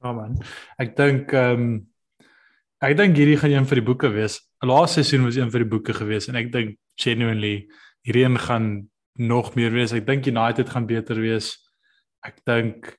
Ja 0.00 0.12
man. 0.12 0.38
Ek 0.78 0.96
dink 0.96 1.32
ehm 1.32 1.60
um, 1.60 1.90
ek 2.78 2.96
dink 2.96 3.16
hierdie 3.16 3.36
gaan 3.36 3.50
een 3.50 3.66
vir 3.66 3.82
die 3.82 3.88
boeke 3.90 4.08
wees. 4.14 4.46
Laaste 4.62 5.02
seisoen 5.02 5.24
was 5.24 5.36
een 5.36 5.50
vir 5.50 5.66
die 5.66 5.72
boeke 5.74 5.92
gewees 5.92 6.28
en 6.28 6.36
ek 6.36 6.52
dink 6.52 6.78
genuinely 6.98 7.68
hierheen 8.02 8.38
gaan 8.38 8.88
nog 9.18 9.54
meer 9.54 9.72
wees. 9.74 9.92
Ek 9.92 10.06
dink 10.06 10.26
United 10.26 10.70
gaan 10.70 10.86
beter 10.86 11.18
wees. 11.20 11.56
Ek 12.26 12.40
dink 12.46 12.94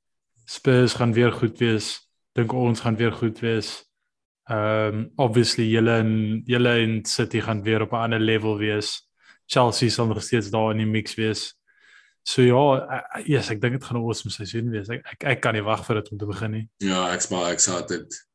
Spurs 0.50 0.96
gaan 1.00 1.14
weer 1.14 1.32
goed 1.32 1.60
wees. 1.62 2.00
Dink 2.36 2.54
ons 2.54 2.82
gaan 2.84 2.98
weer 3.00 3.14
goed 3.16 3.40
wees. 3.44 3.84
Um 4.50 5.12
obviously 5.22 5.68
julle 5.70 6.00
en 6.02 6.42
julle 6.50 6.74
en 6.84 7.00
City 7.06 7.42
gaan 7.46 7.64
weer 7.64 7.86
op 7.86 7.94
'n 7.94 8.04
ander 8.10 8.20
level 8.20 8.58
wees. 8.58 9.10
Chelsea 9.46 9.90
sal 9.90 10.08
nog 10.08 10.24
steeds 10.24 10.50
daar 10.50 10.72
in 10.72 10.78
die 10.78 10.86
mix 10.86 11.16
wees. 11.16 11.54
So 12.24 12.42
ja, 12.42 12.64
ja, 12.76 13.22
yes, 13.26 13.50
ek 13.50 13.62
dink 13.62 13.74
dit 13.74 13.84
gaan 13.84 13.98
'n 13.98 14.04
awesome 14.04 14.32
seisoen 14.32 14.70
wees. 14.70 14.90
Ek, 14.90 15.06
ek 15.06 15.24
ek 15.24 15.42
kan 15.42 15.54
nie 15.54 15.64
wag 15.64 15.86
vir 15.86 15.96
dit 15.96 16.12
om 16.12 16.18
te 16.18 16.26
begin 16.26 16.52
nie. 16.52 16.70
Ja, 16.78 17.14
ek 17.14 17.22
smaak 17.22 17.54
ek 17.54 17.60
sê 17.60 17.88
dit 17.88 18.29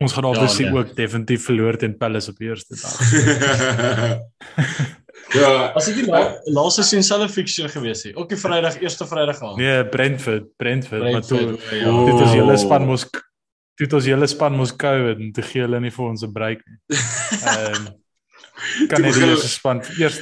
Ons 0.00 0.14
gaan 0.16 0.24
obviously 0.24 0.64
ja, 0.64 0.70
nee. 0.72 0.80
ook 0.80 0.94
definitief 0.96 1.44
verloor 1.44 1.76
teen 1.76 1.96
Palace 1.96 2.30
op 2.30 2.38
die 2.40 2.48
eerste 2.48 2.76
dag. 2.80 3.00
ja, 5.40 5.50
as 5.76 5.90
ek 5.90 5.98
die 5.98 6.06
la 6.08 6.22
laaste 6.48 6.80
seisoen 6.80 7.04
selfe 7.04 7.28
fixture 7.34 7.68
gewees 7.68 8.06
het, 8.08 8.16
ook 8.16 8.30
die 8.32 8.38
Vrydag, 8.40 8.78
eerste 8.80 9.04
Vrydag 9.08 9.42
aan. 9.44 9.58
Nee, 9.60 9.82
Brentford, 9.92 10.48
Brentford, 10.56 11.04
Brentford 11.04 11.12
maar 11.12 11.60
toe 11.68 11.82
ja. 11.82 11.92
dit 12.08 12.22
was 12.22 12.32
julle 12.38 12.56
span 12.64 12.88
mos 12.88 13.04
dit 13.80 13.96
was 13.96 14.08
julle 14.08 14.28
span 14.32 14.56
mos 14.56 14.72
COVID 14.76 15.20
en 15.20 15.34
te 15.36 15.44
gee 15.44 15.66
hulle 15.66 15.82
nie 15.84 15.92
vir 15.92 16.06
ons 16.06 16.24
'n 16.24 16.32
break 16.32 16.64
nie. 16.64 16.78
Ehm 16.96 17.76
um, 17.76 18.88
kan 18.88 19.04
net 19.04 19.20
die 19.20 19.28
eerste 19.28 19.52
span 19.52 19.84
eers 19.98 20.16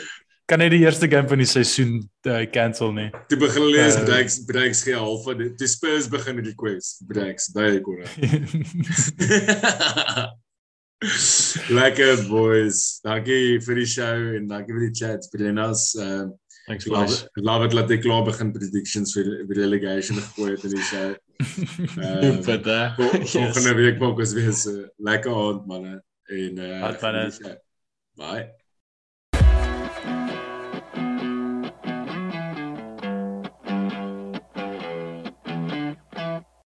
kan 0.49 0.59
net 0.63 0.71
die 0.73 0.81
eerste 0.81 1.05
game 1.13 1.29
van 1.29 1.43
die 1.43 1.47
seisoen 1.49 1.99
uh, 2.27 2.39
cancel 2.55 2.93
nie. 2.97 3.11
Toe 3.29 3.37
begin 3.43 3.63
hulle 3.67 3.75
lees 3.77 3.99
Uh, 4.01 4.05
Breaks 4.09 4.39
Breaks 4.49 4.81
gee 4.87 4.97
half 4.97 5.27
van 5.29 5.37
die 5.43 5.51
die 5.61 5.69
Spurs 5.69 6.09
begin 6.09 6.41
request 6.45 7.03
Breaks 7.11 7.51
by 7.53 7.75
Konrad. 7.85 8.09
Lekker 11.71 12.25
boys. 12.29 12.99
Dankie 13.07 13.61
vir 13.63 13.77
die 13.79 13.87
show 13.87 14.17
en 14.35 14.49
dankie 14.51 14.75
vir 14.75 14.89
die 14.89 14.95
chats. 14.99 15.29
Brennas, 15.31 15.93
uh 16.01 16.27
Thanks 16.69 16.85
love 16.91 17.07
boys. 17.09 17.23
it, 17.25 17.31
love 17.49 17.65
it 17.65 17.73
dat 17.73 17.89
ek 17.95 18.03
klaar 18.05 18.27
begin 18.27 18.51
predictions 18.53 19.15
vir 19.17 19.29
vir 19.49 19.57
relegation 19.63 20.19
gegooi 20.21 20.51
het 20.57 20.67
in 20.69 20.75
die 20.75 20.83
show. 20.85 21.15
Ehm, 21.39 22.41
Stupid, 22.43 22.67
hè? 22.69 22.81
vol- 22.99 23.15
Yes. 23.23 23.31
Volgende 23.37 23.73
week 23.79 24.03
maak 24.03 24.19
ons 24.21 24.35
weer 24.37 24.51
so 24.59 24.75
lekker 25.09 25.33
aand 25.47 25.65
manne 25.71 25.95
en 26.29 26.61
uh 26.61 26.91
die. 27.39 27.55
Bye. 28.19 28.43